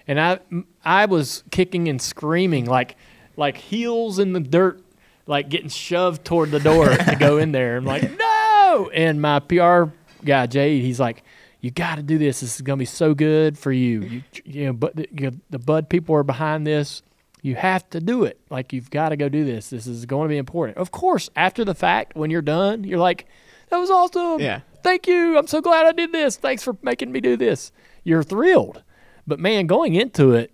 [0.06, 0.40] and I
[0.84, 2.96] I was kicking and screaming like
[3.36, 4.82] like heels in the dirt,
[5.26, 7.78] like getting shoved toward the door to go in there.
[7.78, 9.84] I'm like no, and my PR
[10.24, 11.22] guy Jade, he's like.
[11.66, 12.40] You got to do this.
[12.40, 14.00] This is gonna be so good for you.
[14.02, 17.02] You, you know, but the, you know, the Bud people are behind this
[17.46, 18.40] you have to do it.
[18.50, 19.70] Like you've got to go do this.
[19.70, 20.78] This is going to be important.
[20.78, 23.26] Of course, after the fact, when you're done, you're like,
[23.70, 24.40] "That was awesome.
[24.40, 24.60] Yeah.
[24.82, 25.38] Thank you.
[25.38, 26.36] I'm so glad I did this.
[26.36, 27.70] Thanks for making me do this."
[28.02, 28.82] You're thrilled,
[29.26, 30.52] but man, going into it,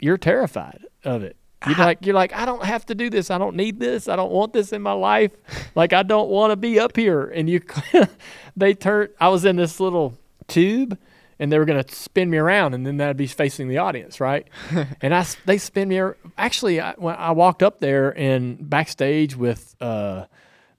[0.00, 1.36] you're terrified of it.
[1.66, 1.84] You're ah.
[1.86, 3.32] like, you're like, I don't have to do this.
[3.32, 4.08] I don't need this.
[4.08, 5.32] I don't want this in my life.
[5.74, 7.24] Like I don't want to be up here.
[7.24, 7.60] And you,
[8.56, 9.08] they turn.
[9.20, 10.16] I was in this little
[10.48, 10.98] tube
[11.38, 14.20] and they were going to spin me around and then that'd be facing the audience
[14.20, 14.48] right?
[15.00, 16.00] And i they spin me
[16.36, 20.24] actually I, when i walked up there and backstage with uh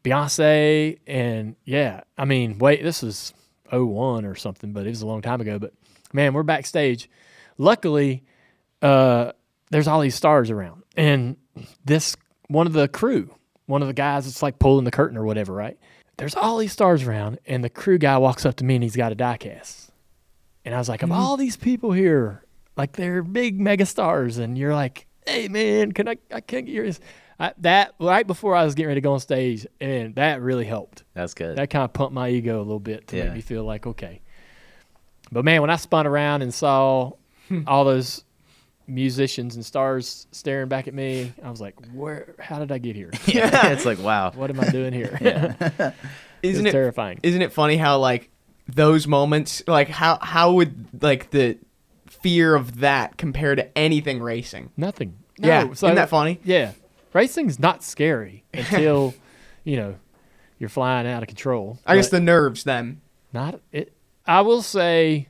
[0.04, 3.34] beyonce and yeah i mean wait this is
[3.72, 5.74] 01 or something but it was a long time ago but
[6.14, 7.10] man we're backstage.
[7.58, 8.24] Luckily
[8.82, 9.32] uh
[9.72, 11.38] there's all these stars around and
[11.86, 12.16] this
[12.48, 13.34] one of the crew
[13.66, 15.78] one of the guys that's like pulling the curtain or whatever right
[16.20, 18.96] there's all these stars around and the crew guy walks up to me and he's
[18.96, 19.90] got a diecast.
[20.66, 21.20] and I was like, of mm-hmm.
[21.20, 22.44] all these people here,
[22.78, 26.74] like they're big mega stars, and you're like, hey man, can I I can't get
[26.74, 27.00] yours.
[27.40, 30.66] I, that right before I was getting ready to go on stage, and that really
[30.66, 31.04] helped.
[31.14, 31.58] That's good.
[31.58, 33.26] That kind of pumped my ego a little bit to Yeah.
[33.26, 34.22] make me feel like okay.
[35.32, 37.14] But man, when I spun around and saw
[37.48, 37.62] hmm.
[37.68, 38.24] all those
[38.90, 42.36] musicians and stars staring back at me, I was like, where?
[42.40, 43.12] How did I get here?
[43.26, 43.68] yeah.
[43.70, 44.32] It's like wow.
[44.32, 45.18] what am I doing here?
[45.22, 45.94] Yeah.
[46.42, 47.20] Isn't It's it terrifying.
[47.22, 48.30] Isn't it funny how like
[48.68, 51.58] those moments, like how how would like the
[52.08, 54.72] fear of that compare to anything racing?
[54.78, 55.18] Nothing.
[55.38, 56.40] Yeah, No, isn't that funny?
[56.44, 56.72] Yeah,
[57.14, 59.14] racing's not scary until
[59.66, 59.96] you know
[60.60, 61.80] you're flying out of control.
[61.86, 63.02] I guess the nerves then.
[63.34, 63.94] not it.
[64.26, 65.28] I will say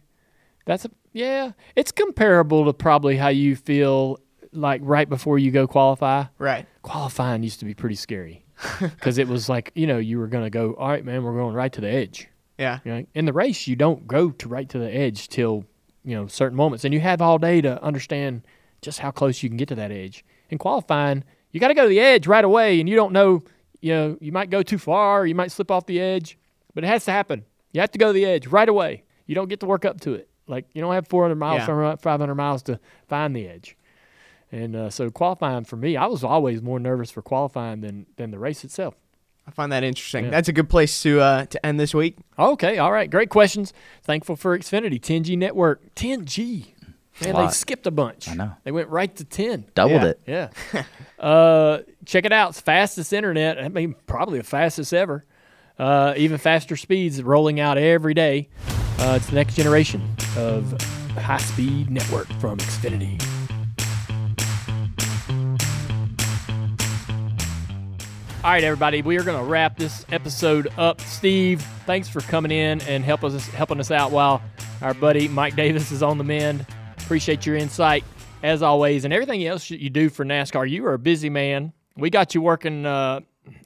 [0.65, 1.52] that's a yeah.
[1.76, 4.19] It's comparable to probably how you feel
[4.52, 6.26] like right before you go qualify.
[6.38, 6.65] Right.
[6.81, 8.45] Qualifying used to be pretty scary.
[8.80, 10.73] because it was like you know you were gonna go.
[10.73, 12.27] All right, man, we're going right to the edge.
[12.57, 12.80] Yeah.
[12.84, 15.65] You know, in the race, you don't go to right to the edge till
[16.03, 18.45] you know certain moments, and you have all day to understand
[18.81, 20.26] just how close you can get to that edge.
[20.49, 23.44] In qualifying, you got to go to the edge right away, and you don't know.
[23.81, 26.38] You know, you might go too far, you might slip off the edge,
[26.76, 27.45] but it has to happen.
[27.72, 29.03] You have to go to the edge right away.
[29.26, 30.28] You don't get to work up to it.
[30.49, 31.73] Like you don't have 400 miles Yeah.
[31.73, 33.77] or 500 miles to find the edge.
[34.51, 38.31] And uh, so qualifying for me, I was always more nervous for qualifying than than
[38.31, 38.95] the race itself.
[39.47, 40.26] I find that interesting.
[40.26, 40.31] Yeah.
[40.31, 42.17] That's a good place to uh, to end this week.
[42.38, 43.73] Okay, all right, great questions.
[44.03, 46.73] Thankful for Xfinity 10G network, 10G.
[47.23, 48.30] Man, they skipped a bunch.
[48.30, 48.51] I know.
[48.63, 49.65] They went right to 10.
[49.76, 50.07] Doubled Yeah.
[50.07, 50.53] it.
[50.73, 50.84] Yeah.
[51.23, 52.49] uh, check it out.
[52.51, 53.59] It's fastest internet.
[53.59, 55.26] I mean, probably the fastest ever.
[55.77, 58.47] Uh, even faster speeds rolling out every day.
[58.99, 60.01] Uh, it's the next generation
[60.35, 60.80] of
[61.13, 63.17] high speed network from Xfinity.
[68.43, 70.99] All right, everybody, we are going to wrap this episode up.
[71.01, 74.41] Steve, thanks for coming in and help us helping us out while
[74.81, 76.65] our buddy Mike Davis is on the mend.
[76.97, 78.03] Appreciate your insight
[78.43, 80.69] as always, and everything else you do for NASCAR.
[80.69, 81.73] You are a busy man.
[81.95, 83.21] We got you working uh,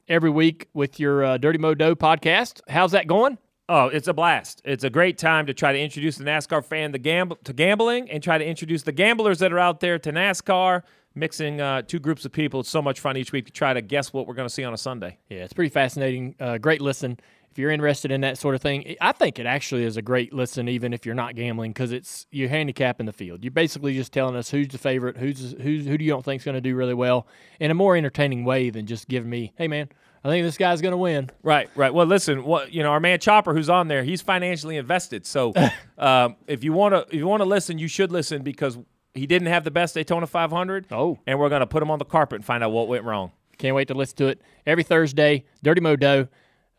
[0.08, 2.60] every week with your uh, Dirty Mo Dough podcast.
[2.68, 3.38] How's that going?
[3.66, 4.60] Oh, it's a blast.
[4.66, 8.10] It's a great time to try to introduce the NASCAR fan to, gamble, to gambling
[8.10, 10.82] and try to introduce the gamblers that are out there to NASCAR,
[11.14, 12.60] mixing uh, two groups of people.
[12.60, 14.64] It's so much fun each week to try to guess what we're going to see
[14.64, 15.16] on a Sunday.
[15.30, 16.34] Yeah, it's pretty fascinating.
[16.38, 17.18] Uh, great listen.
[17.50, 20.34] If you're interested in that sort of thing, I think it actually is a great
[20.34, 23.44] listen, even if you're not gambling, because it's you handicap in the field.
[23.44, 26.40] You're basically just telling us who's the favorite, who's who's who do you don't think
[26.40, 27.28] is going to do really well,
[27.60, 29.88] in a more entertaining way than just giving me, hey man,
[30.24, 31.30] I think this guy's going to win.
[31.42, 31.92] Right, right.
[31.92, 35.26] Well, listen, what you know, our man Chopper, who's on there, he's financially invested.
[35.26, 35.52] So,
[35.98, 38.78] um, if you want to, if you want to listen, you should listen because
[39.12, 40.86] he didn't have the best Daytona 500.
[40.90, 41.18] Oh.
[41.26, 43.32] and we're gonna put him on the carpet and find out what went wrong.
[43.58, 45.44] Can't wait to listen to it every Thursday.
[45.62, 46.28] Dirty Mo Dough.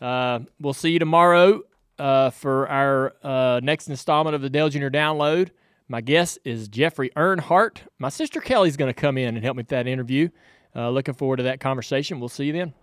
[0.02, 1.62] Uh, we'll see you tomorrow
[2.00, 4.88] uh, for our uh, next installment of the Dale Jr.
[4.88, 5.52] Download.
[5.88, 7.78] My guest is Jeffrey Earnhardt.
[8.00, 10.30] My sister Kelly's going to come in and help me with that interview.
[10.76, 12.20] Uh, looking forward to that conversation.
[12.20, 12.74] We'll see you then.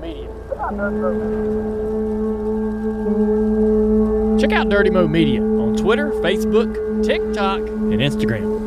[0.00, 0.28] Media.
[4.38, 8.60] Check out Dirty Mo Media on Twitter, Facebook, TikTok, and Instagram.